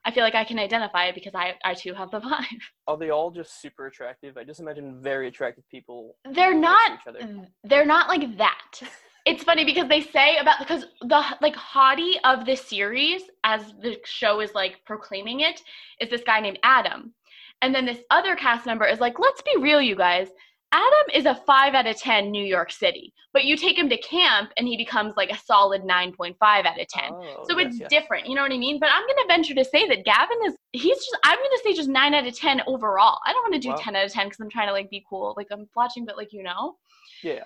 I 0.05 0.11
feel 0.11 0.23
like 0.23 0.35
I 0.35 0.43
can 0.43 0.59
identify 0.59 1.05
it 1.05 1.15
because 1.15 1.33
I, 1.33 1.55
I 1.65 1.73
too 1.73 1.93
have 1.93 2.11
the 2.11 2.19
vibe. 2.19 2.61
Are 2.87 2.97
they 2.97 3.09
all 3.09 3.31
just 3.31 3.59
super 3.59 3.87
attractive? 3.87 4.37
I 4.37 4.43
just 4.43 4.59
imagine 4.59 5.01
very 5.01 5.27
attractive 5.27 5.67
people. 5.69 6.15
They're 6.31 6.53
not. 6.53 6.99
Mm, 7.07 7.47
they're 7.63 7.85
not 7.85 8.07
like 8.07 8.37
that. 8.37 8.81
it's 9.25 9.43
funny 9.43 9.65
because 9.65 9.89
they 9.89 10.01
say 10.01 10.37
about 10.37 10.59
because 10.59 10.85
the 11.01 11.23
like 11.41 11.55
hottie 11.55 12.17
of 12.23 12.45
this 12.45 12.61
series, 12.61 13.23
as 13.43 13.73
the 13.81 13.97
show 14.05 14.41
is 14.41 14.53
like 14.53 14.85
proclaiming 14.85 15.39
it, 15.39 15.59
is 15.99 16.09
this 16.11 16.21
guy 16.23 16.39
named 16.39 16.59
Adam, 16.61 17.13
and 17.61 17.73
then 17.73 17.85
this 17.85 17.99
other 18.11 18.35
cast 18.35 18.67
member 18.67 18.85
is 18.85 18.99
like, 18.99 19.17
let's 19.17 19.41
be 19.41 19.59
real, 19.59 19.81
you 19.81 19.95
guys. 19.95 20.27
Adam 20.75 21.07
is 21.13 21.25
a 21.25 21.35
5 21.35 21.73
out 21.73 21.87
of 21.87 21.95
10 21.95 22.31
New 22.31 22.43
York 22.43 22.69
City, 22.69 23.13
but 23.31 23.45
you 23.45 23.55
take 23.55 23.79
him 23.79 23.87
to 23.87 23.97
camp 23.99 24.51
and 24.57 24.67
he 24.67 24.75
becomes 24.75 25.13
like 25.15 25.31
a 25.31 25.37
solid 25.37 25.83
9.5 25.83 26.35
out 26.41 26.81
of 26.81 26.87
10. 26.89 27.03
Oh, 27.13 27.45
so 27.47 27.57
it's 27.59 27.79
yes. 27.79 27.89
different, 27.89 28.27
you 28.27 28.35
know 28.35 28.41
what 28.41 28.51
I 28.51 28.57
mean? 28.57 28.77
But 28.77 28.89
I'm 28.91 29.03
going 29.03 29.15
to 29.15 29.25
venture 29.25 29.53
to 29.53 29.63
say 29.63 29.87
that 29.87 30.03
Gavin 30.03 30.37
is, 30.45 30.55
he's 30.73 30.97
just, 30.97 31.17
I'm 31.23 31.37
going 31.37 31.49
to 31.49 31.61
say 31.63 31.73
just 31.73 31.87
9 31.87 32.13
out 32.13 32.27
of 32.27 32.37
10 32.37 32.63
overall. 32.67 33.21
I 33.25 33.31
don't 33.31 33.43
want 33.43 33.53
to 33.53 33.59
do 33.59 33.69
wow. 33.69 33.77
10 33.79 33.95
out 33.95 34.05
of 34.05 34.11
10 34.11 34.27
because 34.27 34.41
I'm 34.41 34.49
trying 34.49 34.67
to 34.67 34.73
like 34.73 34.89
be 34.89 35.05
cool. 35.09 35.33
Like 35.37 35.47
I'm 35.49 35.65
watching, 35.77 36.05
but 36.05 36.17
like, 36.17 36.33
you 36.33 36.43
know? 36.43 36.75
Yeah. 37.23 37.45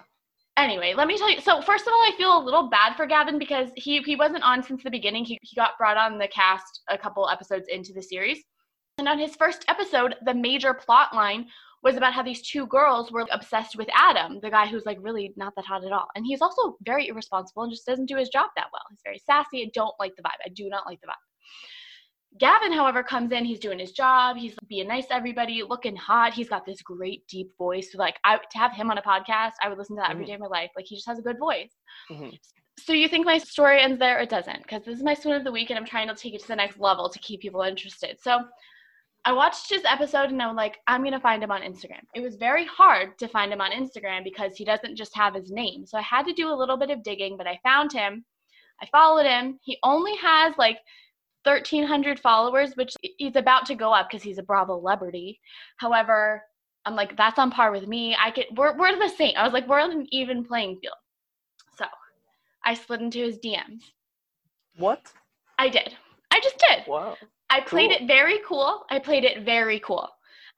Anyway, 0.58 0.96
let 0.98 1.08
me 1.08 1.16
tell 1.16 1.30
you. 1.30 1.40
So 1.40 1.62
first 1.62 1.86
of 1.86 1.94
all, 1.94 2.02
I 2.02 2.14
feel 2.18 2.36
a 2.36 2.44
little 2.44 2.68
bad 2.68 2.96
for 2.96 3.06
Gavin 3.06 3.38
because 3.38 3.70
he 3.76 4.02
he 4.02 4.18
wasn't 4.18 4.44
on 4.44 4.62
since 4.62 4.84
the 4.84 4.92
beginning. 4.92 5.24
He 5.24 5.38
he 5.42 5.56
got 5.56 5.78
brought 5.78 5.96
on 5.96 6.18
the 6.18 6.28
cast 6.28 6.82
a 6.90 6.98
couple 6.98 7.30
episodes 7.30 7.68
into 7.70 7.94
the 7.94 8.02
series. 8.02 8.44
And 8.98 9.08
on 9.08 9.18
his 9.18 9.38
first 9.38 9.64
episode, 9.70 10.16
the 10.26 10.34
major 10.34 10.74
plot 10.74 11.16
line 11.16 11.48
was 11.84 11.96
about 11.96 12.14
how 12.14 12.24
these 12.24 12.42
two 12.42 12.68
girls 12.68 13.12
were 13.12 13.26
obsessed 13.32 13.76
with 13.78 13.88
Adam, 13.94 14.40
the 14.42 14.50
guy 14.50 14.68
who's 14.68 14.86
like 14.86 14.98
really 15.02 15.34
not 15.38 15.54
that 15.56 15.66
hot 15.66 15.86
at 15.86 15.92
all. 15.92 16.08
And 16.16 16.26
he's 16.26 16.42
also 16.42 16.78
very 16.84 17.08
irresponsible 17.08 17.64
and 17.64 17.72
just 17.72 17.86
doesn't 17.86 18.08
do 18.08 18.18
his 18.18 18.30
job 18.30 18.50
that 18.56 18.68
well. 18.74 18.82
He's 18.90 19.02
very 19.04 19.20
sassy. 19.20 19.64
I 19.64 19.72
don't 19.74 19.96
like 20.00 20.16
the 20.16 20.24
vibe. 20.24 20.42
I 20.46 20.50
do 20.50 20.68
not 20.70 20.86
like 20.86 21.00
the 21.02 21.08
vibe. 21.08 22.38
Gavin, 22.38 22.72
however, 22.72 23.02
comes 23.02 23.32
in, 23.32 23.44
he's 23.44 23.60
doing 23.60 23.80
his 23.80 23.92
job, 23.92 24.38
he's 24.38 24.54
being 24.68 24.88
nice 24.88 25.08
to 25.08 25.16
everybody, 25.16 25.64
looking 25.64 25.96
hot. 25.96 26.34
He's 26.34 26.48
got 26.48 26.64
this 26.64 26.82
great 26.82 27.26
deep 27.28 27.50
voice. 27.58 27.96
Like 27.96 28.18
I 28.24 28.38
to 28.38 28.58
have 28.58 28.72
him 28.72 28.92
on 28.92 29.00
a 29.00 29.02
podcast, 29.02 29.54
I 29.64 29.70
would 29.70 29.80
listen 29.80 29.96
to 29.96 30.02
that 30.02 30.12
every 30.12 30.26
mm-hmm. 30.26 30.30
day 30.30 30.36
of 30.36 30.42
my 30.42 30.48
life. 30.48 30.70
Like 30.76 30.86
he 30.86 30.96
just 30.96 31.08
has 31.08 31.18
a 31.18 31.24
good 31.24 31.40
voice. 31.40 31.72
Mm-hmm. 32.12 32.30
So 32.78 32.94
you 32.94 33.08
think 33.08 33.26
my 33.26 33.40
story 33.40 33.82
ends 33.82 34.00
there? 34.00 34.20
It 34.20 34.30
doesn't, 34.30 34.62
because 34.62 34.84
this 34.86 34.98
is 34.98 35.04
my 35.04 35.14
swoon 35.14 35.36
of 35.36 35.44
the 35.44 35.52
week 35.52 35.70
and 35.70 35.78
I'm 35.78 35.86
trying 35.86 36.08
to 36.08 36.16
take 36.16 36.34
it 36.34 36.42
to 36.42 36.48
the 36.48 36.56
next 36.56 36.80
level 36.80 37.10
to 37.10 37.20
keep 37.20 37.42
people 37.42 37.62
interested. 37.62 38.18
So 38.22 38.40
I 39.26 39.34
watched 39.34 39.70
his 39.70 39.84
episode 39.86 40.30
and 40.30 40.42
I'm 40.42 40.56
like, 40.56 40.78
I'm 40.88 41.04
gonna 41.04 41.20
find 41.20 41.44
him 41.44 41.52
on 41.52 41.62
Instagram. 41.62 42.04
It 42.16 42.22
was 42.22 42.36
very 42.36 42.66
hard 42.66 43.18
to 43.20 43.28
find 43.28 43.52
him 43.52 43.62
on 43.62 43.72
Instagram 43.72 44.24
because 44.24 44.56
he 44.56 44.64
doesn't 44.64 44.96
just 44.96 45.16
have 45.16 45.36
his 45.36 45.52
name. 45.52 45.86
So 45.86 45.98
I 45.98 46.02
had 46.02 46.26
to 46.26 46.34
do 46.34 46.50
a 46.50 46.56
little 46.56 46.78
bit 46.78 46.90
of 46.90 47.04
digging, 47.04 47.38
but 47.38 47.48
I 47.48 47.60
found 47.64 47.92
him. 47.92 48.24
I 48.82 48.88
followed 48.92 49.26
him. 49.26 49.60
He 49.62 49.78
only 49.84 50.16
has 50.18 50.54
like 50.58 50.78
1,300 51.44 52.20
followers, 52.20 52.72
which 52.76 52.94
he's 53.18 53.36
about 53.36 53.66
to 53.68 53.76
go 53.76 53.94
up 53.94 54.08
because 54.10 54.24
he's 54.24 54.38
a 54.38 54.44
Bravo 54.44 54.80
celebrity. 54.80 55.40
However, 55.78 56.44
I'm 56.86 56.96
like, 56.96 57.16
that's 57.18 57.40
on 57.40 57.52
par 57.52 57.72
with 57.72 57.88
me. 57.88 58.16
I 58.22 58.32
could, 58.32 58.46
we're, 58.56 58.78
we're 58.78 58.98
the 58.98 59.10
same. 59.10 59.34
I 59.38 59.44
was 59.44 59.54
like, 59.54 59.68
we're 59.68 59.80
on 59.80 59.92
an 59.92 60.08
even 60.12 60.46
playing 60.46 60.80
field. 60.82 60.96
So 61.78 61.86
I 62.66 62.74
slid 62.74 63.02
into 63.02 63.20
his 63.20 63.38
DMs. 63.38 63.82
What? 64.78 65.12
I 65.58 65.70
did. 65.70 65.96
I 66.32 66.40
just 66.40 66.58
did. 66.58 66.88
Wow. 66.88 67.18
I 67.50 67.62
played 67.62 67.92
cool. 67.92 67.98
it 68.02 68.08
very 68.08 68.40
cool. 68.48 68.86
I 68.90 69.00
played 69.00 69.24
it 69.24 69.44
very 69.44 69.80
cool. 69.80 70.08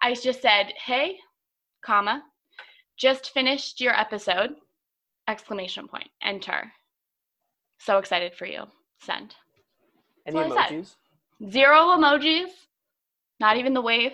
I 0.01 0.13
just 0.13 0.41
said, 0.41 0.73
"Hey, 0.85 1.19
comma, 1.83 2.23
just 2.97 3.31
finished 3.31 3.79
your 3.79 3.97
episode." 3.97 4.55
Exclamation 5.27 5.87
point. 5.87 6.09
Enter. 6.21 6.71
So 7.79 7.97
excited 7.97 8.33
for 8.35 8.45
you. 8.45 8.63
Send. 9.01 9.35
Any 10.27 10.37
emojis? 10.37 10.95
Zero 11.49 11.87
emojis. 11.97 12.49
Not 13.39 13.57
even 13.57 13.73
the 13.73 13.81
wave. 13.81 14.13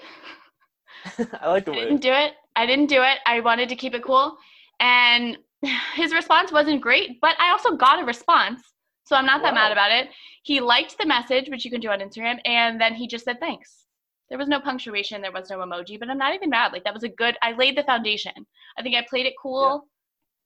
I 1.41 1.49
like 1.49 1.65
the 1.65 1.71
wave. 1.71 1.81
I 1.81 1.85
didn't 1.85 2.01
do 2.01 2.11
it. 2.13 2.33
I 2.55 2.65
didn't 2.65 2.87
do 2.87 3.01
it. 3.01 3.19
I 3.25 3.39
wanted 3.41 3.69
to 3.69 3.75
keep 3.75 3.93
it 3.93 4.03
cool. 4.03 4.37
And 4.79 5.37
his 5.95 6.13
response 6.13 6.51
wasn't 6.51 6.81
great, 6.81 7.19
but 7.21 7.35
I 7.39 7.51
also 7.51 7.75
got 7.75 8.01
a 8.01 8.05
response. 8.05 8.61
So 9.07 9.15
I'm 9.15 9.25
not 9.25 9.41
that 9.41 9.53
wow. 9.53 9.69
mad 9.69 9.71
about 9.71 9.91
it. 9.91 10.09
He 10.43 10.59
liked 10.59 10.97
the 10.97 11.05
message, 11.05 11.49
which 11.49 11.63
you 11.63 11.71
can 11.71 11.79
do 11.79 11.89
on 11.89 11.99
Instagram, 11.99 12.39
and 12.45 12.79
then 12.79 12.93
he 12.93 13.07
just 13.07 13.23
said 13.23 13.39
thanks. 13.39 13.85
There 14.29 14.37
was 14.37 14.49
no 14.49 14.59
punctuation, 14.59 15.21
there 15.21 15.31
was 15.31 15.49
no 15.49 15.59
emoji, 15.59 15.97
but 15.97 16.09
I'm 16.09 16.17
not 16.17 16.35
even 16.35 16.49
mad. 16.49 16.73
Like 16.73 16.83
that 16.83 16.93
was 16.93 17.03
a 17.03 17.09
good. 17.09 17.37
I 17.41 17.53
laid 17.53 17.77
the 17.77 17.83
foundation. 17.83 18.33
I 18.77 18.83
think 18.83 18.95
I 18.95 19.05
played 19.09 19.25
it 19.25 19.33
cool. 19.41 19.85
Yeah. 19.85 19.87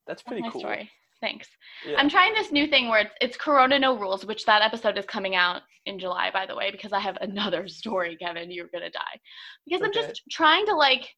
That's 0.07 0.21
pretty 0.21 0.43
That's 0.43 0.53
cool. 0.53 0.61
Story. 0.61 0.91
Thanks. 1.21 1.47
Yeah. 1.87 1.97
I'm 1.97 2.09
trying 2.09 2.33
this 2.33 2.51
new 2.51 2.67
thing 2.67 2.89
where 2.89 3.01
it's, 3.01 3.13
it's 3.19 3.37
Corona 3.37 3.79
No 3.79 3.97
Rules, 3.97 4.25
which 4.25 4.45
that 4.45 4.61
episode 4.61 4.97
is 4.97 5.05
coming 5.05 5.35
out 5.35 5.61
in 5.87 5.97
July, 5.97 6.29
by 6.31 6.45
the 6.45 6.55
way, 6.55 6.71
because 6.71 6.93
I 6.93 6.99
have 6.99 7.17
another 7.21 7.67
story, 7.67 8.15
Kevin. 8.17 8.51
You're 8.51 8.69
gonna 8.71 8.91
die. 8.91 9.19
Because 9.65 9.81
okay. 9.81 9.99
I'm 9.99 10.07
just 10.07 10.21
trying 10.29 10.67
to 10.67 10.75
like, 10.75 11.09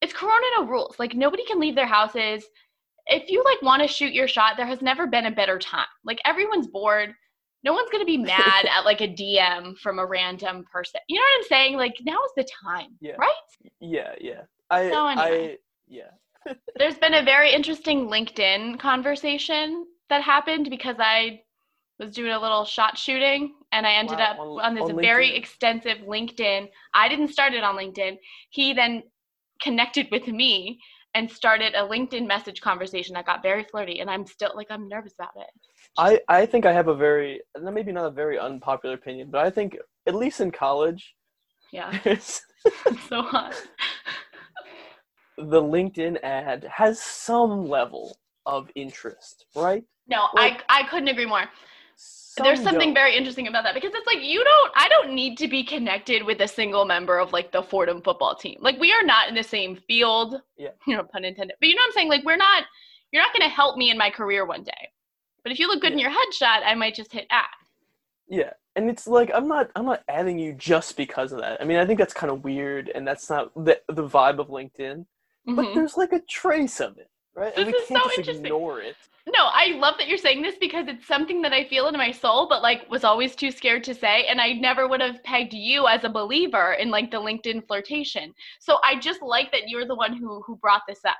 it's 0.00 0.14
Corona 0.14 0.46
No 0.58 0.66
Rules. 0.66 0.96
Like 0.98 1.14
nobody 1.14 1.44
can 1.44 1.60
leave 1.60 1.74
their 1.74 1.86
houses 1.86 2.44
if 3.06 3.30
you 3.30 3.42
like 3.44 3.62
want 3.62 3.82
to 3.82 3.88
shoot 3.88 4.12
your 4.12 4.28
shot, 4.28 4.56
there 4.56 4.66
has 4.66 4.82
never 4.82 5.06
been 5.06 5.26
a 5.26 5.30
better 5.30 5.58
time. 5.58 5.86
Like 6.04 6.18
everyone's 6.24 6.66
bored. 6.66 7.14
No 7.64 7.72
one's 7.72 7.90
gonna 7.90 8.04
be 8.04 8.16
mad 8.34 8.66
at 8.66 8.84
like 8.84 9.00
a 9.00 9.08
DM 9.08 9.76
from 9.78 9.98
a 9.98 10.06
random 10.06 10.64
person. 10.72 11.00
You 11.08 11.16
know 11.16 11.22
what 11.22 11.38
I'm 11.38 11.48
saying? 11.48 11.76
Like 11.76 11.94
now 12.04 12.18
is 12.24 12.32
the 12.36 12.48
time, 12.64 12.96
yeah. 13.00 13.14
right? 13.18 13.32
Yeah, 13.80 14.14
yeah. 14.20 14.42
I, 14.70 14.90
so 14.90 15.06
anyway, 15.06 15.52
I, 15.52 15.56
yeah. 15.86 16.54
there's 16.78 16.98
been 16.98 17.14
a 17.14 17.22
very 17.22 17.52
interesting 17.52 18.08
LinkedIn 18.08 18.78
conversation 18.78 19.86
that 20.08 20.22
happened 20.22 20.68
because 20.70 20.96
I 20.98 21.40
was 21.98 22.10
doing 22.10 22.32
a 22.32 22.40
little 22.40 22.64
shot 22.64 22.98
shooting 22.98 23.54
and 23.72 23.86
I 23.86 23.94
ended 23.94 24.18
wow, 24.18 24.32
up 24.32 24.38
on, 24.38 24.60
on 24.60 24.74
this 24.74 24.90
on 24.90 24.96
very 24.96 25.34
extensive 25.34 25.98
LinkedIn. 25.98 26.68
I 26.94 27.08
didn't 27.08 27.28
start 27.28 27.54
it 27.54 27.64
on 27.64 27.76
LinkedIn. 27.76 28.18
He 28.50 28.74
then 28.74 29.02
connected 29.62 30.08
with 30.10 30.26
me 30.26 30.78
and 31.16 31.30
started 31.30 31.74
a 31.74 31.80
LinkedIn 31.80 32.26
message 32.26 32.60
conversation 32.60 33.14
that 33.14 33.24
got 33.24 33.42
very 33.42 33.64
flirty, 33.64 34.00
and 34.00 34.10
I'm 34.10 34.26
still 34.26 34.52
like 34.54 34.66
I'm 34.70 34.86
nervous 34.86 35.14
about 35.18 35.32
it. 35.36 35.48
I 35.98 36.20
I 36.28 36.44
think 36.46 36.66
I 36.66 36.72
have 36.72 36.88
a 36.88 36.94
very 36.94 37.40
maybe 37.60 37.90
not 37.90 38.04
a 38.04 38.10
very 38.10 38.38
unpopular 38.38 38.94
opinion, 38.94 39.30
but 39.30 39.44
I 39.44 39.50
think 39.50 39.78
at 40.06 40.14
least 40.14 40.40
in 40.40 40.50
college, 40.50 41.14
yeah, 41.72 41.98
it's 42.04 42.42
so 43.08 43.22
hot. 43.22 43.54
the 45.38 45.62
LinkedIn 45.62 46.22
ad 46.22 46.68
has 46.70 47.00
some 47.00 47.66
level 47.66 48.18
of 48.44 48.68
interest, 48.74 49.46
right? 49.56 49.84
No, 50.06 50.28
like, 50.34 50.64
I 50.68 50.80
I 50.80 50.88
couldn't 50.88 51.08
agree 51.08 51.26
more. 51.26 51.46
There's 52.44 52.62
something 52.62 52.88
don't. 52.88 52.94
very 52.94 53.16
interesting 53.16 53.48
about 53.48 53.64
that 53.64 53.74
because 53.74 53.92
it's 53.94 54.06
like 54.06 54.22
you 54.22 54.42
don't 54.44 54.72
I 54.74 54.88
don't 54.88 55.14
need 55.14 55.38
to 55.38 55.48
be 55.48 55.64
connected 55.64 56.24
with 56.24 56.40
a 56.40 56.48
single 56.48 56.84
member 56.84 57.18
of 57.18 57.32
like 57.32 57.52
the 57.52 57.62
Fordham 57.62 58.02
football 58.02 58.34
team. 58.34 58.58
Like 58.60 58.78
we 58.78 58.92
are 58.92 59.02
not 59.02 59.28
in 59.28 59.34
the 59.34 59.42
same 59.42 59.76
field. 59.88 60.40
Yeah. 60.56 60.70
You 60.86 60.96
know, 60.96 61.04
pun 61.04 61.24
intended. 61.24 61.56
But 61.60 61.68
you 61.68 61.74
know 61.74 61.80
what 61.80 61.86
I'm 61.88 61.92
saying? 61.92 62.08
Like 62.08 62.24
we're 62.24 62.36
not 62.36 62.64
you're 63.12 63.22
not 63.22 63.32
gonna 63.32 63.48
help 63.48 63.76
me 63.76 63.90
in 63.90 63.98
my 63.98 64.10
career 64.10 64.44
one 64.46 64.62
day. 64.62 64.90
But 65.42 65.52
if 65.52 65.58
you 65.58 65.68
look 65.68 65.80
good 65.80 65.92
yeah. 65.92 65.94
in 65.94 65.98
your 65.98 66.10
headshot, 66.10 66.62
I 66.64 66.74
might 66.74 66.94
just 66.94 67.12
hit 67.12 67.26
add. 67.30 67.44
Yeah. 68.28 68.52
And 68.74 68.90
it's 68.90 69.06
like 69.06 69.30
I'm 69.34 69.48
not 69.48 69.70
I'm 69.74 69.86
not 69.86 70.02
adding 70.08 70.38
you 70.38 70.52
just 70.52 70.96
because 70.96 71.32
of 71.32 71.40
that. 71.40 71.60
I 71.60 71.64
mean 71.64 71.78
I 71.78 71.86
think 71.86 71.98
that's 71.98 72.14
kind 72.14 72.30
of 72.30 72.44
weird 72.44 72.90
and 72.94 73.06
that's 73.06 73.30
not 73.30 73.52
the 73.54 73.80
the 73.88 74.06
vibe 74.06 74.38
of 74.38 74.48
LinkedIn. 74.48 75.06
Mm-hmm. 75.48 75.54
But 75.54 75.74
there's 75.74 75.96
like 75.96 76.12
a 76.12 76.20
trace 76.28 76.80
of 76.80 76.98
it. 76.98 77.08
Right? 77.36 77.54
This 77.54 77.68
is 77.68 77.88
so 77.88 77.96
interesting. 77.96 78.46
ignore 78.46 78.80
it. 78.80 78.96
No, 79.26 79.48
I 79.52 79.76
love 79.76 79.96
that 79.98 80.08
you're 80.08 80.18
saying 80.18 80.42
this 80.42 80.54
because 80.58 80.86
it's 80.88 81.06
something 81.06 81.42
that 81.42 81.52
I 81.52 81.64
feel 81.64 81.88
in 81.88 81.96
my 81.96 82.12
soul, 82.12 82.46
but 82.48 82.62
like 82.62 82.88
was 82.88 83.04
always 83.04 83.34
too 83.34 83.50
scared 83.50 83.82
to 83.84 83.94
say. 83.94 84.26
And 84.26 84.40
I 84.40 84.52
never 84.52 84.88
would 84.88 85.00
have 85.00 85.22
pegged 85.24 85.52
you 85.52 85.86
as 85.88 86.04
a 86.04 86.08
believer 86.08 86.74
in 86.74 86.90
like 86.90 87.10
the 87.10 87.18
LinkedIn 87.18 87.66
flirtation. 87.66 88.32
So 88.60 88.78
I 88.84 88.98
just 88.98 89.22
like 89.22 89.50
that 89.52 89.68
you're 89.68 89.86
the 89.86 89.96
one 89.96 90.16
who 90.16 90.42
who 90.42 90.56
brought 90.56 90.82
this 90.88 91.04
up. 91.04 91.16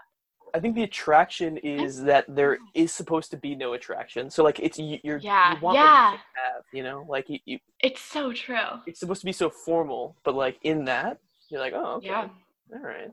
I 0.54 0.60
think 0.60 0.74
the 0.74 0.84
attraction 0.84 1.58
is 1.58 2.02
that 2.04 2.24
there 2.28 2.58
is 2.74 2.92
supposed 2.92 3.30
to 3.32 3.36
be 3.36 3.54
no 3.54 3.74
attraction. 3.74 4.30
So 4.30 4.42
like 4.42 4.60
it's 4.60 4.78
you, 4.78 4.98
you're 5.02 5.18
yeah, 5.18 5.54
you 5.54 5.60
want 5.60 5.76
yeah. 5.76 6.12
to 6.12 6.40
have, 6.40 6.62
you 6.72 6.82
know, 6.82 7.04
like 7.08 7.28
you, 7.28 7.40
you. 7.44 7.58
It's 7.80 8.00
so 8.00 8.32
true. 8.32 8.80
It's 8.86 9.00
supposed 9.00 9.20
to 9.20 9.26
be 9.26 9.32
so 9.32 9.50
formal, 9.50 10.16
but 10.24 10.34
like 10.34 10.58
in 10.62 10.84
that, 10.86 11.18
You're 11.48 11.60
like, 11.60 11.74
oh, 11.74 11.96
okay. 11.96 12.06
Yeah. 12.06 12.28
All 12.72 12.80
right. 12.80 13.10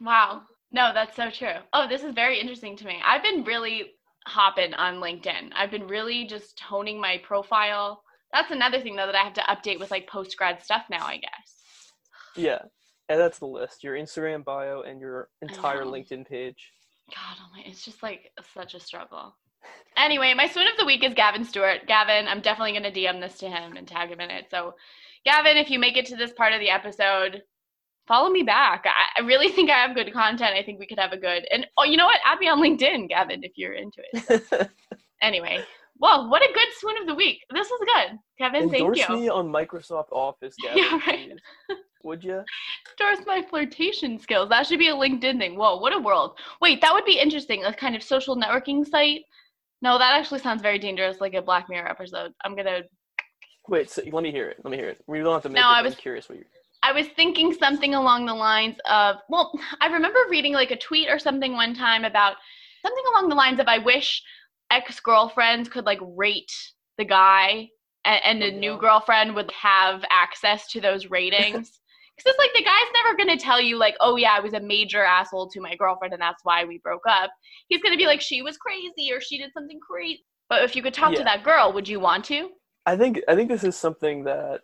Wow. 0.00 0.42
No, 0.72 0.92
that's 0.94 1.16
so 1.16 1.30
true. 1.30 1.56
Oh, 1.72 1.88
this 1.88 2.02
is 2.02 2.14
very 2.14 2.40
interesting 2.40 2.76
to 2.76 2.86
me. 2.86 3.00
I've 3.04 3.22
been 3.22 3.44
really 3.44 3.92
hopping 4.26 4.74
on 4.74 4.96
LinkedIn. 4.96 5.50
I've 5.56 5.70
been 5.70 5.86
really 5.86 6.26
just 6.26 6.60
honing 6.60 7.00
my 7.00 7.20
profile. 7.24 8.02
That's 8.32 8.50
another 8.50 8.80
thing 8.80 8.94
though 8.96 9.06
that 9.06 9.16
I 9.16 9.24
have 9.24 9.32
to 9.34 9.40
update 9.42 9.80
with 9.80 9.90
like 9.90 10.08
post 10.08 10.36
grad 10.36 10.62
stuff 10.62 10.84
now, 10.90 11.04
I 11.04 11.16
guess. 11.16 12.02
Yeah. 12.36 12.62
And 13.08 13.18
that's 13.18 13.40
the 13.40 13.46
list. 13.46 13.82
Your 13.82 13.96
Instagram 13.96 14.44
bio 14.44 14.82
and 14.82 15.00
your 15.00 15.28
entire. 15.42 15.84
LinkedIn 15.84 16.28
page. 16.28 16.70
God, 17.08 17.36
oh 17.40 17.50
my, 17.52 17.62
it's 17.66 17.84
just 17.84 18.02
like 18.04 18.30
such 18.54 18.74
a 18.74 18.80
struggle. 18.80 19.34
Anyway, 19.96 20.32
my 20.34 20.46
swoon 20.46 20.68
of 20.68 20.78
the 20.78 20.86
week 20.86 21.02
is 21.04 21.12
Gavin 21.14 21.44
Stewart. 21.44 21.86
Gavin, 21.88 22.28
I'm 22.28 22.40
definitely 22.40 22.72
going 22.72 22.84
to 22.84 22.92
DM 22.92 23.20
this 23.20 23.38
to 23.38 23.48
him 23.48 23.76
and 23.76 23.86
tag 23.86 24.10
him 24.10 24.20
in 24.20 24.30
it. 24.30 24.46
So, 24.50 24.74
Gavin, 25.24 25.56
if 25.56 25.70
you 25.70 25.78
make 25.78 25.96
it 25.96 26.06
to 26.06 26.16
this 26.16 26.32
part 26.32 26.52
of 26.52 26.60
the 26.60 26.70
episode, 26.70 27.42
follow 28.10 28.28
me 28.28 28.42
back. 28.42 28.84
I, 28.86 29.20
I 29.22 29.24
really 29.24 29.48
think 29.50 29.70
I 29.70 29.78
have 29.78 29.94
good 29.94 30.12
content. 30.12 30.56
I 30.56 30.64
think 30.64 30.80
we 30.80 30.86
could 30.86 30.98
have 30.98 31.12
a 31.12 31.16
good, 31.16 31.46
and 31.52 31.64
oh, 31.78 31.84
you 31.84 31.96
know 31.96 32.06
what? 32.06 32.18
Add 32.26 32.40
me 32.40 32.48
on 32.48 32.60
LinkedIn, 32.60 33.08
Gavin, 33.08 33.44
if 33.44 33.52
you're 33.54 33.74
into 33.74 34.02
it. 34.12 34.44
So, 34.48 34.66
anyway, 35.22 35.62
well, 35.98 36.28
what 36.28 36.42
a 36.42 36.52
good 36.52 36.66
swoon 36.78 36.96
of 37.00 37.06
the 37.06 37.14
week. 37.14 37.38
This 37.54 37.68
is 37.68 37.80
good. 37.80 38.18
Kevin, 38.36 38.64
Endorse 38.64 38.98
thank 38.98 39.10
you. 39.10 39.16
me 39.16 39.28
on 39.28 39.46
Microsoft 39.48 40.10
Office, 40.10 40.56
Gavin. 40.62 40.78
Yeah, 40.82 41.00
right. 41.06 41.30
Would 42.02 42.24
you? 42.24 42.42
Endorse 42.98 43.24
my 43.26 43.42
flirtation 43.48 44.18
skills. 44.18 44.48
That 44.48 44.66
should 44.66 44.80
be 44.80 44.88
a 44.88 44.94
LinkedIn 44.94 45.38
thing. 45.38 45.56
Whoa, 45.56 45.76
what 45.76 45.94
a 45.94 45.98
world. 45.98 46.36
Wait, 46.60 46.80
that 46.80 46.92
would 46.92 47.04
be 47.04 47.18
interesting. 47.18 47.64
A 47.64 47.72
kind 47.72 47.94
of 47.94 48.02
social 48.02 48.36
networking 48.36 48.84
site. 48.84 49.20
No, 49.82 49.98
that 49.98 50.14
actually 50.18 50.40
sounds 50.40 50.62
very 50.62 50.78
dangerous, 50.78 51.20
like 51.20 51.34
a 51.34 51.42
Black 51.42 51.68
Mirror 51.68 51.88
episode. 51.88 52.32
I'm 52.44 52.56
gonna. 52.56 52.80
Wait, 53.68 53.88
so 53.88 54.02
let 54.12 54.22
me 54.24 54.32
hear 54.32 54.48
it. 54.48 54.56
Let 54.64 54.70
me 54.72 54.78
hear 54.78 54.88
it. 54.88 55.00
We 55.06 55.18
don't 55.20 55.32
have 55.32 55.42
to 55.42 55.48
make 55.48 55.56
No, 55.62 55.68
it. 55.70 55.74
I 55.74 55.82
was- 55.82 55.92
I'm 55.94 56.00
curious 56.00 56.28
what 56.28 56.38
you. 56.38 56.44
I 56.90 56.92
was 56.92 57.06
thinking 57.14 57.52
something 57.54 57.94
along 57.94 58.26
the 58.26 58.34
lines 58.34 58.76
of, 58.90 59.16
well, 59.28 59.52
I 59.80 59.86
remember 59.86 60.18
reading 60.28 60.54
like 60.54 60.72
a 60.72 60.76
tweet 60.76 61.08
or 61.08 61.20
something 61.20 61.52
one 61.52 61.72
time 61.72 62.04
about 62.04 62.34
something 62.82 63.04
along 63.12 63.28
the 63.28 63.36
lines 63.36 63.60
of, 63.60 63.68
I 63.68 63.78
wish 63.78 64.20
ex 64.72 64.98
girlfriends 64.98 65.68
could 65.68 65.86
like 65.86 66.00
rate 66.02 66.52
the 66.98 67.04
guy 67.04 67.68
and, 68.04 68.20
and 68.24 68.42
the 68.42 68.50
Oh, 68.50 68.58
new 68.58 68.72
yeah. 68.72 68.78
girlfriend 68.80 69.36
would 69.36 69.52
have 69.52 70.04
access 70.10 70.66
to 70.72 70.80
those 70.80 71.06
ratings. 71.10 71.80
Because 72.16 72.34
it's 72.34 72.38
like 72.38 72.50
the 72.54 72.64
guy's 72.64 72.92
never 73.02 73.16
going 73.16 73.38
to 73.38 73.42
tell 73.42 73.58
you, 73.62 73.78
like, 73.78 73.94
oh 74.00 74.16
yeah, 74.16 74.32
I 74.36 74.40
was 74.40 74.52
a 74.52 74.60
major 74.60 75.02
asshole 75.02 75.48
to 75.48 75.60
my 75.60 75.74
girlfriend 75.76 76.12
and 76.12 76.20
that's 76.20 76.44
why 76.44 76.66
we 76.66 76.76
broke 76.76 77.04
up. 77.08 77.30
He's 77.68 77.80
going 77.80 77.94
to 77.94 77.96
be 77.98 78.04
like, 78.04 78.20
she 78.20 78.42
was 78.42 78.58
crazy 78.58 79.10
or 79.10 79.22
she 79.22 79.38
did 79.38 79.52
something 79.54 79.80
crazy. 79.80 80.22
But 80.50 80.62
if 80.62 80.76
you 80.76 80.82
could 80.82 80.92
talk 80.92 81.12
Yeah. 81.12 81.18
to 81.18 81.24
that 81.24 81.44
girl, 81.44 81.72
would 81.72 81.88
you 81.88 81.98
want 81.98 82.26
to? 82.26 82.50
I 82.84 82.96
think 82.96 83.20
I 83.26 83.34
think 83.36 83.48
this 83.48 83.64
is 83.64 83.74
something 83.74 84.24
that 84.24 84.60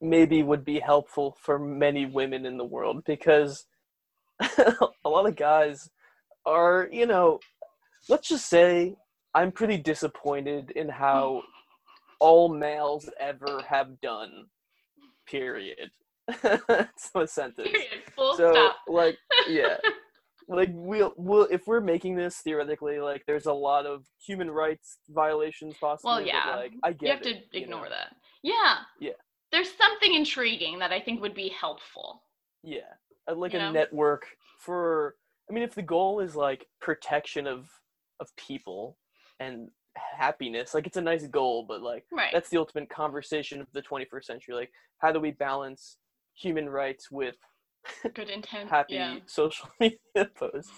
maybe 0.00 0.42
would 0.42 0.64
be 0.64 0.80
helpful 0.80 1.36
for 1.40 1.58
many 1.58 2.06
women 2.06 2.46
in 2.46 2.56
the 2.56 2.64
world 2.64 3.02
because 3.04 3.66
a 4.40 5.08
lot 5.08 5.26
of 5.26 5.36
guys 5.36 5.90
are, 6.46 6.88
you 6.90 7.06
know, 7.06 7.38
let's 8.08 8.28
just 8.28 8.48
say 8.48 8.94
I'm 9.34 9.52
pretty 9.52 9.76
disappointed 9.76 10.70
in 10.72 10.88
how 10.88 11.42
all 12.18 12.48
males 12.48 13.08
ever 13.18 13.62
have 13.68 14.00
done. 14.00 14.46
Period. 15.26 15.90
That's 16.42 17.10
sentence. 17.26 17.68
Period. 17.68 18.02
Full 18.16 18.36
so 18.36 18.52
stop. 18.52 18.76
like 18.88 19.16
yeah 19.48 19.76
like 20.50 20.70
we'll, 20.72 21.14
we'll 21.16 21.46
if 21.50 21.66
we're 21.66 21.80
making 21.80 22.16
this 22.16 22.38
theoretically 22.38 22.98
like 22.98 23.22
there's 23.26 23.46
a 23.46 23.52
lot 23.52 23.86
of 23.86 24.04
human 24.24 24.50
rights 24.50 24.98
violations 25.08 25.74
possibly 25.80 26.12
but, 26.12 26.26
yeah. 26.26 26.56
like 26.56 26.72
i 26.82 26.92
get 26.92 27.02
you 27.02 27.08
have 27.12 27.20
it, 27.20 27.50
to 27.52 27.58
you 27.58 27.64
ignore 27.64 27.84
know? 27.84 27.90
that. 27.90 28.16
Yeah. 28.42 28.76
Yeah. 29.00 29.12
There's 29.52 29.72
something 29.76 30.14
intriguing 30.14 30.78
that 30.78 30.92
I 30.92 31.00
think 31.00 31.20
would 31.20 31.34
be 31.34 31.48
helpful. 31.48 32.22
yeah 32.62 32.92
Uh, 33.28 33.34
like 33.34 33.52
You 33.52 33.58
a 33.60 33.62
know? 33.62 33.72
network 33.72 34.26
for 34.58 35.16
i 35.48 35.52
mean 35.52 35.62
if 35.62 35.74
the 35.74 35.82
goal 35.82 36.20
is 36.20 36.36
like 36.36 36.66
protection 36.80 37.46
of 37.46 37.68
of 38.20 38.28
people 38.36 38.98
and 39.40 39.68
happiness 39.96 40.74
like 40.74 40.86
it's 40.86 40.96
a 40.98 41.00
nice 41.12 41.26
goal 41.26 41.64
but 41.66 41.80
like 41.82 42.04
Right. 42.12 42.32
that's 42.32 42.50
the 42.50 42.58
ultimate 42.58 42.88
conversation 42.90 43.60
of 43.60 43.66
the 43.72 43.82
21st 43.82 44.24
century 44.24 44.54
like 44.54 44.70
how 44.98 45.10
do 45.12 45.18
we 45.20 45.30
balance 45.32 45.96
human 46.34 46.68
rights 46.68 47.10
with 47.10 47.36
good 48.14 48.28
intent. 48.30 48.68
happy 48.76 48.94
Yeah. 48.94 49.16
social 49.26 49.68
media 49.80 49.98
posts. 50.36 50.72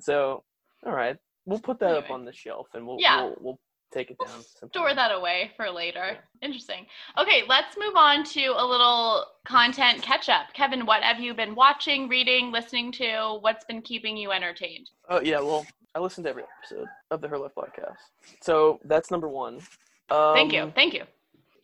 So, 0.00 0.42
all 0.84 0.92
right, 0.92 1.16
we'll 1.46 1.60
put 1.60 1.78
that 1.80 1.94
up 1.96 2.10
on 2.10 2.24
the 2.24 2.32
shelf 2.32 2.66
and 2.74 2.86
we'll 2.86 2.98
Yeah. 3.00 3.16
we'll, 3.22 3.36
we'll 3.40 3.60
take 3.92 4.10
it 4.10 4.18
down. 4.18 4.42
sometime. 4.42 4.70
Store 4.70 4.94
that 4.94 5.12
away 5.12 5.52
for 5.56 5.70
later. 5.70 6.16
Interesting. 6.40 6.86
Okay, 7.18 7.42
let's 7.48 7.76
move 7.78 7.94
on 7.96 8.24
to 8.24 8.46
a 8.56 8.64
little 8.64 9.24
content 9.44 10.02
catch 10.02 10.28
up. 10.28 10.52
Kevin, 10.54 10.86
what 10.86 11.02
have 11.02 11.20
you 11.20 11.34
been 11.34 11.54
watching, 11.54 12.08
reading, 12.08 12.50
listening 12.50 12.92
to? 12.92 13.38
What's 13.40 13.64
been 13.64 13.82
keeping 13.82 14.16
you 14.16 14.32
entertained? 14.32 14.90
Oh 15.08 15.20
yeah, 15.20 15.40
well, 15.40 15.66
I 15.94 16.00
listened 16.00 16.24
to 16.24 16.30
every 16.30 16.44
episode 16.60 16.88
of 17.10 17.20
the 17.20 17.28
Her 17.28 17.38
Life 17.38 17.52
podcast, 17.56 17.98
so 18.40 18.80
that's 18.84 19.10
number 19.10 19.28
one. 19.28 19.60
Um, 20.10 20.34
Thank 20.34 20.52
you. 20.52 20.72
Thank 20.74 20.94
you. 20.94 21.04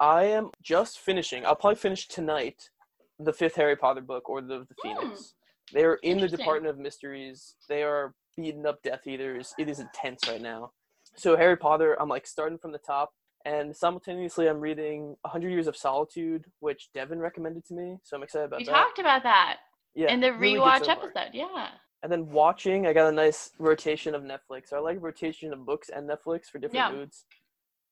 I 0.01 0.24
am 0.24 0.51
just 0.62 1.01
finishing. 1.01 1.45
I'll 1.45 1.57
probably 1.57 1.76
finish 1.76 2.07
tonight 2.07 2.70
the 3.18 3.33
fifth 3.33 3.57
Harry 3.57 3.76
Potter 3.76 4.01
book, 4.01 4.29
Order 4.29 4.55
of 4.55 4.68
the 4.68 4.74
Phoenix. 4.83 5.35
They 5.72 5.85
are 5.85 5.97
in 6.03 6.18
the 6.18 6.29
Department 6.29 6.70
of 6.70 6.79
Mysteries. 6.79 7.57
They 7.68 7.83
are 7.83 8.14
beating 8.37 8.64
up 8.64 8.83
Death 8.83 9.07
Eaters. 9.07 9.55
It 9.59 9.68
is 9.68 9.81
intense 9.81 10.26
right 10.29 10.41
now. 10.41 10.70
So 11.18 11.36
Harry 11.36 11.56
Potter, 11.56 11.96
I'm 12.00 12.08
like 12.08 12.26
starting 12.26 12.58
from 12.58 12.72
the 12.72 12.78
top, 12.78 13.10
and 13.44 13.74
simultaneously 13.76 14.48
I'm 14.48 14.60
reading 14.60 15.16
Hundred 15.26 15.50
Years 15.50 15.66
of 15.66 15.76
Solitude, 15.76 16.44
which 16.60 16.88
Devin 16.94 17.18
recommended 17.18 17.64
to 17.66 17.74
me. 17.74 17.98
So 18.04 18.16
I'm 18.16 18.22
excited 18.22 18.44
about 18.46 18.58
that. 18.58 18.60
We 18.60 18.64
that. 18.66 18.72
talked 18.72 18.98
about 18.98 19.22
that 19.24 19.56
yeah, 19.94 20.12
in 20.12 20.20
the 20.20 20.32
really 20.32 20.54
good 20.54 20.62
rewatch 20.62 20.86
far. 20.86 20.90
episode. 20.96 21.30
Yeah. 21.32 21.68
And 22.02 22.12
then 22.12 22.30
watching, 22.30 22.86
I 22.86 22.92
got 22.92 23.08
a 23.08 23.12
nice 23.12 23.50
rotation 23.58 24.14
of 24.14 24.22
Netflix. 24.22 24.68
So 24.68 24.76
I 24.76 24.80
like 24.80 24.98
rotation 25.02 25.52
of 25.52 25.66
books 25.66 25.88
and 25.94 26.08
Netflix 26.08 26.44
for 26.46 26.58
different 26.58 26.74
Yeah. 26.74 26.90
Mm. 26.90 26.96
moods. 26.98 27.24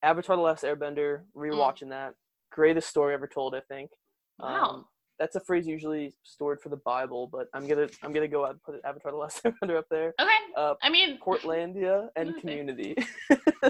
Avatar: 0.03 0.37
The 0.37 0.43
Last 0.43 0.63
Airbender, 0.63 1.23
rewatching 1.37 1.89
that. 1.89 2.15
Greatest 2.53 2.89
story 2.89 3.15
ever 3.15 3.27
told, 3.27 3.55
I 3.57 3.61
think. 3.61 3.91
Wow. 4.39 4.69
Um, 4.71 4.85
that's 5.19 5.37
a 5.37 5.41
phrase 5.41 5.67
usually 5.67 6.13
stored 6.23 6.61
for 6.61 6.69
the 6.69 6.77
Bible, 6.77 7.27
but 7.27 7.49
I'm 7.55 7.67
gonna 7.67 7.89
I'm 8.03 8.13
gonna 8.13 8.29
go 8.29 8.45
out 8.45 8.51
and 8.53 8.63
put 8.63 8.81
Avatar: 8.85 9.13
The 9.13 9.19
Last 9.19 9.43
Airbender 9.45 9.79
up 9.79 9.87
there. 9.91 10.15
okay. 10.21 10.31
Uh, 10.57 10.75
I 10.83 10.91
mean, 10.91 11.19
Portlandia 11.19 12.09
and 12.17 12.37
Community. 12.41 12.97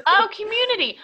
oh, 0.06 0.28
community. 0.36 0.98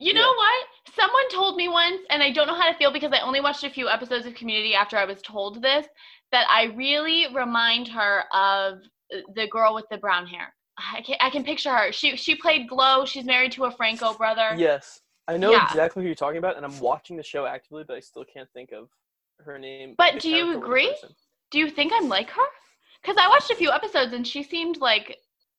You 0.00 0.14
know 0.14 0.20
Yeah. 0.20 0.36
what? 0.36 0.66
Someone 0.94 1.28
told 1.30 1.56
me 1.56 1.68
once, 1.68 2.00
and 2.10 2.22
I 2.22 2.30
don't 2.32 2.46
know 2.46 2.54
how 2.54 2.70
to 2.70 2.76
feel 2.78 2.92
because 2.92 3.12
I 3.12 3.20
only 3.20 3.40
watched 3.40 3.64
a 3.64 3.70
few 3.70 3.88
episodes 3.88 4.26
of 4.26 4.34
Community 4.34 4.74
after 4.74 4.96
I 4.96 5.04
was 5.04 5.20
told 5.22 5.60
this, 5.62 5.86
that 6.32 6.46
I 6.48 6.64
really 6.76 7.26
remind 7.34 7.88
her 7.88 8.20
of 8.32 8.74
uh, 9.12 9.18
the 9.34 9.48
girl 9.48 9.74
with 9.74 9.86
the 9.90 9.98
brown 9.98 10.26
hair. 10.26 10.54
I 10.94 11.00
can, 11.02 11.16
I 11.20 11.30
can 11.30 11.42
picture 11.42 11.74
her. 11.74 11.90
She 11.90 12.16
she 12.16 12.36
played 12.36 12.68
Glow. 12.68 13.04
She's 13.04 13.24
married 13.24 13.50
to 13.52 13.64
a 13.64 13.70
Franco 13.72 14.14
brother. 14.14 14.54
yes, 14.56 15.00
I 15.26 15.36
know 15.36 15.50
Yeah. 15.50 15.64
exactly 15.66 16.02
who 16.02 16.06
you're 16.06 16.14
talking 16.14 16.38
about, 16.38 16.56
and 16.56 16.64
I'm 16.64 16.78
watching 16.78 17.16
the 17.16 17.22
show 17.24 17.46
actively, 17.46 17.82
but 17.86 17.96
I 17.96 18.00
still 18.00 18.24
can't 18.24 18.48
think 18.54 18.70
of 18.70 18.88
her 19.44 19.58
name. 19.58 19.94
But 19.96 20.20
do 20.20 20.28
you 20.30 20.44
character 20.44 20.50
or 20.50 20.60
the 20.60 20.66
agree? 20.66 20.90
person. 20.90 21.10
Do 21.50 21.58
you 21.58 21.70
think 21.70 21.92
I'm 21.94 22.08
like 22.08 22.30
her? 22.30 22.42
Because 23.02 23.16
I 23.18 23.28
watched 23.28 23.50
a 23.50 23.56
few 23.56 23.70
episodes 23.70 24.12
and 24.12 24.26
she 24.26 24.42
seemed 24.42 24.78
like 24.78 25.16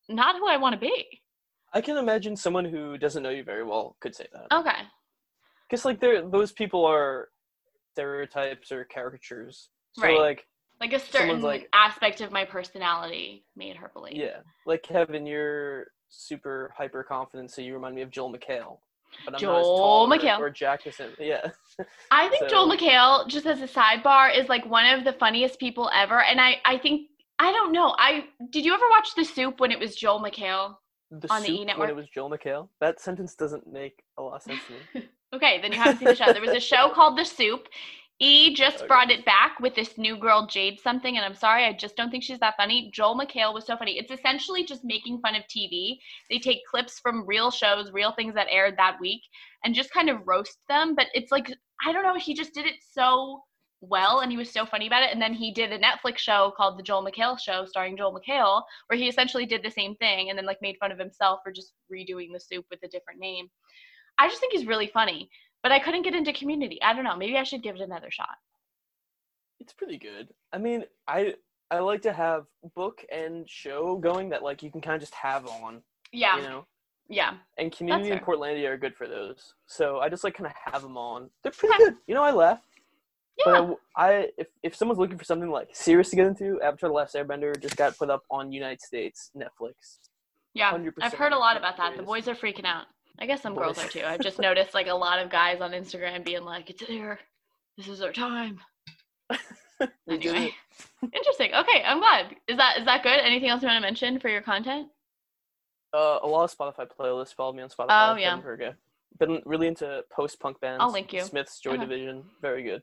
not 0.07 0.35
who 0.35 0.47
I 0.47 0.57
want 0.57 0.73
to 0.73 0.79
be. 0.79 1.21
I 1.73 1.81
can 1.81 1.97
imagine 1.97 2.35
someone 2.35 2.65
who 2.65 2.97
doesn't 2.97 3.21
know 3.23 3.29
you 3.29 3.43
very 3.43 3.63
well 3.63 3.95
could 3.99 4.15
say 4.15 4.27
that. 4.33 4.53
Okay. 4.55 4.81
Because 5.69 5.85
like 5.85 5.99
they're 5.99 6.27
those 6.27 6.51
people 6.51 6.85
are 6.85 7.29
stereotypes 7.93 8.71
or 8.71 8.85
caricatures. 8.85 9.69
So 9.93 10.03
Right. 10.03 10.19
like 10.19 10.45
Like 10.79 10.93
a 10.93 10.99
certain 10.99 11.41
like- 11.41 11.69
aspect 11.73 12.21
of 12.21 12.31
my 12.31 12.45
personality 12.45 13.45
made 13.55 13.75
her 13.77 13.89
believe. 13.93 14.15
yeah, 14.15 14.39
like 14.65 14.83
Kevin, 14.83 15.25
you're 15.25 15.87
super 16.09 16.73
hyper 16.77 17.03
confident, 17.03 17.51
so 17.51 17.61
you 17.61 17.73
remind 17.73 17.95
me 17.95 18.01
of 18.01 18.09
Joel 18.11 18.33
McHale. 18.33 18.79
But 19.25 19.35
I'm 19.41 19.47
not 19.47 19.59
as 19.59 19.65
Joel 19.65 20.07
McHale. 20.09 20.39
or 20.39 20.49
Jack 20.49 20.85
Nicholson. 20.85 21.11
Yeah. 21.19 21.49
I 22.11 22.27
think 22.29 22.49
Joel 22.49 22.69
So- 22.69 22.75
McHale, 22.77 23.27
just 23.27 23.45
as 23.45 23.61
a 23.61 23.67
sidebar, 23.67 24.35
is 24.37 24.49
like 24.49 24.65
one 24.65 24.85
of 24.85 25.03
the 25.03 25.13
funniest 25.13 25.59
people 25.59 25.89
ever. 25.93 26.21
And 26.23 26.39
I, 26.41 26.57
I 26.65 26.77
think 26.77 27.07
I 27.39 27.51
don't 27.51 27.71
know. 27.71 27.95
I 27.97 28.25
did 28.49 28.65
you 28.65 28.73
ever 28.73 28.83
watch 28.89 29.15
The 29.15 29.23
Soup 29.23 29.59
when 29.59 29.71
it 29.71 29.79
was 29.79 29.95
Joel 29.95 30.19
McHale? 30.21 30.75
The 31.11 31.31
On 31.33 31.41
the 31.41 31.47
soup 31.47 31.67
E 31.69 31.73
when 31.77 31.89
it 31.89 31.95
was 31.95 32.07
Joel 32.09 32.29
McHale. 32.29 32.67
That 32.81 32.99
sentence 32.99 33.33
doesn't 33.33 33.65
make 33.65 34.03
a 34.17 34.21
lot 34.21 34.35
of 34.35 34.41
sense 34.43 34.59
to 34.67 34.99
me. 34.99 35.05
Okay, 35.31 35.61
then 35.61 35.71
you 35.71 35.77
haven't 35.77 35.99
seen 35.99 36.07
the 36.07 36.15
show. 36.15 36.33
There 36.33 36.41
was 36.41 36.49
a 36.55 36.59
show 36.59 36.89
called 36.89 37.15
The 37.15 37.23
Soup. 37.23 37.67
E 38.21 38.53
just 38.53 38.85
brought 38.87 39.11
it 39.11 39.23
back 39.23 39.59
with 39.61 39.75
this 39.75 39.97
new 39.97 40.17
girl, 40.17 40.45
Jade 40.45 40.79
something, 40.81 41.15
and 41.15 41.25
I'm 41.25 41.35
sorry, 41.35 41.63
I 41.63 41.71
just 41.71 41.95
don't 41.95 42.11
think 42.11 42.23
she's 42.23 42.39
that 42.39 42.57
funny. 42.57 42.91
Joel 42.93 43.17
McHale 43.17 43.53
was 43.53 43.65
so 43.65 43.77
funny. 43.77 43.97
It's 43.97 44.11
essentially 44.11 44.65
just 44.65 44.83
making 44.83 45.21
fun 45.21 45.35
of 45.35 45.43
TV. 45.43 45.97
They 46.29 46.37
take 46.37 46.65
clips 46.69 46.99
from 46.99 47.25
real 47.25 47.49
shows, 47.49 47.93
real 47.93 48.11
things 48.11 48.35
that 48.35 48.47
aired 48.51 48.75
that 48.77 48.99
week, 48.99 49.21
and 49.63 49.73
just 49.73 49.93
kind 49.93 50.09
of 50.09 50.27
roast 50.27 50.57
them. 50.67 50.95
But 50.95 51.07
it's 51.13 51.31
like, 51.31 51.49
I 51.85 51.93
don't 51.93 52.03
know, 52.03 52.15
he 52.15 52.33
just 52.33 52.53
did 52.53 52.65
it 52.65 52.75
so 52.91 53.43
well 53.81 54.19
and 54.19 54.29
he 54.29 54.37
was 54.37 54.51
so 54.51 54.65
funny 54.65 54.87
about 54.87 55.03
it. 55.03 55.11
And 55.11 55.21
then 55.21 55.33
he 55.33 55.53
did 55.53 55.71
a 55.71 55.79
Netflix 55.79 56.17
show 56.17 56.51
called 56.57 56.77
The 56.77 56.83
Joel 56.83 57.05
McHale 57.05 57.39
Show, 57.39 57.65
starring 57.65 57.95
Joel 57.95 58.19
McHale, 58.19 58.63
where 58.87 58.99
he 58.99 59.07
essentially 59.07 59.45
did 59.45 59.63
the 59.63 59.71
same 59.71 59.95
thing 59.95 60.29
and 60.29 60.37
then 60.37 60.45
like 60.45 60.61
made 60.61 60.75
fun 60.79 60.91
of 60.91 60.99
himself 60.99 61.39
for 61.43 61.53
just 61.53 61.71
redoing 61.91 62.33
the 62.33 62.39
soup 62.39 62.65
with 62.69 62.83
a 62.83 62.89
different 62.89 63.21
name. 63.21 63.47
I 64.17 64.27
just 64.27 64.41
think 64.41 64.51
he's 64.51 64.67
really 64.67 64.87
funny, 64.87 65.29
but 65.63 65.71
I 65.71 65.79
couldn't 65.79 66.03
get 66.03 66.15
into 66.15 66.33
community. 66.33 66.81
I 66.81 66.93
don't 66.93 67.03
know. 67.03 67.15
Maybe 67.15 67.37
I 67.37 67.43
should 67.43 67.63
give 67.63 67.75
it 67.75 67.81
another 67.81 68.11
shot. 68.11 68.37
It's 69.59 69.73
pretty 69.73 69.97
good. 69.97 70.29
I 70.53 70.57
mean, 70.57 70.85
I 71.07 71.35
I 71.71 71.79
like 71.79 72.01
to 72.03 72.13
have 72.13 72.45
book 72.75 73.03
and 73.11 73.47
show 73.49 73.97
going 73.97 74.29
that 74.29 74.43
like 74.43 74.63
you 74.63 74.71
can 74.71 74.81
kind 74.81 74.95
of 74.95 75.01
just 75.01 75.13
have 75.15 75.45
on. 75.47 75.81
Yeah. 76.11 76.37
You 76.37 76.43
know. 76.43 76.65
Yeah. 77.09 77.33
And 77.57 77.71
Community 77.71 78.11
and. 78.11 78.21
Portlandia 78.21 78.69
are 78.69 78.77
good 78.77 78.95
for 78.95 79.07
those. 79.07 79.53
So 79.67 79.99
I 79.99 80.09
just 80.09 80.23
like 80.23 80.35
kind 80.35 80.47
of 80.47 80.73
have 80.73 80.81
them 80.81 80.97
on. 80.97 81.29
They're 81.43 81.51
pretty 81.51 81.77
good. 81.77 81.95
You 82.07 82.15
know, 82.15 82.23
I 82.23 82.31
laugh. 82.31 82.61
But 83.43 83.55
I, 83.55 83.59
Yeah. 83.59 83.73
I, 83.95 84.27
if 84.37 84.47
if 84.63 84.75
someone's 84.75 84.99
looking 84.99 85.17
for 85.17 85.23
something 85.25 85.49
like 85.49 85.69
serious 85.73 86.09
to 86.11 86.15
get 86.15 86.27
into, 86.27 86.61
Avatar: 86.61 86.89
The 86.89 86.93
Last 86.93 87.15
Airbender 87.15 87.59
just 87.61 87.75
got 87.77 87.97
put 87.97 88.09
up 88.09 88.23
on 88.29 88.51
United 88.51 88.81
States 88.81 89.31
Netflix. 89.35 89.99
Yeah. 90.53 90.71
100% 90.71 90.91
I've 91.01 91.13
heard 91.13 91.33
a 91.33 91.37
lot 91.37 91.57
about 91.57 91.77
that. 91.77 91.95
The 91.97 92.03
boys 92.03 92.27
are 92.27 92.35
freaking 92.35 92.65
out. 92.65 92.85
I 93.21 93.25
guess 93.25 93.41
some 93.41 93.55
girls 93.55 93.77
are 93.83 93.87
too. 93.87 94.03
I've 94.05 94.21
just 94.21 94.39
noticed 94.47 94.73
like 94.73 94.87
a 94.87 94.93
lot 94.93 95.19
of 95.19 95.29
guys 95.29 95.61
on 95.61 95.71
Instagram 95.71 96.23
being 96.23 96.43
like, 96.43 96.69
"It's 96.69 96.85
there. 96.87 97.19
This 97.77 97.87
is 97.87 98.01
our 98.01 98.13
time." 98.13 98.59
Anyway. 100.09 100.53
Interesting. 101.13 101.53
Okay, 101.53 101.83
I'm 101.85 101.99
glad. 101.99 102.35
Is 102.49 102.57
that 102.57 102.79
is 102.79 102.85
that 102.85 103.01
good? 103.01 103.17
Anything 103.19 103.47
else 103.47 103.61
you 103.61 103.67
want 103.69 103.77
to 103.77 103.81
mention 103.81 104.19
for 104.19 104.27
your 104.27 104.41
content? 104.41 104.89
Uh, 105.93 106.19
a 106.21 106.27
lot 106.27 106.43
of 106.43 106.53
Spotify 106.57 106.85
playlists. 106.85 107.33
Follow 107.33 107.53
me 107.53 107.63
on 107.63 107.69
Spotify. 107.69 108.11
Oh, 108.11 108.15
yeah. 108.15 108.39
Verga. 108.41 108.75
Been 109.19 109.41
really 109.45 109.67
into 109.67 110.03
post-punk 110.11 110.59
bands. 110.59 110.79
I'll 110.81 110.91
link 110.91 111.13
you. 111.13 111.21
Smith's 111.21 111.59
Joy 111.61 111.71
Okay. 111.71 111.81
Division. 111.81 112.23
Very 112.41 112.63
good. 112.63 112.81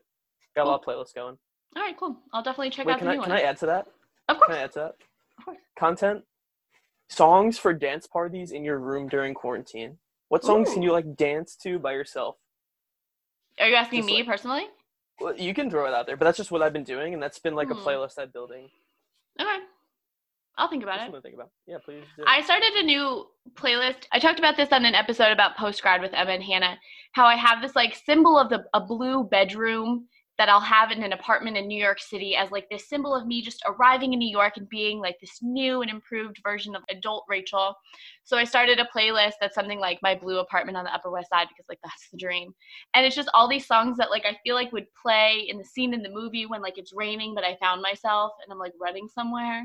Got 0.55 0.65
a 0.65 0.69
lot 0.69 0.79
of 0.79 0.85
playlists 0.85 1.13
going. 1.13 1.37
All 1.75 1.83
right, 1.83 1.95
cool. 1.97 2.17
I'll 2.33 2.41
definitely 2.41 2.71
check 2.71 2.87
Wait, 2.87 2.93
out 2.93 2.97
can 2.99 3.05
the 3.07 3.11
I 3.13 3.15
new 3.17 3.21
can 3.21 3.29
one. 3.29 3.39
I 3.39 3.43
add 3.43 3.57
to 3.57 3.65
that? 3.67 3.87
Of 4.27 4.39
Can. 4.39 4.55
I 4.55 4.59
add 4.59 4.71
to 4.73 4.79
that? 4.79 4.95
Of 5.37 5.45
course. 5.45 5.57
Content. 5.77 6.23
Songs 7.09 7.57
for 7.59 7.73
dance 7.73 8.07
parties 8.07 8.51
in 8.51 8.63
your 8.63 8.79
room 8.79 9.07
during 9.07 9.33
quarantine. 9.35 9.97
What 10.29 10.43
songs 10.43 10.73
can 10.73 10.81
you 10.81 10.91
like 10.91 11.15
dance 11.15 11.55
to 11.63 11.79
by 11.79 11.93
yourself? 11.93 12.35
Are 13.59 13.67
you 13.67 13.75
asking 13.75 13.99
Just 13.99 14.07
me 14.07 14.17
like- 14.17 14.27
personally? 14.27 14.67
Well, 15.19 15.35
you 15.35 15.53
can 15.53 15.69
throw 15.71 15.87
it 15.87 15.93
out 15.93 16.05
there, 16.05 16.15
but 16.15 16.25
that's 16.25 16.37
just 16.37 16.51
what 16.51 16.61
I've 16.61 16.73
been 16.73 16.83
doing, 16.83 17.13
and 17.13 17.23
that's 17.23 17.39
been 17.39 17.55
like 17.55 17.71
a 17.71 17.73
Hmm. 17.73 17.81
playlist 17.87 18.19
I'm 18.19 18.29
building. 18.29 18.69
Okay. 19.39 19.59
I'll 20.59 20.67
think 20.67 20.83
about 20.83 20.95
Just 20.97 21.03
it. 21.03 21.05
something 21.11 21.21
to 21.21 21.21
think 21.21 21.35
about. 21.35 21.51
Yeah, 21.67 21.77
please. 21.83 22.03
Do. 22.17 22.23
I 22.27 22.41
started 22.41 22.73
a 22.73 22.83
new 22.83 23.27
playlist. 23.53 24.07
I 24.11 24.19
talked 24.19 24.39
about 24.39 24.57
this 24.57 24.71
on 24.71 24.85
an 24.85 24.95
episode 24.95 25.31
about 25.31 25.55
post 25.55 25.81
grad 25.81 26.01
with 26.01 26.13
Emma 26.13 26.31
and 26.31 26.43
Hannah. 26.43 26.79
How 27.13 27.25
I 27.25 27.35
have 27.35 27.61
this 27.61 27.75
like 27.75 27.95
symbol 27.95 28.37
of 28.37 28.49
the 28.49 28.67
a 28.73 28.81
blue 28.81 29.23
bedroom 29.23 30.07
that 30.37 30.49
I'll 30.49 30.59
have 30.59 30.91
in 30.91 31.01
an 31.03 31.13
apartment 31.13 31.57
in 31.57 31.67
New 31.67 31.81
York 31.81 31.99
City 31.99 32.35
as 32.35 32.51
like 32.51 32.67
this 32.69 32.87
symbol 32.87 33.15
of 33.15 33.25
me 33.25 33.41
just 33.41 33.63
arriving 33.65 34.13
in 34.13 34.19
New 34.19 34.29
York 34.29 34.57
and 34.57 34.69
being 34.69 34.99
like 34.99 35.15
this 35.19 35.39
new 35.41 35.81
and 35.81 35.89
improved 35.89 36.39
version 36.43 36.75
of 36.75 36.83
adult 36.89 37.25
Rachel. 37.27 37.75
So 38.23 38.37
I 38.37 38.43
started 38.43 38.79
a 38.79 38.87
playlist 38.95 39.33
that's 39.41 39.55
something 39.55 39.79
like 39.79 39.99
my 40.03 40.13
blue 40.13 40.37
apartment 40.39 40.77
on 40.77 40.83
the 40.83 40.93
Upper 40.93 41.09
West 41.09 41.29
Side 41.29 41.47
because 41.49 41.65
like 41.69 41.79
that's 41.83 42.09
the 42.11 42.17
dream. 42.17 42.53
And 42.93 43.05
it's 43.05 43.15
just 43.15 43.29
all 43.33 43.47
these 43.47 43.65
songs 43.65 43.97
that 43.97 44.11
like 44.11 44.25
I 44.25 44.37
feel 44.43 44.53
like 44.55 44.71
would 44.71 44.87
play 45.01 45.45
in 45.49 45.57
the 45.57 45.65
scene 45.65 45.93
in 45.93 46.03
the 46.03 46.09
movie 46.09 46.45
when 46.45 46.61
like 46.61 46.77
it's 46.77 46.93
raining 46.93 47.33
but 47.33 47.43
I 47.43 47.57
found 47.59 47.81
myself 47.81 48.33
and 48.43 48.51
I'm 48.51 48.59
like 48.59 48.73
running 48.79 49.07
somewhere. 49.07 49.63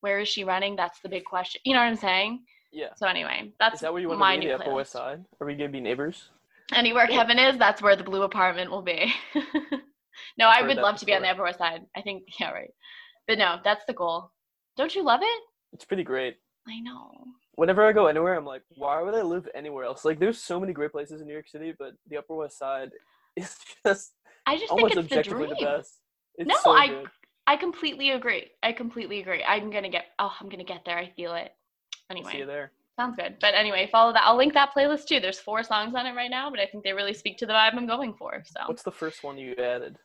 Where 0.00 0.20
is 0.20 0.28
she 0.28 0.44
running? 0.44 0.76
That's 0.76 1.00
the 1.00 1.08
big 1.08 1.24
question. 1.24 1.60
You 1.64 1.74
know 1.74 1.80
what 1.80 1.86
I'm 1.88 1.96
saying? 1.96 2.42
yeah. 2.72 2.88
So 2.96 3.06
anyway, 3.06 3.52
that's 3.58 3.76
Is 3.76 3.80
that 3.80 3.92
where 3.92 4.00
you 4.02 4.08
want 4.08 4.20
my 4.20 4.34
to 4.36 4.40
be? 4.40 4.46
new 4.46 4.56
The 4.56 4.62
Upper. 4.62 4.74
West 4.74 4.92
Side? 4.92 5.24
Are 5.40 5.46
we 5.46 5.54
gonna 5.54 5.68
be 5.70 5.80
neighbors? 5.80 6.30
Anywhere 6.74 7.06
Kevin 7.06 7.38
is, 7.38 7.56
that's 7.58 7.80
where 7.80 7.96
the 7.96 8.02
blue 8.04 8.22
apartment 8.22 8.70
will 8.70 8.82
be. 8.82 9.12
no, 10.38 10.48
I've 10.48 10.64
I 10.64 10.66
would 10.68 10.76
love 10.76 10.96
to 10.98 11.06
be 11.06 11.14
on 11.14 11.22
the. 11.22 11.28
Upper 11.28 11.42
West 11.42 11.58
Side. 11.58 11.82
I 11.96 12.02
think 12.02 12.24
yeah, 12.40 12.50
right. 12.50 12.70
But 13.28 13.38
no, 13.38 13.56
that's 13.64 13.84
the 13.86 13.92
goal. 13.94 14.30
Don't 14.76 14.94
you 14.94 15.02
love 15.04 15.20
it? 15.22 15.42
It's 15.72 15.84
pretty 15.84 16.04
great. 16.04 16.36
I 16.68 16.80
know. 16.80 17.10
Whenever 17.54 17.86
I 17.86 17.92
go 17.92 18.06
anywhere, 18.06 18.34
I'm 18.34 18.44
like, 18.44 18.62
why 18.76 19.00
would 19.00 19.14
I 19.14 19.22
live 19.22 19.48
anywhere 19.54 19.84
else? 19.84 20.04
Like, 20.04 20.18
there's 20.18 20.38
so 20.42 20.60
many 20.60 20.72
great 20.72 20.92
places 20.92 21.20
in 21.20 21.26
New 21.26 21.32
York 21.32 21.48
City, 21.48 21.72
but 21.78 21.92
the 22.08 22.18
Upper 22.18 22.34
West 22.34 22.58
Side 22.58 22.90
is 23.36 23.56
just 23.84 24.12
I 24.46 24.56
just 24.58 24.70
almost 24.70 24.94
think 24.94 25.04
it's 25.06 25.10
the 25.10 25.16
objectively 25.18 25.46
dream. 25.46 25.56
the, 25.60 25.64
best. 25.78 25.98
It's 26.36 26.48
No, 26.48 26.54
so 26.62 26.70
I- 26.72 26.88
good. 26.88 27.06
I 27.48 27.56
completely 27.56 28.10
agree. 28.10 28.50
I 28.64 28.72
completely 28.72 29.20
agree. 29.20 29.44
I'm 29.44 29.70
gonna 29.70 29.88
get. 29.88 30.06
Oh, 30.18 30.32
I'm 30.40 30.48
gonna 30.48 30.64
get 30.64 30.82
there. 30.84 30.98
I 30.98 31.10
feel 31.14 31.32
it. 31.34 31.52
I'll 32.10 32.16
See 32.16 32.22
you 32.22 32.28
Anyway, 32.28 32.44
there. 32.44 32.72
sounds 32.98 33.14
good. 33.16 33.36
But 33.40 33.54
anyway, 33.54 33.88
follow 33.92 34.12
that. 34.12 34.24
I'll 34.24 34.36
link 34.36 34.52
that 34.54 34.70
playlist 34.76 35.06
too. 35.06 35.20
There's 35.20 35.38
four 35.38 35.62
songs 35.62 35.94
on 35.94 36.06
it 36.06 36.14
right 36.16 36.28
now, 36.30 36.50
but 36.50 36.58
I 36.58 36.66
think 36.66 36.82
they 36.82 36.92
really 36.92 37.14
speak 37.14 37.38
to 37.38 37.46
the 37.46 37.52
vibe 37.52 37.74
I'm 37.74 37.86
going 37.86 38.14
for. 38.14 38.42
So. 38.44 38.60
What's 38.66 38.82
the 38.82 38.90
first 38.90 39.22
one 39.22 39.38
you 39.38 39.54
added? 39.58 39.96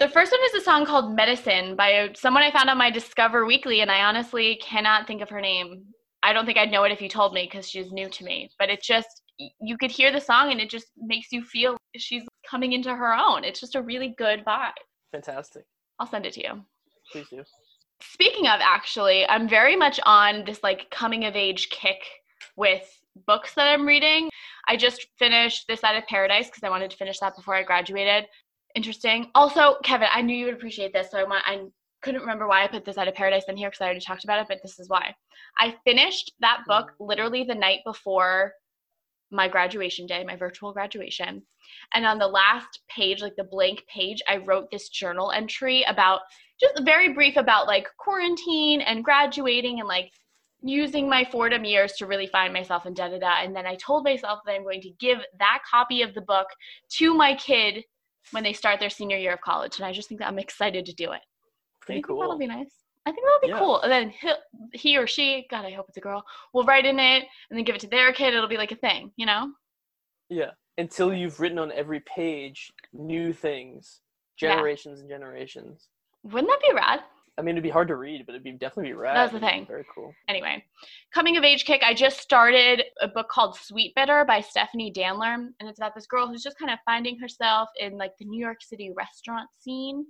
The 0.00 0.08
first 0.08 0.32
one 0.32 0.40
is 0.46 0.54
a 0.54 0.64
song 0.64 0.86
called 0.86 1.14
Medicine 1.14 1.76
by 1.76 2.08
someone 2.14 2.42
I 2.42 2.50
found 2.50 2.70
on 2.70 2.78
my 2.78 2.90
Discover 2.90 3.44
Weekly, 3.44 3.82
and 3.82 3.90
I 3.90 4.04
honestly 4.04 4.58
cannot 4.62 5.06
think 5.06 5.20
of 5.20 5.28
her 5.28 5.42
name. 5.42 5.84
I 6.22 6.32
don't 6.32 6.46
think 6.46 6.56
I'd 6.56 6.70
know 6.70 6.84
it 6.84 6.92
if 6.92 7.02
you 7.02 7.08
told 7.10 7.34
me 7.34 7.44
because 7.44 7.68
she's 7.68 7.92
new 7.92 8.08
to 8.08 8.24
me. 8.24 8.48
But 8.58 8.70
it 8.70 8.82
just, 8.82 9.20
you 9.36 9.76
could 9.76 9.90
hear 9.90 10.10
the 10.10 10.18
song 10.18 10.52
and 10.52 10.58
it 10.58 10.70
just 10.70 10.86
makes 10.96 11.30
you 11.32 11.44
feel 11.44 11.76
she's 11.96 12.22
coming 12.50 12.72
into 12.72 12.94
her 12.94 13.14
own. 13.14 13.44
It's 13.44 13.60
just 13.60 13.74
a 13.74 13.82
really 13.82 14.14
good 14.16 14.42
vibe. 14.42 14.72
Fantastic. 15.12 15.66
I'll 15.98 16.06
send 16.06 16.24
it 16.24 16.32
to 16.32 16.44
you. 16.44 16.62
Please 17.12 17.26
do. 17.28 17.44
Speaking 18.00 18.46
of, 18.46 18.60
actually, 18.62 19.28
I'm 19.28 19.50
very 19.50 19.76
much 19.76 20.00
on 20.06 20.44
this 20.46 20.60
like 20.62 20.90
coming 20.90 21.26
of 21.26 21.36
age 21.36 21.68
kick 21.68 22.00
with 22.56 22.88
books 23.26 23.52
that 23.52 23.68
I'm 23.68 23.86
reading. 23.86 24.30
I 24.66 24.78
just 24.78 25.08
finished 25.18 25.66
This 25.68 25.80
Side 25.80 25.96
of 25.96 26.06
Paradise 26.06 26.46
because 26.46 26.62
I 26.62 26.70
wanted 26.70 26.90
to 26.90 26.96
finish 26.96 27.18
that 27.18 27.36
before 27.36 27.54
I 27.54 27.64
graduated. 27.64 28.24
Interesting. 28.74 29.30
Also, 29.34 29.76
Kevin, 29.82 30.08
I 30.12 30.22
knew 30.22 30.36
you 30.36 30.46
would 30.46 30.54
appreciate 30.54 30.92
this, 30.92 31.10
so 31.10 31.18
I 31.18 31.24
want 31.24 31.42
I 31.46 31.66
couldn't 32.02 32.20
remember 32.20 32.46
why 32.46 32.64
I 32.64 32.68
put 32.68 32.84
This 32.84 32.98
out 32.98 33.08
of 33.08 33.14
Paradise 33.14 33.44
in 33.48 33.56
here 33.56 33.68
because 33.68 33.80
I 33.80 33.84
already 33.84 34.00
talked 34.00 34.24
about 34.24 34.40
it, 34.40 34.46
but 34.48 34.58
this 34.62 34.78
is 34.78 34.88
why. 34.88 35.14
I 35.58 35.76
finished 35.84 36.32
that 36.40 36.60
mm-hmm. 36.60 36.70
book 36.70 36.92
literally 36.98 37.44
the 37.44 37.54
night 37.54 37.80
before 37.84 38.52
my 39.30 39.48
graduation 39.48 40.06
day, 40.06 40.24
my 40.24 40.36
virtual 40.36 40.72
graduation. 40.72 41.42
And 41.94 42.04
on 42.04 42.18
the 42.18 42.26
last 42.26 42.80
page, 42.88 43.22
like 43.22 43.36
the 43.36 43.44
blank 43.44 43.84
page, 43.86 44.20
I 44.28 44.38
wrote 44.38 44.70
this 44.70 44.88
journal 44.88 45.30
entry 45.30 45.84
about 45.84 46.20
just 46.60 46.82
very 46.84 47.12
brief 47.12 47.36
about 47.36 47.66
like 47.66 47.86
quarantine 47.98 48.80
and 48.80 49.04
graduating 49.04 49.78
and 49.78 49.88
like 49.88 50.10
using 50.62 51.08
my 51.08 51.26
Fordham 51.30 51.64
years 51.64 51.92
to 51.92 52.06
really 52.06 52.26
find 52.26 52.52
myself 52.52 52.86
and 52.86 52.96
da 52.96 53.08
da 53.08 53.18
da. 53.18 53.42
And 53.42 53.54
then 53.54 53.66
I 53.66 53.76
told 53.76 54.04
myself 54.04 54.40
that 54.44 54.52
I'm 54.52 54.62
going 54.62 54.82
to 54.82 54.90
give 54.98 55.18
that 55.38 55.60
copy 55.70 56.02
of 56.02 56.12
the 56.14 56.20
book 56.22 56.48
to 56.98 57.14
my 57.14 57.34
kid 57.36 57.84
when 58.32 58.44
they 58.44 58.52
start 58.52 58.80
their 58.80 58.90
senior 58.90 59.16
year 59.16 59.34
of 59.34 59.40
college. 59.40 59.78
And 59.78 59.86
I 59.86 59.92
just 59.92 60.08
think 60.08 60.20
that 60.20 60.28
I'm 60.28 60.38
excited 60.38 60.86
to 60.86 60.94
do 60.94 61.12
it. 61.12 61.20
Pretty 61.80 62.02
think 62.02 62.06
that'll 62.06 62.38
be 62.38 62.46
nice. 62.46 62.72
I 63.06 63.12
think 63.12 63.24
that'll 63.26 63.40
be 63.40 63.48
Yeah. 63.48 63.58
cool. 63.58 63.80
And 63.80 63.90
then 63.90 64.10
he, 64.10 64.30
he 64.72 64.96
or 64.98 65.06
she, 65.06 65.46
God, 65.50 65.64
I 65.64 65.70
hope 65.72 65.86
it's 65.88 65.96
a 65.96 66.00
girl, 66.00 66.22
will 66.52 66.64
write 66.64 66.84
in 66.86 66.98
it 66.98 67.24
and 67.48 67.58
then 67.58 67.64
give 67.64 67.74
it 67.74 67.80
to 67.82 67.88
their 67.88 68.12
kid. 68.12 68.34
It'll 68.34 68.48
be 68.48 68.58
like 68.58 68.72
a 68.72 68.76
thing, 68.76 69.10
you 69.16 69.26
know? 69.26 69.52
Yeah. 70.28 70.50
Until 70.78 71.12
you've 71.12 71.40
written 71.40 71.58
on 71.58 71.72
every 71.72 72.00
page 72.00 72.70
new 72.92 73.32
things, 73.32 74.00
Yeah. 74.40 74.54
generations 74.54 75.00
and 75.00 75.08
generations. 75.08 75.88
Wouldn't 76.22 76.48
that 76.48 76.60
be 76.68 76.74
rad? 76.74 77.00
I 77.40 77.42
mean, 77.42 77.54
it'd 77.54 77.62
be 77.62 77.70
hard 77.70 77.88
to 77.88 77.96
read, 77.96 78.26
but 78.26 78.34
it'd 78.34 78.44
be 78.44 78.52
definitely 78.52 78.90
be 78.90 78.96
rad. 78.96 79.16
That's 79.16 79.32
the 79.32 79.40
thing. 79.40 79.66
Very 79.66 79.86
cool. 79.94 80.12
anyway, 80.28 80.62
coming 81.14 81.38
of 81.38 81.44
age 81.44 81.64
kick. 81.64 81.82
I 81.82 81.94
just 81.94 82.20
started 82.20 82.82
a 83.00 83.08
book 83.08 83.30
called 83.30 83.56
Sweet 83.56 83.94
Bitter 83.96 84.24
by 84.26 84.42
Stephanie 84.42 84.92
Danler, 84.92 85.34
and 85.34 85.68
it's 85.68 85.78
about 85.78 85.94
this 85.94 86.06
girl 86.06 86.28
who's 86.28 86.42
just 86.42 86.58
kind 86.58 86.70
of 86.70 86.78
finding 86.84 87.18
herself 87.18 87.70
in 87.78 87.96
like 87.96 88.12
the 88.18 88.26
New 88.26 88.38
York 88.38 88.62
City 88.62 88.92
restaurant 88.94 89.48
scene, 89.58 90.04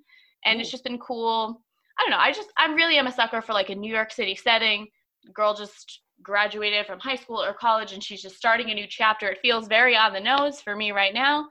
and 0.44 0.60
it's 0.60 0.72
just 0.72 0.82
been 0.82 0.98
cool. 0.98 1.62
I 1.98 2.02
don't 2.02 2.10
know. 2.10 2.18
I 2.18 2.32
just 2.32 2.48
I 2.58 2.66
really 2.66 2.98
am 2.98 3.06
a 3.06 3.12
sucker 3.12 3.40
for 3.40 3.52
like 3.52 3.70
a 3.70 3.74
New 3.76 3.94
York 3.94 4.10
City 4.10 4.34
setting. 4.34 4.88
Girl 5.32 5.54
just 5.54 6.00
graduated 6.22 6.86
from 6.86 6.98
high 6.98 7.16
school 7.16 7.40
or 7.40 7.54
college, 7.54 7.92
and 7.92 8.02
she's 8.02 8.22
just 8.22 8.36
starting 8.36 8.70
a 8.70 8.74
new 8.74 8.86
chapter. 8.88 9.28
It 9.28 9.38
feels 9.40 9.68
very 9.68 9.96
on 9.96 10.12
the 10.12 10.20
nose 10.20 10.60
for 10.60 10.74
me 10.74 10.90
right 10.90 11.14
now. 11.14 11.46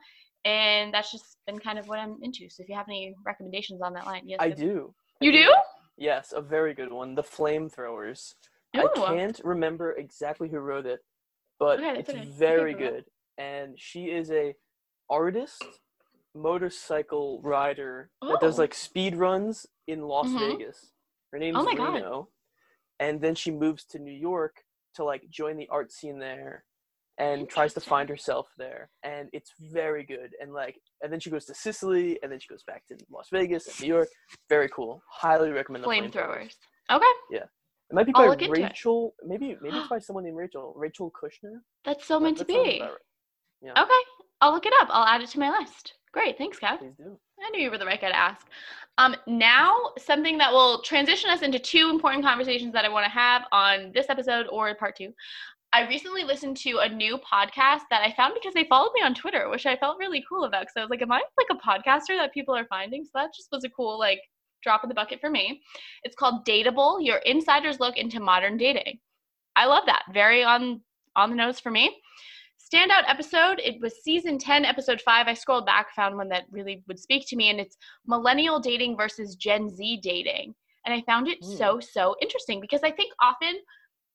And 0.45 0.93
that's 0.93 1.11
just 1.11 1.38
been 1.45 1.59
kind 1.59 1.77
of 1.77 1.88
what 1.88 1.99
I'm 1.99 2.17
into. 2.21 2.49
So 2.49 2.63
if 2.63 2.69
you 2.69 2.75
have 2.75 2.88
any 2.88 3.13
recommendations 3.25 3.82
on 3.82 3.93
that 3.93 4.05
line, 4.05 4.23
yes, 4.25 4.39
I 4.39 4.51
do. 4.51 4.93
You 5.20 5.32
do? 5.32 5.53
Yes, 5.97 6.34
a 6.36 6.41
very 6.41 6.74
good 6.74 6.91
one. 6.91 7.15
The 7.15 7.24
Flamethrowers. 7.24 8.36
Ooh. 8.78 8.82
I 8.82 8.88
can't 9.07 9.39
remember 9.43 9.93
exactly 9.93 10.47
who 10.49 10.59
wrote 10.59 10.86
it, 10.86 10.99
but 11.59 11.80
Okay, 11.80 11.99
it's. 11.99 12.13
Very 12.38 12.74
good. 12.74 13.05
And 13.38 13.80
she 13.80 14.05
is 14.05 14.32
a 14.32 14.55
artist, 15.09 15.63
motorcycle 16.36 17.41
rider 17.43 18.11
that 18.22 18.39
does 18.39 18.59
Oh. 18.59 18.61
like 18.61 18.74
speed 18.74 19.15
runs 19.15 19.65
in 19.88 20.03
Las 20.03 20.28
Mhm. 20.28 20.39
Vegas. 20.57 20.93
Her 21.32 21.39
name's 21.39 21.57
Oh 21.57 21.63
my 21.63 21.76
God. 21.76 21.93
Reno. 21.95 22.30
And 22.99 23.22
then 23.22 23.36
she 23.36 23.51
moves 23.51 23.86
to 23.86 23.99
New 23.99 24.11
York 24.13 24.63
to 24.95 25.03
like 25.03 25.30
join 25.30 25.57
the 25.57 25.67
art 25.70 25.91
scene 25.91 26.20
there 26.20 26.65
and 27.20 27.49
tries 27.49 27.74
to 27.74 27.80
find 27.82 28.09
herself 28.09 28.47
there. 28.57 28.89
And 29.03 29.30
it's 29.34 29.51
very 29.72 30.03
good. 30.03 30.32
And 30.41 30.53
like 30.53 30.80
and 31.01 31.11
then 31.11 31.20
she 31.20 31.30
goes 31.30 31.45
to 31.45 31.53
Sicily 31.53 32.20
and 32.24 32.32
then 32.32 32.39
she 32.39 32.47
goes 32.47 32.63
back 32.63 32.86
to 32.88 32.97
Las 33.11 33.28
Vegas 33.32 33.67
and 33.67 33.82
New 33.82 33.88
York. 33.88 34.09
Very 34.49 34.70
cool. 34.70 35.01
Highly 35.11 35.51
recommend 35.51 35.84
the 35.84 35.88
Flamethrowers. 35.88 36.55
Okay. 36.91 37.05
Yeah 37.32 37.45
it 37.89 37.95
might 37.95 38.05
be 38.05 38.11
I'll 38.15 38.28
by 38.28 38.34
into 38.34 38.45
it. 38.45 38.51
Rachel. 38.51 39.15
Maybe 39.26 39.57
maybe 39.61 39.78
it's 39.78 39.88
by 39.89 39.99
someone 39.99 40.24
named 40.24 40.38
Rachel. 40.38 40.74
Rachel 40.76 41.11
Kushner. 41.11 41.59
That's 41.86 42.05
so 42.05 42.20
meant 42.20 42.38
to 42.38 42.43
that 42.43 42.53
sounds 42.53 42.67
be. 42.67 42.82
right. 42.82 42.91
Yeah, 43.61 43.72
Okay. 43.84 43.99
I'll 44.41 44.53
look 44.53 44.65
it 44.65 44.74
up. 44.80 44.88
I'll 44.91 45.05
add 45.05 45.22
it 45.22 45.30
to 45.32 45.39
my 45.39 45.49
list. 45.49 45.95
Great. 46.13 46.38
Thanks, 46.38 46.59
Kev. 46.59 46.80
please 46.80 46.95
do. 46.95 47.20
I 47.45 47.49
knew 47.49 47.61
you 47.61 47.70
were 47.70 47.78
the 47.78 47.86
right 47.86 47.99
guy 47.99 48.07
to 48.09 48.17
ask. 48.17 48.47
Um, 48.97 49.15
now, 49.28 49.76
something 49.97 50.38
that 50.38 50.51
will 50.51 50.82
transition 50.82 51.30
us 51.30 51.41
into 51.41 51.59
two 51.59 51.89
important 51.89 52.24
conversations 52.24 52.74
that 52.74 52.86
I 52.86 52.89
want 52.89 53.05
to 53.05 53.11
have 53.11 53.43
on 53.51 53.91
this 53.93 54.09
episode 54.09 54.45
or 54.49 54.74
part 54.76 54.95
two. 54.95 55.13
I 55.72 55.88
recently 55.88 56.24
listened 56.24 56.57
to 56.57 56.80
a 56.80 56.89
new 56.89 57.17
podcast 57.17 57.82
that 57.91 58.01
I 58.01 58.13
found 58.15 58.34
because 58.34 58.55
they 58.55 58.65
followed 58.65 58.91
me 58.95 59.01
on 59.03 59.13
Twitter, 59.13 59.49
which 59.49 59.67
I 59.67 59.76
felt 59.76 59.99
really 59.99 60.24
cool 60.28 60.45
about. 60.45 60.61
Because 60.61 60.74
I 60.78 60.82
was 60.82 60.89
like, 60.89 61.01
am 61.03 61.11
I 61.11 61.22
like 61.38 61.47
a 61.51 61.55
podcaster 61.55 62.17
that 62.17 62.34
people 62.34 62.55
are 62.55 62.65
finding? 62.65 63.03
So 63.03 63.11
that 63.15 63.36
just 63.36 63.49
was 63.51 63.63
a 63.63 63.70
cool 63.70 63.99
like 63.99 64.22
drop 64.63 64.84
in 64.84 64.89
the 64.89 64.95
bucket 64.95 65.22
for 65.22 65.30
me. 65.30 65.61
It's 66.03 66.15
called 66.15 66.45
Dateable, 66.45 67.05
your 67.05 67.17
insider's 67.17 67.80
look 67.80 67.97
into 67.97 68.20
modern 68.20 68.57
dating. 68.57 68.99
I 69.55 69.65
love 69.65 69.84
that. 69.86 70.03
Very 70.13 70.43
on 70.43 70.82
on 71.15 71.30
the 71.30 71.36
nose 71.36 71.59
for 71.59 71.72
me. 71.72 72.01
Standout 72.74 73.03
episode, 73.07 73.59
it 73.63 73.82
was 73.82 74.03
season 74.03 74.38
10, 74.38 74.63
episode 74.63 75.01
5. 75.01 75.28
I 75.28 75.34
scrolled 75.34 75.65
back, 75.65 75.88
found 75.95 76.15
one 76.15 76.30
that 76.30 76.45
really 76.51 76.84
would 76.88 76.99
speak 76.99 77.28
to 77.28 77.36
me, 77.36 77.49
and 77.49 77.59
it's 77.59 77.78
millennial 78.05 78.59
dating 78.59 78.95
versus 78.95 79.36
Gen 79.36 79.70
Z 79.70 79.99
dating. 80.03 80.53
And 80.86 80.93
I 80.93 81.01
found 81.01 81.28
it 81.28 81.41
mm. 81.41 81.57
so, 81.57 81.80
so 81.80 82.15
interesting 82.22 82.61
because 82.61 82.82
I 82.84 82.91
think 82.91 83.11
often, 83.22 83.55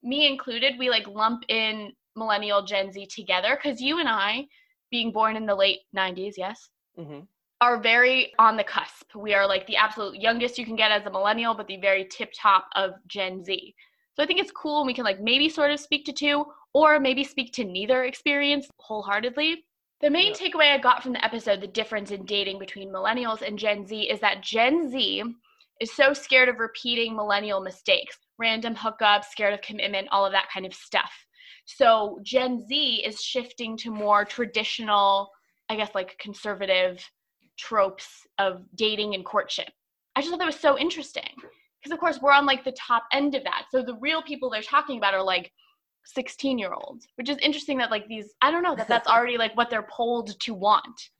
me 0.04 0.26
included, 0.26 0.74
we 0.78 0.90
like 0.90 1.06
lump 1.08 1.44
in 1.48 1.92
millennial 2.14 2.62
Gen 2.62 2.92
Z 2.92 3.06
together 3.06 3.58
because 3.60 3.80
you 3.80 3.98
and 3.98 4.08
I, 4.08 4.46
being 4.90 5.10
born 5.10 5.36
in 5.36 5.46
the 5.46 5.54
late 5.54 5.80
90s, 5.96 6.34
yes? 6.36 6.68
Mm-hmm 6.98 7.20
are 7.64 7.80
very 7.80 8.32
on 8.38 8.56
the 8.58 8.64
cusp. 8.64 9.14
We 9.14 9.32
are 9.32 9.46
like 9.46 9.66
the 9.66 9.76
absolute 9.76 10.16
youngest 10.16 10.58
you 10.58 10.66
can 10.66 10.76
get 10.76 10.90
as 10.90 11.06
a 11.06 11.10
millennial, 11.10 11.54
but 11.54 11.66
the 11.66 11.78
very 11.78 12.04
tip 12.04 12.30
top 12.38 12.66
of 12.74 12.92
Gen 13.06 13.42
Z. 13.42 13.74
So 14.14 14.22
I 14.22 14.26
think 14.26 14.38
it's 14.38 14.52
cool 14.52 14.80
and 14.80 14.86
we 14.86 14.92
can 14.92 15.04
like 15.04 15.20
maybe 15.20 15.48
sort 15.48 15.70
of 15.70 15.80
speak 15.80 16.04
to 16.06 16.12
two 16.12 16.44
or 16.74 17.00
maybe 17.00 17.24
speak 17.24 17.52
to 17.54 17.64
neither 17.64 18.04
experience 18.04 18.68
wholeheartedly. 18.80 19.64
The 20.02 20.10
main 20.10 20.32
yeah. 20.32 20.38
takeaway 20.38 20.74
I 20.74 20.78
got 20.78 21.02
from 21.02 21.14
the 21.14 21.24
episode, 21.24 21.62
the 21.62 21.66
difference 21.66 22.10
in 22.10 22.26
dating 22.26 22.58
between 22.58 22.90
millennials 22.90 23.40
and 23.40 23.58
Gen 23.58 23.86
Z, 23.86 24.10
is 24.10 24.20
that 24.20 24.42
Gen 24.42 24.90
Z 24.90 25.22
is 25.80 25.92
so 25.92 26.12
scared 26.12 26.48
of 26.48 26.58
repeating 26.58 27.16
millennial 27.16 27.60
mistakes, 27.60 28.16
random 28.38 28.74
hookups, 28.74 29.26
scared 29.26 29.54
of 29.54 29.60
commitment, 29.62 30.08
all 30.10 30.24
of 30.24 30.32
that 30.32 30.48
kind 30.52 30.66
of 30.66 30.74
stuff. 30.74 31.12
So 31.66 32.20
Gen 32.22 32.66
Z 32.66 33.02
is 33.04 33.20
shifting 33.20 33.76
to 33.78 33.90
more 33.90 34.24
traditional, 34.24 35.30
I 35.68 35.76
guess, 35.76 35.94
like 35.94 36.16
conservative 36.18 37.04
tropes 37.58 38.26
of 38.38 38.62
dating 38.74 39.14
and 39.14 39.24
courtship. 39.24 39.70
I 40.16 40.20
just 40.20 40.30
thought 40.30 40.38
that 40.38 40.46
was 40.46 40.60
so 40.60 40.78
interesting 40.78 41.30
because 41.82 41.92
of 41.92 41.98
course 41.98 42.20
we're 42.20 42.32
on 42.32 42.46
like 42.46 42.64
the 42.64 42.72
top 42.72 43.04
end 43.12 43.34
of 43.34 43.44
that. 43.44 43.66
So 43.70 43.82
the 43.82 43.96
real 43.96 44.22
people 44.22 44.50
they're 44.50 44.62
talking 44.62 44.98
about 44.98 45.14
are 45.14 45.22
like 45.22 45.52
16 46.04 46.58
year 46.58 46.72
olds, 46.72 47.06
which 47.16 47.28
is 47.28 47.38
interesting 47.38 47.78
that 47.78 47.90
like 47.90 48.06
these 48.08 48.34
I 48.42 48.50
don't 48.50 48.62
know 48.62 48.76
that 48.76 48.88
that's 48.88 49.08
already 49.08 49.38
like 49.38 49.56
what 49.56 49.70
they're 49.70 49.86
polled 49.90 50.38
to 50.40 50.54
want. 50.54 51.10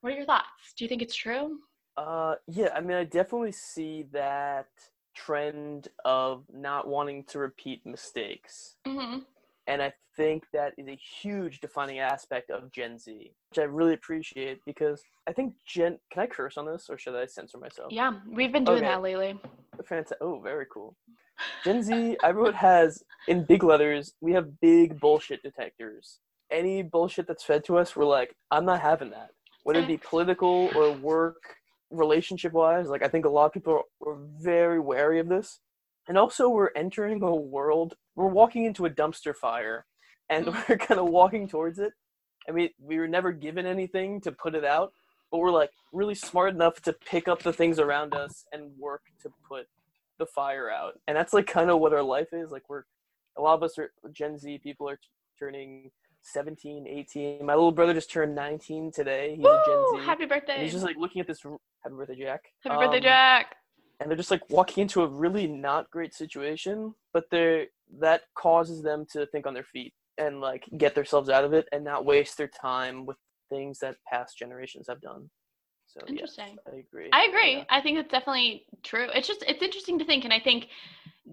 What 0.00 0.12
are 0.12 0.16
your 0.16 0.26
thoughts? 0.26 0.74
Do 0.76 0.84
you 0.84 0.88
think 0.88 1.02
it's 1.02 1.14
true? 1.14 1.58
Uh 1.96 2.34
yeah, 2.46 2.68
I 2.74 2.80
mean 2.80 2.96
I 2.96 3.04
definitely 3.04 3.52
see 3.52 4.06
that 4.12 4.68
trend 5.14 5.88
of 6.04 6.44
not 6.52 6.86
wanting 6.86 7.24
to 7.24 7.38
repeat 7.38 7.84
mistakes. 7.84 8.76
Mm-hmm. 8.86 9.20
And 9.68 9.82
I 9.82 9.92
think 10.16 10.44
that 10.52 10.72
is 10.78 10.86
a 10.86 10.98
huge 11.20 11.60
defining 11.60 11.98
aspect 11.98 12.50
of 12.50 12.70
Gen 12.70 12.98
Z, 12.98 13.32
which 13.50 13.58
I 13.58 13.62
really 13.64 13.94
appreciate 13.94 14.60
because 14.64 15.02
I 15.26 15.32
think 15.32 15.54
Gen. 15.66 15.98
Can 16.12 16.22
I 16.22 16.26
curse 16.26 16.56
on 16.56 16.66
this 16.66 16.86
or 16.88 16.96
should 16.96 17.16
I 17.16 17.26
censor 17.26 17.58
myself? 17.58 17.92
Yeah, 17.92 18.12
we've 18.30 18.52
been 18.52 18.64
doing 18.64 18.78
okay. 18.78 18.86
that 18.86 19.02
lately. 19.02 19.38
Fantastic. 19.84 20.18
Oh, 20.20 20.40
very 20.40 20.66
cool. 20.72 20.94
Gen 21.64 21.82
Z, 21.82 22.16
I 22.22 22.30
wrote 22.30 22.54
has 22.54 23.02
in 23.28 23.44
big 23.44 23.64
letters. 23.64 24.14
We 24.20 24.32
have 24.32 24.60
big 24.60 25.00
bullshit 25.00 25.42
detectors. 25.42 26.20
Any 26.50 26.82
bullshit 26.82 27.26
that's 27.26 27.42
fed 27.42 27.64
to 27.64 27.76
us, 27.76 27.96
we're 27.96 28.04
like, 28.04 28.34
I'm 28.50 28.64
not 28.64 28.80
having 28.80 29.10
that. 29.10 29.30
Whether 29.64 29.80
it 29.80 29.88
be 29.88 29.96
political 29.96 30.70
or 30.76 30.92
work, 30.92 31.42
relationship 31.90 32.52
wise, 32.52 32.88
like 32.88 33.02
I 33.02 33.08
think 33.08 33.24
a 33.24 33.30
lot 33.30 33.46
of 33.46 33.52
people 33.52 33.82
are, 34.04 34.08
are 34.08 34.18
very 34.40 34.80
wary 34.80 35.18
of 35.18 35.28
this. 35.28 35.60
And 36.08 36.16
also, 36.16 36.48
we're 36.48 36.70
entering 36.76 37.22
a 37.22 37.34
world. 37.34 37.94
We're 38.14 38.28
walking 38.28 38.64
into 38.64 38.86
a 38.86 38.90
dumpster 38.90 39.34
fire 39.34 39.86
and 40.30 40.46
mm. 40.46 40.68
we're 40.68 40.78
kind 40.86 41.00
of 41.00 41.08
walking 41.08 41.48
towards 41.48 41.78
it. 41.78 41.92
I 42.48 42.52
mean, 42.52 42.70
we 42.80 42.98
were 42.98 43.08
never 43.08 43.32
given 43.32 43.66
anything 43.66 44.20
to 44.20 44.32
put 44.32 44.54
it 44.54 44.64
out, 44.64 44.92
but 45.30 45.38
we're 45.38 45.50
like 45.50 45.70
really 45.92 46.14
smart 46.14 46.54
enough 46.54 46.80
to 46.82 46.92
pick 46.92 47.26
up 47.26 47.42
the 47.42 47.52
things 47.52 47.78
around 47.80 48.14
us 48.14 48.44
and 48.52 48.70
work 48.78 49.02
to 49.22 49.32
put 49.48 49.66
the 50.18 50.26
fire 50.26 50.70
out. 50.70 50.98
And 51.08 51.16
that's 51.16 51.32
like 51.32 51.46
kind 51.46 51.70
of 51.70 51.80
what 51.80 51.92
our 51.92 52.02
life 52.02 52.28
is. 52.32 52.50
Like 52.50 52.68
we're 52.68 52.84
a 53.36 53.42
lot 53.42 53.54
of 53.54 53.62
us 53.62 53.78
are 53.78 53.90
Gen 54.12 54.38
Z 54.38 54.60
people 54.62 54.88
are 54.88 54.98
turning 55.38 55.90
17, 56.26 56.86
18. 56.86 57.44
My 57.44 57.54
little 57.54 57.72
brother 57.72 57.94
just 57.94 58.10
turned 58.10 58.34
19 58.34 58.92
today. 58.92 59.34
He's 59.36 59.44
Woo! 59.44 59.50
a 59.50 59.62
Gen 59.66 60.00
Z. 60.00 60.06
Happy 60.06 60.26
birthday. 60.26 60.54
And 60.54 60.62
he's 60.62 60.72
just 60.72 60.84
like 60.84 60.96
looking 60.96 61.20
at 61.20 61.26
this 61.26 61.42
happy 61.42 61.94
birthday 61.94 62.16
Jack. 62.16 62.42
Happy 62.64 62.74
um, 62.74 62.80
birthday 62.80 63.00
Jack. 63.00 63.56
And 64.00 64.10
they're 64.10 64.16
just 64.16 64.30
like 64.30 64.42
walking 64.50 64.82
into 64.82 65.02
a 65.02 65.06
really 65.06 65.46
not 65.46 65.90
great 65.90 66.14
situation, 66.14 66.94
but 67.12 67.24
they're 67.30 67.66
that 68.00 68.22
causes 68.36 68.82
them 68.82 69.06
to 69.12 69.26
think 69.26 69.46
on 69.46 69.54
their 69.54 69.64
feet 69.64 69.94
and 70.18 70.40
like 70.40 70.64
get 70.76 70.94
themselves 70.94 71.28
out 71.28 71.44
of 71.44 71.52
it 71.52 71.68
and 71.72 71.84
not 71.84 72.04
waste 72.04 72.36
their 72.36 72.48
time 72.48 73.06
with 73.06 73.16
things 73.48 73.78
that 73.78 73.96
past 74.10 74.36
generations 74.36 74.86
have 74.88 75.00
done. 75.00 75.30
So 75.86 76.00
interesting. 76.08 76.48
Yes, 76.48 76.58
I 76.66 76.76
agree. 76.78 77.08
I 77.12 77.24
agree. 77.24 77.56
Yeah. 77.58 77.64
I 77.70 77.80
think 77.80 77.98
it's 77.98 78.10
definitely 78.10 78.64
true. 78.82 79.06
It's 79.14 79.28
just 79.28 79.44
it's 79.46 79.62
interesting 79.62 79.98
to 80.00 80.04
think, 80.04 80.24
and 80.24 80.32
I 80.32 80.40
think 80.40 80.68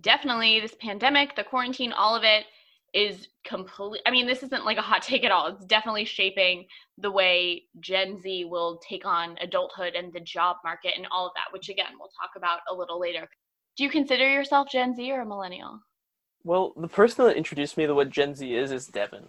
definitely 0.02 0.60
this 0.60 0.76
pandemic, 0.80 1.36
the 1.36 1.44
quarantine, 1.44 1.92
all 1.92 2.16
of 2.16 2.24
it 2.24 2.46
is 2.94 3.28
complete. 3.44 4.02
I 4.06 4.12
mean, 4.12 4.28
this 4.28 4.44
isn't 4.44 4.66
like 4.66 4.78
a 4.78 4.82
hot 4.82 5.02
take 5.04 5.24
at 5.24 5.32
all. 5.32 5.48
It's 5.48 5.66
definitely 5.66 6.06
shaping 6.06 6.66
the 6.98 7.12
way 7.12 7.64
Gen 7.80 8.22
Z 8.22 8.46
will 8.46 8.80
take 8.88 9.06
on 9.06 9.38
adulthood 9.42 9.96
and 9.96 10.14
the 10.14 10.20
job 10.20 10.58
market 10.64 10.94
and 10.96 11.08
all 11.12 11.28
of 11.28 11.34
that, 11.36 11.52
which 11.52 11.70
again 11.70 11.94
we'll 12.00 12.10
talk 12.10 12.32
about 12.36 12.60
a 12.70 12.76
little 12.76 13.00
later. 13.00 13.28
Do 13.76 13.84
you 13.84 13.90
consider 13.90 14.30
yourself 14.30 14.70
Gen 14.72 14.96
Z 14.96 15.12
or 15.12 15.22
a 15.22 15.26
millennial? 15.26 15.80
Well, 16.44 16.74
the 16.76 16.88
person 16.88 17.26
that 17.26 17.38
introduced 17.38 17.78
me 17.78 17.88
to 17.88 17.96
what 17.96 18.10
Gen 18.10 18.36
Z 18.36 18.54
is 18.54 18.72
is 18.72 18.88
Devin. 18.88 19.24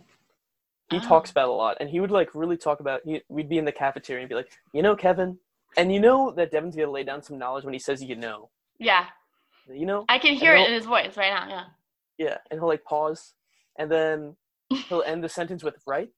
He 0.90 0.98
oh. 0.98 1.00
talks 1.00 1.30
about 1.30 1.48
a 1.48 1.52
lot, 1.52 1.78
and 1.80 1.88
he 1.88 2.00
would 2.00 2.10
like 2.10 2.34
really 2.34 2.58
talk 2.58 2.80
about. 2.80 3.00
He, 3.04 3.22
we'd 3.28 3.48
be 3.48 3.56
in 3.56 3.64
the 3.64 3.72
cafeteria 3.72 4.22
and 4.22 4.28
be 4.28 4.34
like, 4.34 4.52
"You 4.72 4.82
know, 4.82 4.94
Kevin," 4.94 5.38
and 5.78 5.92
you 5.92 5.98
know 5.98 6.30
that 6.32 6.50
Devin's 6.50 6.76
gonna 6.76 6.90
lay 6.90 7.04
down 7.04 7.22
some 7.22 7.38
knowledge 7.38 7.64
when 7.64 7.72
he 7.72 7.80
says, 7.80 8.02
"You 8.02 8.16
know." 8.16 8.50
Yeah. 8.78 9.06
You 9.66 9.86
know. 9.86 10.04
I 10.08 10.18
can 10.18 10.34
hear 10.34 10.54
it 10.54 10.68
in 10.68 10.74
his 10.74 10.84
voice 10.84 11.16
right 11.16 11.32
now. 11.32 11.48
Yeah. 11.48 11.64
Yeah, 12.18 12.38
and 12.50 12.60
he'll 12.60 12.68
like 12.68 12.84
pause, 12.84 13.32
and 13.78 13.90
then 13.90 14.36
he'll 14.88 15.02
end 15.02 15.22
the 15.24 15.28
sentence 15.28 15.62
with 15.62 15.74
"right." 15.86 16.08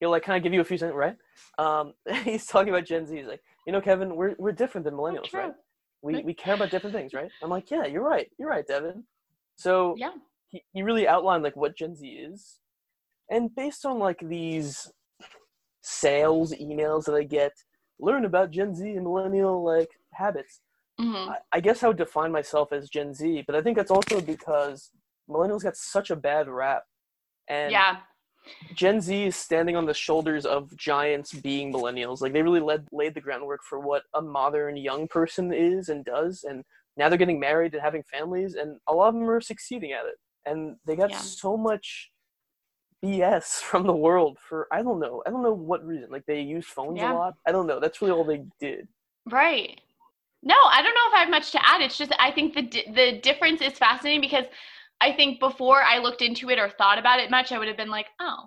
He'll 0.00 0.10
like 0.10 0.24
kind 0.24 0.36
of 0.36 0.42
give 0.42 0.52
you 0.52 0.60
a 0.60 0.64
few 0.64 0.78
sentences, 0.78 0.98
right? 0.98 1.16
Um, 1.58 1.92
he's 2.24 2.46
talking 2.46 2.72
about 2.72 2.86
Gen 2.86 3.06
Z. 3.06 3.16
He's 3.16 3.26
like, 3.26 3.42
"You 3.66 3.72
know, 3.72 3.80
Kevin, 3.80 4.16
we're 4.16 4.34
we're 4.38 4.52
different 4.52 4.84
than 4.84 4.94
millennials, 4.94 5.32
right? 5.32 5.52
We 6.02 6.22
we 6.22 6.34
care 6.34 6.54
about 6.54 6.70
different 6.70 6.94
things, 6.94 7.14
right?" 7.14 7.30
I'm 7.42 7.50
like, 7.50 7.70
"Yeah, 7.70 7.86
you're 7.86 8.02
right. 8.02 8.28
You're 8.38 8.48
right, 8.48 8.66
Devin." 8.66 9.04
So 9.56 9.94
yeah 9.98 10.12
he, 10.52 10.62
he 10.72 10.82
really 10.82 11.08
outlined 11.08 11.42
like 11.42 11.56
what 11.56 11.76
Gen 11.76 11.96
Z 11.96 12.06
is. 12.06 12.60
And 13.30 13.54
based 13.54 13.84
on 13.84 13.98
like 13.98 14.20
these 14.22 14.92
sales 15.80 16.52
emails 16.52 17.04
that 17.04 17.14
I 17.14 17.24
get, 17.24 17.52
learn 17.98 18.24
about 18.24 18.50
Gen 18.50 18.74
Z 18.74 18.88
and 18.88 19.04
millennial 19.04 19.64
like 19.64 19.88
habits. 20.12 20.60
Mm-hmm. 21.00 21.30
I, 21.30 21.36
I 21.52 21.60
guess 21.60 21.82
I 21.82 21.88
would 21.88 21.96
define 21.96 22.30
myself 22.30 22.72
as 22.72 22.90
Gen 22.90 23.14
Z, 23.14 23.44
but 23.46 23.56
I 23.56 23.62
think 23.62 23.76
that's 23.76 23.90
also 23.90 24.20
because 24.20 24.90
millennials 25.28 25.62
got 25.62 25.76
such 25.76 26.10
a 26.10 26.16
bad 26.16 26.48
rap. 26.48 26.84
And 27.48 27.72
yeah. 27.72 27.98
Gen 28.74 29.00
Z 29.00 29.24
is 29.24 29.36
standing 29.36 29.76
on 29.76 29.86
the 29.86 29.94
shoulders 29.94 30.44
of 30.44 30.76
giants 30.76 31.32
being 31.32 31.72
millennials. 31.72 32.20
Like 32.20 32.32
they 32.32 32.42
really 32.42 32.60
led 32.60 32.86
laid 32.92 33.14
the 33.14 33.20
groundwork 33.20 33.60
for 33.62 33.78
what 33.78 34.02
a 34.14 34.22
modern 34.22 34.76
young 34.76 35.06
person 35.06 35.52
is 35.52 35.88
and 35.88 36.04
does 36.04 36.44
and 36.44 36.64
now 36.96 37.08
they're 37.08 37.18
getting 37.18 37.40
married 37.40 37.74
and 37.74 37.82
having 37.82 38.02
families 38.02 38.54
and 38.54 38.78
a 38.88 38.92
lot 38.92 39.08
of 39.08 39.14
them 39.14 39.28
are 39.28 39.40
succeeding 39.40 39.92
at 39.92 40.06
it 40.06 40.16
and 40.46 40.76
they 40.86 40.96
got 40.96 41.10
yeah. 41.10 41.18
so 41.18 41.56
much 41.56 42.10
BS 43.04 43.60
from 43.60 43.86
the 43.86 43.94
world 43.94 44.38
for 44.40 44.66
I 44.72 44.82
don't 44.82 45.00
know 45.00 45.22
I 45.26 45.30
don't 45.30 45.42
know 45.42 45.54
what 45.54 45.84
reason 45.86 46.10
like 46.10 46.26
they 46.26 46.40
use 46.40 46.66
phones 46.66 46.98
yeah. 46.98 47.12
a 47.12 47.14
lot 47.14 47.34
I 47.46 47.52
don't 47.52 47.66
know 47.66 47.80
that's 47.80 48.00
really 48.00 48.12
all 48.12 48.24
they 48.24 48.44
did 48.60 48.88
right 49.30 49.80
no 50.42 50.54
I 50.70 50.82
don't 50.82 50.94
know 50.94 51.08
if 51.08 51.14
I 51.14 51.20
have 51.20 51.30
much 51.30 51.52
to 51.52 51.68
add 51.68 51.80
it's 51.80 51.98
just 51.98 52.12
I 52.18 52.30
think 52.30 52.54
the 52.54 52.62
the 52.92 53.20
difference 53.22 53.60
is 53.60 53.72
fascinating 53.74 54.20
because 54.20 54.44
I 55.02 55.12
think 55.12 55.40
before 55.40 55.82
I 55.82 55.98
looked 55.98 56.22
into 56.22 56.48
it 56.50 56.60
or 56.60 56.70
thought 56.70 56.98
about 56.98 57.18
it 57.18 57.30
much 57.30 57.50
I 57.50 57.58
would 57.58 57.68
have 57.68 57.76
been 57.76 57.90
like 57.90 58.06
oh 58.20 58.46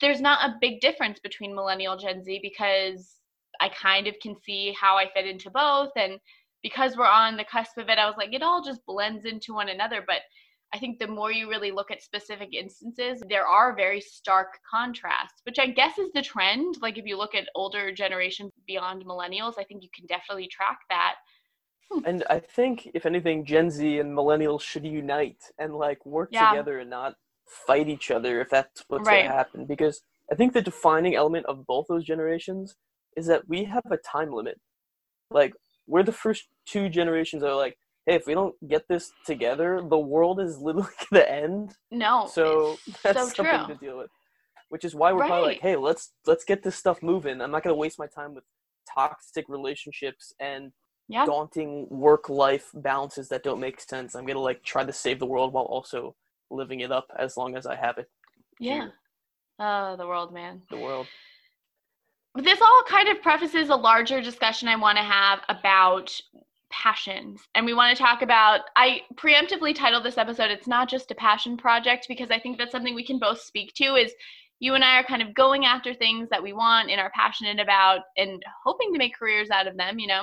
there's 0.00 0.20
not 0.20 0.44
a 0.44 0.56
big 0.60 0.80
difference 0.80 1.20
between 1.20 1.54
millennial 1.54 1.96
Gen 1.96 2.24
Z 2.24 2.40
because 2.42 3.20
I 3.60 3.68
kind 3.68 4.08
of 4.08 4.16
can 4.20 4.34
see 4.44 4.74
how 4.78 4.96
I 4.96 5.08
fit 5.14 5.26
into 5.26 5.48
both 5.50 5.92
and 5.96 6.18
because 6.62 6.96
we're 6.96 7.06
on 7.06 7.36
the 7.36 7.44
cusp 7.44 7.78
of 7.78 7.88
it 7.88 7.98
I 7.98 8.06
was 8.06 8.16
like 8.18 8.34
it 8.34 8.42
all 8.42 8.64
just 8.64 8.84
blends 8.84 9.24
into 9.24 9.54
one 9.54 9.68
another 9.68 10.02
but 10.04 10.22
I 10.74 10.78
think 10.78 10.98
the 10.98 11.06
more 11.06 11.30
you 11.30 11.50
really 11.50 11.70
look 11.70 11.90
at 11.90 12.02
specific 12.02 12.54
instances, 12.54 13.22
there 13.28 13.46
are 13.46 13.76
very 13.76 14.00
stark 14.00 14.58
contrasts, 14.68 15.42
which 15.44 15.58
I 15.58 15.66
guess 15.66 15.98
is 15.98 16.10
the 16.14 16.22
trend. 16.22 16.76
Like 16.80 16.96
if 16.96 17.04
you 17.04 17.18
look 17.18 17.34
at 17.34 17.48
older 17.54 17.92
generations 17.92 18.52
beyond 18.66 19.04
millennials, 19.04 19.58
I 19.58 19.64
think 19.64 19.82
you 19.82 19.90
can 19.94 20.06
definitely 20.06 20.48
track 20.50 20.78
that. 20.88 21.16
And 22.04 22.24
I 22.30 22.38
think, 22.38 22.88
if 22.94 23.06
anything, 23.06 23.44
Gen 23.44 23.70
Z 23.70 23.98
and 23.98 24.16
millennials 24.16 24.62
should 24.62 24.84
unite 24.84 25.42
and 25.58 25.74
like 25.74 26.04
work 26.06 26.30
yeah. 26.32 26.50
together 26.50 26.78
and 26.78 26.90
not 26.90 27.16
fight 27.46 27.88
each 27.88 28.10
other 28.10 28.40
if 28.40 28.50
that's 28.50 28.84
what's 28.88 29.06
right. 29.06 29.20
going 29.20 29.30
to 29.30 29.36
happen. 29.36 29.66
Because 29.66 30.00
I 30.30 30.34
think 30.34 30.52
the 30.52 30.62
defining 30.62 31.14
element 31.14 31.46
of 31.46 31.66
both 31.66 31.86
those 31.88 32.04
generations 32.04 32.76
is 33.16 33.26
that 33.26 33.48
we 33.48 33.64
have 33.64 33.84
a 33.90 33.98
time 33.98 34.32
limit. 34.32 34.58
Like 35.30 35.54
we're 35.86 36.02
the 36.02 36.12
first 36.12 36.48
two 36.66 36.88
generations 36.88 37.42
that 37.42 37.50
are 37.50 37.56
like, 37.56 37.76
hey, 38.06 38.14
if 38.14 38.26
we 38.26 38.34
don't 38.34 38.54
get 38.68 38.88
this 38.88 39.12
together, 39.26 39.80
the 39.88 39.98
world 39.98 40.40
is 40.40 40.58
literally 40.58 40.88
gonna 41.10 41.24
end. 41.24 41.74
No. 41.90 42.28
So 42.32 42.78
that's 43.02 43.18
so 43.18 43.28
something 43.28 43.66
true. 43.66 43.74
to 43.74 43.80
deal 43.80 43.98
with. 43.98 44.10
Which 44.68 44.84
is 44.84 44.94
why 44.94 45.12
we're 45.12 45.26
probably 45.26 45.50
like, 45.50 45.60
hey, 45.60 45.76
let's 45.76 46.12
let's 46.26 46.44
get 46.44 46.62
this 46.62 46.76
stuff 46.76 47.02
moving. 47.02 47.42
I'm 47.42 47.50
not 47.50 47.62
gonna 47.62 47.76
waste 47.76 47.98
my 47.98 48.06
time 48.06 48.34
with 48.34 48.44
toxic 48.94 49.44
relationships 49.48 50.32
and 50.40 50.72
Yeah. 51.12 51.26
daunting 51.26 51.86
work 51.90 52.28
life 52.28 52.70
balances 52.74 53.28
that 53.28 53.42
don't 53.42 53.60
make 53.60 53.80
sense. 53.80 54.14
I'm 54.14 54.24
gonna 54.24 54.40
like 54.40 54.62
try 54.62 54.84
to 54.84 54.92
save 54.92 55.18
the 55.18 55.26
world 55.26 55.52
while 55.52 55.64
also 55.64 56.14
living 56.50 56.80
it 56.80 56.90
up 56.90 57.10
as 57.18 57.36
long 57.36 57.54
as 57.56 57.66
I 57.66 57.76
have 57.76 57.98
it. 57.98 58.08
Yeah. 58.58 58.88
Oh, 59.58 59.96
the 59.96 60.06
world, 60.06 60.32
man. 60.32 60.62
The 60.70 60.78
world. 60.78 61.06
But 62.34 62.44
this 62.44 62.62
all 62.62 62.82
kind 62.88 63.08
of 63.08 63.20
prefaces 63.20 63.68
a 63.68 63.76
larger 63.76 64.22
discussion 64.22 64.68
I 64.68 64.76
want 64.76 64.96
to 64.96 65.04
have 65.04 65.40
about 65.48 66.18
passions. 66.70 67.42
And 67.54 67.66
we 67.66 67.74
want 67.74 67.94
to 67.94 68.02
talk 68.02 68.22
about, 68.22 68.60
I 68.76 69.02
preemptively 69.14 69.74
titled 69.74 70.04
this 70.04 70.16
episode, 70.16 70.50
It's 70.50 70.66
Not 70.66 70.88
Just 70.88 71.10
a 71.10 71.14
Passion 71.14 71.58
Project, 71.58 72.06
because 72.08 72.30
I 72.30 72.38
think 72.38 72.56
that's 72.56 72.72
something 72.72 72.94
we 72.94 73.04
can 73.04 73.18
both 73.18 73.40
speak 73.40 73.74
to 73.74 73.96
is 73.96 74.14
you 74.60 74.74
and 74.74 74.82
I 74.82 74.98
are 74.98 75.04
kind 75.04 75.20
of 75.20 75.34
going 75.34 75.66
after 75.66 75.92
things 75.92 76.28
that 76.30 76.42
we 76.42 76.54
want 76.54 76.90
and 76.90 76.98
are 76.98 77.12
passionate 77.14 77.60
about 77.60 78.00
and 78.16 78.42
hoping 78.64 78.92
to 78.92 78.98
make 78.98 79.14
careers 79.14 79.50
out 79.50 79.66
of 79.66 79.76
them, 79.76 79.98
you 79.98 80.06
know. 80.06 80.22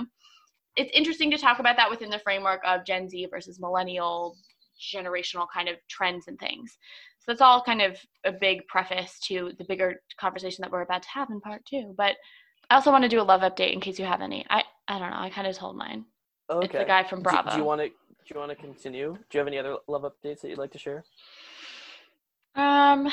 It's 0.76 0.91
interesting 0.93 1.32
to 1.32 1.38
talk 1.38 1.59
about 1.59 1.78
that 1.78 1.89
within 1.89 2.09
the 2.09 2.20
framework 2.20 2.61
of 2.65 2.86
Gen 2.86 3.09
Z 3.09 3.28
versus 3.32 3.59
millennial 3.59 4.36
generational 4.80 5.45
kind 5.53 5.67
of 5.67 5.76
trends 5.89 6.28
and 6.28 6.39
things. 6.39 6.78
So 7.20 7.32
that's 7.32 7.41
all 7.41 7.61
kind 7.61 7.82
of 7.82 7.97
a 8.24 8.32
big 8.32 8.65
preface 8.67 9.20
to 9.28 9.51
the 9.57 9.65
bigger 9.65 10.01
conversation 10.20 10.61
that 10.61 10.72
we're 10.72 10.82
about 10.82 11.03
to 11.03 11.09
have 11.09 11.30
in 11.30 11.41
part 11.41 11.65
two. 11.65 11.93
But 11.97 12.15
I 12.70 12.76
also 12.76 12.91
want 12.91 13.03
to 13.03 13.09
do 13.09 13.20
a 13.20 13.24
love 13.24 13.41
update 13.41 13.74
in 13.74 13.82
case 13.82 13.99
you 13.99 14.05
have 14.05 14.22
any. 14.22 14.45
I 14.49 14.63
I 14.88 14.99
don't 14.99 15.09
know. 15.09 15.17
I 15.17 15.30
kind 15.30 15.47
of 15.47 15.57
told 15.57 15.76
mine. 15.76 16.05
Okay. 16.49 16.65
It's 16.65 16.74
the 16.74 16.86
guy 16.86 17.03
from 17.03 17.20
Do- 17.20 17.24
Bravo. 17.24 17.51
Do, 17.51 17.57
you 17.57 17.63
want 17.63 17.82
to? 17.82 17.88
Do 17.88 17.93
you 18.34 18.39
want 18.39 18.51
to 18.51 18.55
continue? 18.55 19.13
Do 19.13 19.38
you 19.38 19.39
have 19.39 19.47
any 19.47 19.57
other 19.57 19.78
love 19.88 20.03
updates 20.03 20.41
that 20.41 20.49
you'd 20.49 20.57
like 20.57 20.72
to 20.72 20.78
share? 20.78 21.03
Um, 22.55 23.09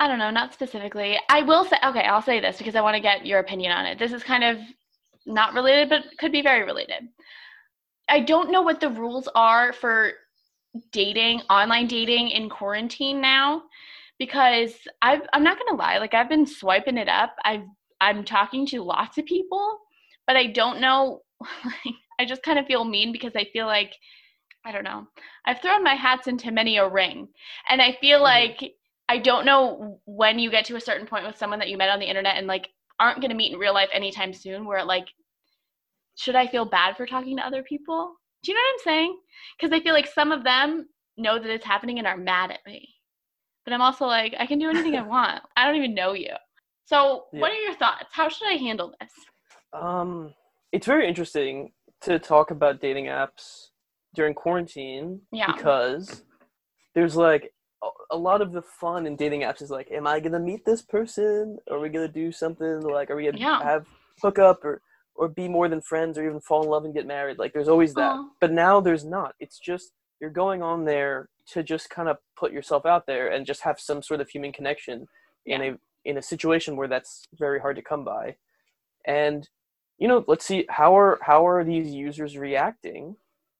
I 0.00 0.08
don't 0.08 0.18
know, 0.18 0.30
not 0.30 0.52
specifically. 0.52 1.18
I 1.28 1.42
will 1.42 1.64
say, 1.64 1.76
okay, 1.84 2.02
I'll 2.02 2.22
say 2.22 2.40
this 2.40 2.58
because 2.58 2.74
I 2.74 2.80
want 2.80 2.94
to 2.96 3.00
get 3.00 3.24
your 3.24 3.38
opinion 3.38 3.72
on 3.72 3.86
it. 3.86 3.98
This 3.98 4.12
is 4.12 4.22
kind 4.22 4.44
of 4.44 4.58
not 5.26 5.54
related, 5.54 5.88
but 5.88 6.04
could 6.18 6.32
be 6.32 6.42
very 6.42 6.64
related. 6.64 7.08
I 8.08 8.20
don't 8.20 8.50
know 8.50 8.62
what 8.62 8.80
the 8.80 8.88
rules 8.90 9.28
are 9.34 9.72
for 9.72 10.12
dating, 10.90 11.40
online 11.50 11.86
dating 11.86 12.30
in 12.30 12.48
quarantine 12.48 13.20
now, 13.20 13.62
because 14.18 14.74
I've, 15.00 15.22
I'm 15.32 15.44
not 15.44 15.58
gonna 15.58 15.78
lie, 15.78 15.98
like 15.98 16.14
I've 16.14 16.28
been 16.28 16.46
swiping 16.46 16.98
it 16.98 17.08
up. 17.08 17.34
I've, 17.44 17.64
I'm 18.00 18.24
talking 18.24 18.66
to 18.66 18.82
lots 18.82 19.18
of 19.18 19.26
people, 19.26 19.78
but 20.26 20.36
I 20.36 20.46
don't 20.48 20.80
know. 20.80 21.22
Like, 21.64 21.94
I 22.20 22.24
just 22.24 22.42
kind 22.44 22.58
of 22.58 22.66
feel 22.66 22.84
mean 22.84 23.10
because 23.10 23.32
I 23.34 23.46
feel 23.52 23.66
like 23.66 23.92
I 24.64 24.70
don't 24.72 24.84
know. 24.84 25.08
I've 25.44 25.60
thrown 25.60 25.82
my 25.82 25.94
hats 25.94 26.28
into 26.28 26.52
many 26.52 26.76
a 26.76 26.88
ring, 26.88 27.28
and 27.68 27.82
I 27.82 27.92
feel 28.00 28.18
Mhm. 28.20 28.22
like 28.22 28.74
I 29.08 29.18
don't 29.18 29.44
know 29.44 30.00
when 30.04 30.38
you 30.38 30.50
get 30.50 30.64
to 30.66 30.76
a 30.76 30.80
certain 30.80 31.06
point 31.06 31.26
with 31.26 31.36
someone 31.36 31.58
that 31.58 31.68
you 31.68 31.76
met 31.76 31.90
on 31.90 31.98
the 31.98 32.06
internet 32.06 32.36
and 32.36 32.46
like 32.46 32.68
aren't 33.00 33.20
going 33.20 33.30
to 33.30 33.36
meet 33.36 33.52
in 33.52 33.58
real 33.58 33.74
life 33.74 33.88
anytime 33.92 34.32
soon 34.32 34.64
where 34.64 34.84
like 34.84 35.06
should 36.16 36.36
I 36.36 36.46
feel 36.46 36.64
bad 36.64 36.96
for 36.96 37.06
talking 37.06 37.36
to 37.38 37.46
other 37.46 37.62
people? 37.62 38.14
Do 38.42 38.52
you 38.52 38.56
know 38.56 38.60
what 38.60 38.72
I'm 38.74 38.84
saying? 38.84 39.18
Cuz 39.60 39.72
I 39.72 39.80
feel 39.80 39.94
like 39.94 40.06
some 40.06 40.32
of 40.32 40.44
them 40.44 40.88
know 41.16 41.38
that 41.38 41.50
it's 41.50 41.64
happening 41.64 41.98
and 41.98 42.06
are 42.06 42.16
mad 42.16 42.50
at 42.50 42.64
me. 42.66 42.88
But 43.64 43.72
I'm 43.74 43.80
also 43.82 44.06
like 44.06 44.34
I 44.38 44.46
can 44.46 44.58
do 44.58 44.68
anything 44.70 44.96
I 44.96 45.02
want. 45.16 45.42
I 45.56 45.66
don't 45.66 45.76
even 45.76 45.94
know 45.94 46.12
you. 46.12 46.34
So, 46.84 47.26
what 47.30 47.50
are 47.50 47.54
your 47.54 47.74
thoughts? 47.74 48.08
How 48.12 48.28
should 48.28 48.48
I 48.48 48.56
handle 48.56 48.92
this? 49.00 49.12
Um, 49.72 50.34
it's 50.72 50.86
very 50.86 51.08
interesting 51.08 51.72
to 52.02 52.18
talk 52.18 52.50
about 52.50 52.80
dating 52.80 53.06
apps 53.06 53.68
during 54.14 54.34
quarantine 54.34 55.20
Yeah. 55.30 55.52
because 55.52 56.24
there's 56.94 57.16
like 57.16 57.54
a- 58.10 58.16
lot 58.16 58.40
of 58.42 58.52
the 58.52 58.62
fun 58.62 59.06
in 59.06 59.16
dating 59.16 59.40
apps 59.42 59.62
is 59.62 59.70
like, 59.70 59.90
am 59.90 60.06
I 60.06 60.20
gonna 60.20 60.38
meet 60.38 60.64
this 60.64 60.82
person? 60.82 61.58
Are 61.70 61.78
we 61.80 61.88
gonna 61.88 62.08
do 62.08 62.30
something 62.32 62.80
like, 62.82 63.10
are 63.10 63.16
we 63.16 63.24
gonna 63.24 63.38
Yeah. 63.38 63.62
have 63.62 63.86
hook 64.22 64.38
up 64.38 64.64
or 64.64 64.80
or 65.14 65.28
be 65.28 65.46
more 65.46 65.68
than 65.68 65.80
friends 65.82 66.16
or 66.16 66.24
even 66.24 66.40
fall 66.40 66.62
in 66.62 66.70
love 66.70 66.84
and 66.86 66.94
get 66.94 67.06
married? 67.06 67.38
Like, 67.38 67.52
there's 67.52 67.68
always 67.68 67.92
that. 67.94 68.12
Aw. 68.16 68.28
But 68.40 68.50
now 68.52 68.80
there's 68.80 69.04
not. 69.04 69.34
It's 69.40 69.58
just 69.58 69.92
you're 70.20 70.30
going 70.30 70.62
on 70.62 70.84
there 70.86 71.28
to 71.48 71.62
just 71.62 71.90
kind 71.90 72.08
of 72.08 72.16
put 72.36 72.50
yourself 72.52 72.86
out 72.86 73.06
there 73.06 73.28
and 73.28 73.44
just 73.44 73.60
have 73.62 73.78
some 73.78 74.00
sort 74.02 74.20
of 74.22 74.28
human 74.30 74.52
connection 74.52 75.06
in 75.44 75.60
a 75.62 75.78
in 76.04 76.16
a 76.18 76.22
situation 76.22 76.76
where 76.76 76.88
that's 76.88 77.26
very 77.34 77.60
hard 77.60 77.76
to 77.76 77.82
come 77.82 78.04
by. 78.04 78.36
And 79.04 79.48
you 79.98 80.08
know, 80.08 80.24
let's 80.26 80.44
see 80.44 80.64
how 80.70 80.96
are 80.98 81.18
how 81.22 81.46
are 81.46 81.62
these 81.64 81.92
users 81.92 82.36
reacting 82.38 83.16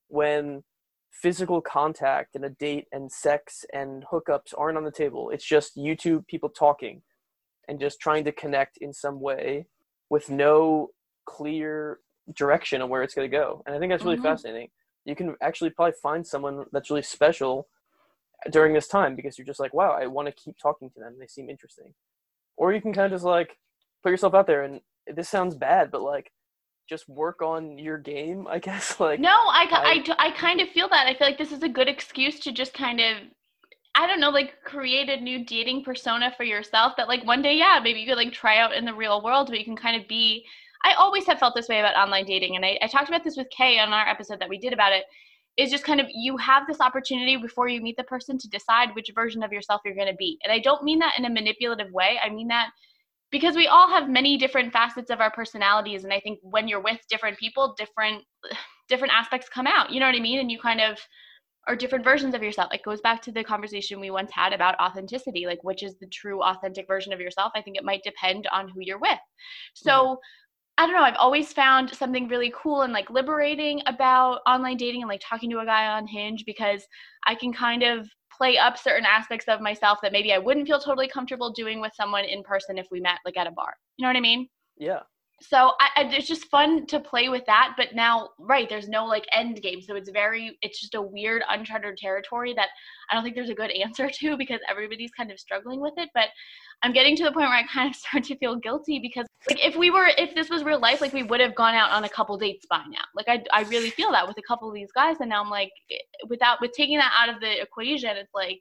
when 0.09 0.65
physical 1.13 1.61
contact 1.61 2.35
and 2.35 2.45
a 2.45 2.51
date 2.51 2.87
and 2.91 3.13
sex 3.13 3.65
and 3.73 4.05
hookups 4.11 4.55
aren't 4.57 4.79
on 4.79 4.85
the 4.85 4.91
table. 4.91 5.31
It's 5.31 5.45
just 5.45 5.77
YouTube 5.77 6.27
people 6.27 6.49
talking 6.49 7.03
and 7.69 7.79
just 7.79 8.01
trying 8.01 8.25
to 8.25 8.33
connect 8.33 8.79
in 8.79 8.93
some 8.93 9.21
way 9.21 9.67
with 10.11 10.31
no 10.31 10.89
clear 11.27 12.01
direction 12.35 12.83
on 12.83 12.89
where 12.89 13.03
it's 13.03 13.15
going 13.15 13.31
to 13.31 13.37
go. 13.37 13.63
And 13.67 13.75
I 13.75 13.79
think 13.79 13.93
that's 13.93 14.05
really 14.05 14.17
Mhm. 14.17 14.23
fascinating. 14.23 14.71
You 15.05 15.15
can 15.15 15.37
actually 15.41 15.71
probably 15.71 15.93
find 16.03 16.27
someone 16.27 16.67
that's 16.73 16.91
really 16.91 17.03
special 17.03 17.69
during 18.51 18.73
this 18.73 18.89
time 18.89 19.15
because 19.15 19.39
you're 19.39 19.47
just 19.47 19.61
like, 19.61 19.75
wow, 19.75 19.93
I 19.93 20.07
want 20.07 20.27
to 20.27 20.33
keep 20.33 20.57
talking 20.59 20.91
to 20.91 21.01
them. 21.01 21.19
They 21.19 21.27
seem 21.27 21.49
interesting. 21.49 21.95
Or 22.57 22.73
you 22.73 22.81
can 22.81 22.93
kind 22.93 23.07
of 23.07 23.13
just 23.13 23.25
like 23.25 23.59
put 24.03 24.11
yourself 24.11 24.35
out 24.35 24.47
there 24.47 24.63
and 24.63 24.81
this 25.07 25.29
sounds 25.29 25.55
bad, 25.55 25.91
but 25.91 26.03
like 26.03 26.33
just 26.89 27.09
work 27.09 27.43
on 27.43 27.79
your 27.79 27.99
game, 27.99 28.47
I 28.49 28.59
guess. 28.59 28.97
Like 29.01 29.21
No, 29.21 29.31
I, 29.31 29.67
I- 29.71 30.15
I, 30.19 30.29
I 30.29 30.31
kind 30.33 30.61
of 30.61 30.69
feel 30.69 30.89
that. 30.89 31.07
I 31.07 31.15
feel 31.15 31.27
like 31.27 31.39
this 31.39 31.53
is 31.53 31.63
a 31.63 31.69
good 31.69 31.89
excuse 31.89 32.39
to 32.41 32.53
just 32.53 32.75
kind 32.75 33.01
of, 33.01 33.19
I 33.95 34.07
don't 34.07 34.21
know, 34.21 34.31
like 34.31 34.55
create 34.65 35.09
a 35.09 35.21
new 35.21 35.45
dating 35.45 35.85
persona 35.85 36.33
for 36.37 36.45
yourself 36.45 36.95
that, 36.97 37.09
like, 37.09 37.25
one 37.27 37.43
day, 37.43 37.55
yeah, 37.57 37.79
maybe 37.83 38.01
you 38.01 38.07
could 38.07 38.17
like 38.17 38.33
try 38.33 38.59
out 38.59 38.75
in 38.75 38.85
the 38.85 38.95
real 38.95 39.23
world, 39.23 39.49
but 39.49 39.59
you 39.59 39.65
can 39.65 39.77
kind 39.77 40.01
of 40.01 40.09
be. 40.09 40.45
I 40.85 40.95
always 40.95 41.27
have 41.27 41.39
felt 41.39 41.55
this 41.55 41.69
way 41.69 41.79
about 41.79 41.95
online 41.95 42.25
dating. 42.25 42.57
And 42.57 42.65
I, 42.65 42.77
I 42.83 42.89
talked 42.89 43.09
about 43.09 43.23
this 43.23 43.37
with 43.37 43.49
Kay 43.51 43.79
on 43.79 43.93
our 43.93 44.09
episode 44.09 44.41
that 44.41 44.49
we 44.49 44.59
did 44.59 44.73
about 44.73 44.93
it. 44.93 45.05
Is 45.59 45.71
just 45.71 45.85
kind 45.85 46.01
of 46.01 46.07
you 46.13 46.37
have 46.39 46.67
this 46.67 46.81
opportunity 46.81 47.37
before 47.37 47.69
you 47.69 47.81
meet 47.83 47.97
the 47.99 48.05
person 48.05 48.39
to 48.39 48.49
decide 48.49 48.95
which 48.95 49.11
version 49.15 49.43
of 49.43 49.53
yourself 49.53 49.83
you're 49.85 49.95
going 49.95 50.09
to 50.11 50.17
be. 50.17 50.39
And 50.43 50.53
I 50.53 50.59
don't 50.59 50.83
mean 50.83 50.99
that 51.01 51.13
in 51.19 51.27
a 51.27 51.31
manipulative 51.31 51.93
way. 51.93 52.19
I 52.25 52.31
mean 52.31 52.49
that 52.49 52.71
because 53.33 53.57
we 53.57 53.67
all 53.67 53.89
have 53.89 54.09
many 54.09 54.37
different 54.39 54.73
facets 54.73 55.11
of 55.11 55.21
our 55.21 55.31
personalities 55.31 56.05
and 56.05 56.13
i 56.13 56.21
think 56.21 56.39
when 56.43 56.69
you're 56.69 56.83
with 56.83 57.01
different 57.09 57.37
people 57.39 57.75
different 57.77 58.23
different 58.89 59.13
aspects 59.13 59.49
come 59.49 59.67
out 59.67 59.91
you 59.91 59.99
know 59.99 60.07
what 60.07 60.15
i 60.15 60.21
mean? 60.21 60.39
And 60.39 60.51
you 60.51 60.59
kind 60.61 60.81
of 60.81 60.99
are 61.69 61.77
different 61.77 62.05
versions 62.05 62.35
of 62.35 62.43
yourself. 62.43 62.73
It 62.73 62.83
goes 62.83 63.01
back 63.01 63.23
to 63.23 63.33
the 63.33 63.45
conversation 63.45 64.01
we 64.01 64.11
once 64.11 64.33
had 64.33 64.53
about 64.53 64.79
authenticity 64.81 65.47
like 65.47 65.63
which 65.63 65.83
is 65.83 65.97
the 65.99 66.09
true 66.09 66.43
authentic 66.43 66.87
version 66.87 67.13
of 67.13 67.21
yourself? 67.21 67.53
I 67.55 67.63
think 67.63 67.77
it 67.77 67.85
might 67.85 68.03
depend 68.03 68.49
on 68.53 68.69
who 68.69 68.81
you're 68.81 68.99
with. 68.99 69.19
So 69.75 69.91
mm-hmm. 69.91 70.15
I 70.79 70.87
don't 70.87 70.97
know. 70.97 71.03
I've 71.03 71.17
always 71.17 71.53
found 71.53 71.95
something 71.95 72.29
really 72.29 72.53
cool 72.57 72.83
and 72.83 72.93
like 72.93 73.11
liberating 73.11 73.83
about 73.87 74.41
online 74.47 74.79
dating 74.79 75.03
and 75.03 75.09
like 75.09 75.21
talking 75.23 75.51
to 75.51 75.61
a 75.61 75.67
guy 75.67 75.87
on 75.87 76.07
Hinge 76.07 76.45
because 76.47 76.87
I 77.27 77.35
can 77.35 77.53
kind 77.53 77.83
of 77.83 78.09
play 78.37 78.59
up 78.59 78.79
certain 78.79 79.07
aspects 79.07 79.49
of 79.49 79.61
myself 79.61 79.99
that 80.03 80.13
maybe 80.13 80.33
I 80.33 80.39
wouldn't 80.39 80.67
feel 80.67 80.81
totally 80.81 81.09
comfortable 81.09 81.51
doing 81.51 81.81
with 81.81 81.93
someone 81.95 82.25
in 82.25 82.43
person 82.43 82.79
if 82.79 82.87
we 82.91 83.01
met 83.01 83.19
like 83.25 83.37
at 83.37 83.47
a 83.47 83.51
bar. 83.51 83.75
You 83.97 84.05
know 84.05 84.09
what 84.09 84.17
I 84.17 84.21
mean? 84.21 84.49
yeah. 84.77 85.01
So 85.43 85.73
I, 85.81 85.89
I, 85.97 86.05
it's 86.05 86.29
just 86.29 86.47
fun 86.47 86.87
to 86.87 87.01
play 87.01 87.29
with 87.29 87.45
that. 87.47 87.75
But 87.77 87.95
now, 87.95 88.31
right, 88.39 88.69
there's 88.69 88.89
no 88.89 89.05
like 89.05 89.27
end 89.33 89.61
game. 89.61 89.83
So 89.83 89.97
it's 89.97 90.11
very, 90.11 90.57
it's 90.63 90.81
just 90.81 90.95
a 90.95 91.03
weird 91.03 91.43
uncharted 91.49 91.97
territory 91.97 92.55
that 92.55 92.69
I 93.11 93.15
don't 93.15 93.25
think 93.25 93.35
there's 93.35 93.51
a 93.51 93.55
good 93.55 93.71
answer 93.71 94.09
to 94.09 94.37
because 94.39 94.61
everybody's 94.71 95.11
kind 95.11 95.31
of 95.31 95.41
struggling 95.41 95.81
with 95.81 95.95
it. 95.97 96.11
But 96.15 96.29
I'm 96.83 96.93
getting 96.93 97.17
to 97.17 97.25
the 97.25 97.33
point 97.33 97.49
where 97.49 97.59
I 97.59 97.67
kind 97.67 97.91
of 97.91 97.97
start 97.97 98.25
to 98.25 98.37
feel 98.37 98.57
guilty 98.57 99.01
because 99.01 99.27
like 99.49 99.65
if 99.65 99.77
we 99.77 99.91
were, 99.91 100.09
if 100.17 100.35
this 100.35 100.49
was 100.49 100.63
real 100.63 100.81
life, 100.81 101.01
like 101.01 101.13
we 101.13 101.25
would 101.25 101.41
have 101.41 101.55
gone 101.55 101.75
out 101.75 101.91
on 101.91 102.05
a 102.05 102.09
couple 102.09 102.37
dates 102.39 102.67
by 102.71 102.83
now. 102.89 103.05
Like 103.15 103.29
I, 103.29 103.43
I 103.53 103.63
really 103.65 103.91
feel 103.91 104.13
that 104.13 104.27
with 104.27 104.39
a 104.39 104.43
couple 104.43 104.69
of 104.69 104.75
these 104.75 104.93
guys. 104.95 105.17
And 105.21 105.29
now 105.31 105.43
I'm 105.43 105.51
like, 105.51 105.73
eh, 105.91 105.97
without, 106.29 106.61
with 106.61 106.73
taking 106.73 106.99
that 106.99 107.13
out 107.19 107.35
of 107.35 107.41
the 107.41 107.61
equation, 107.61 108.17
it's 108.17 108.35
like, 108.35 108.61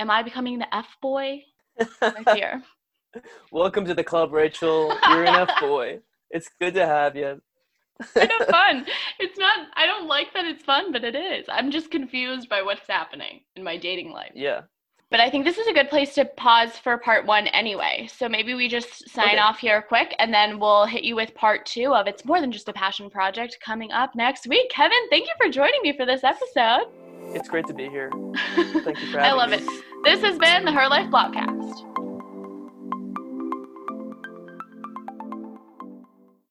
am 0.00 0.10
I 0.10 0.22
becoming 0.22 0.58
the 0.58 0.74
F 0.74 0.88
boy? 1.00 1.42
I 2.02 2.22
fear. 2.34 2.62
Welcome 3.52 3.84
to 3.86 3.94
the 3.94 4.04
club, 4.04 4.32
Rachel. 4.32 4.96
You're 5.10 5.24
an 5.24 5.34
F 5.34 5.50
boy. 5.60 6.00
It's 6.30 6.50
good 6.60 6.74
to 6.74 6.86
have 6.86 7.16
you. 7.16 7.40
kind 8.14 8.30
of 8.40 8.48
fun. 8.48 8.86
It's 9.20 9.38
not. 9.38 9.68
I 9.74 9.86
don't 9.86 10.08
like 10.08 10.32
that 10.34 10.44
it's 10.44 10.64
fun, 10.64 10.90
but 10.92 11.04
it 11.04 11.14
is. 11.14 11.46
I'm 11.48 11.70
just 11.70 11.90
confused 11.90 12.48
by 12.48 12.62
what's 12.62 12.86
happening 12.88 13.40
in 13.56 13.62
my 13.62 13.76
dating 13.76 14.10
life. 14.10 14.32
Yeah. 14.34 14.62
But 15.10 15.20
I 15.20 15.30
think 15.30 15.44
this 15.44 15.58
is 15.58 15.68
a 15.68 15.72
good 15.72 15.90
place 15.90 16.12
to 16.14 16.24
pause 16.24 16.72
for 16.76 16.98
part 16.98 17.24
one 17.24 17.46
anyway. 17.48 18.08
So 18.12 18.28
maybe 18.28 18.54
we 18.54 18.66
just 18.68 19.08
sign 19.10 19.28
Okay. 19.28 19.38
off 19.38 19.58
here 19.60 19.80
quick, 19.82 20.12
and 20.18 20.34
then 20.34 20.58
we'll 20.58 20.86
hit 20.86 21.04
you 21.04 21.14
with 21.14 21.32
part 21.36 21.66
two 21.66 21.94
of 21.94 22.08
it's 22.08 22.24
more 22.24 22.40
than 22.40 22.50
just 22.50 22.68
a 22.68 22.72
passion 22.72 23.08
project 23.10 23.58
coming 23.64 23.92
up 23.92 24.16
next 24.16 24.48
week. 24.48 24.70
Kevin, 24.70 24.98
thank 25.10 25.26
you 25.28 25.34
for 25.40 25.48
joining 25.52 25.80
me 25.82 25.96
for 25.96 26.04
this 26.04 26.24
episode. 26.24 26.86
It's 27.26 27.48
great 27.48 27.66
to 27.68 27.74
be 27.74 27.88
here. 27.88 28.10
Thank 28.54 29.00
you 29.00 29.10
for 29.12 29.18
having 29.18 29.20
I 29.20 29.32
love 29.32 29.50
me. 29.50 29.56
it. 29.58 29.84
This 30.04 30.20
has 30.20 30.36
been 30.36 30.64
the 30.66 30.72
Her 30.72 30.88
Life 30.88 31.06
Blogcast. 31.10 32.03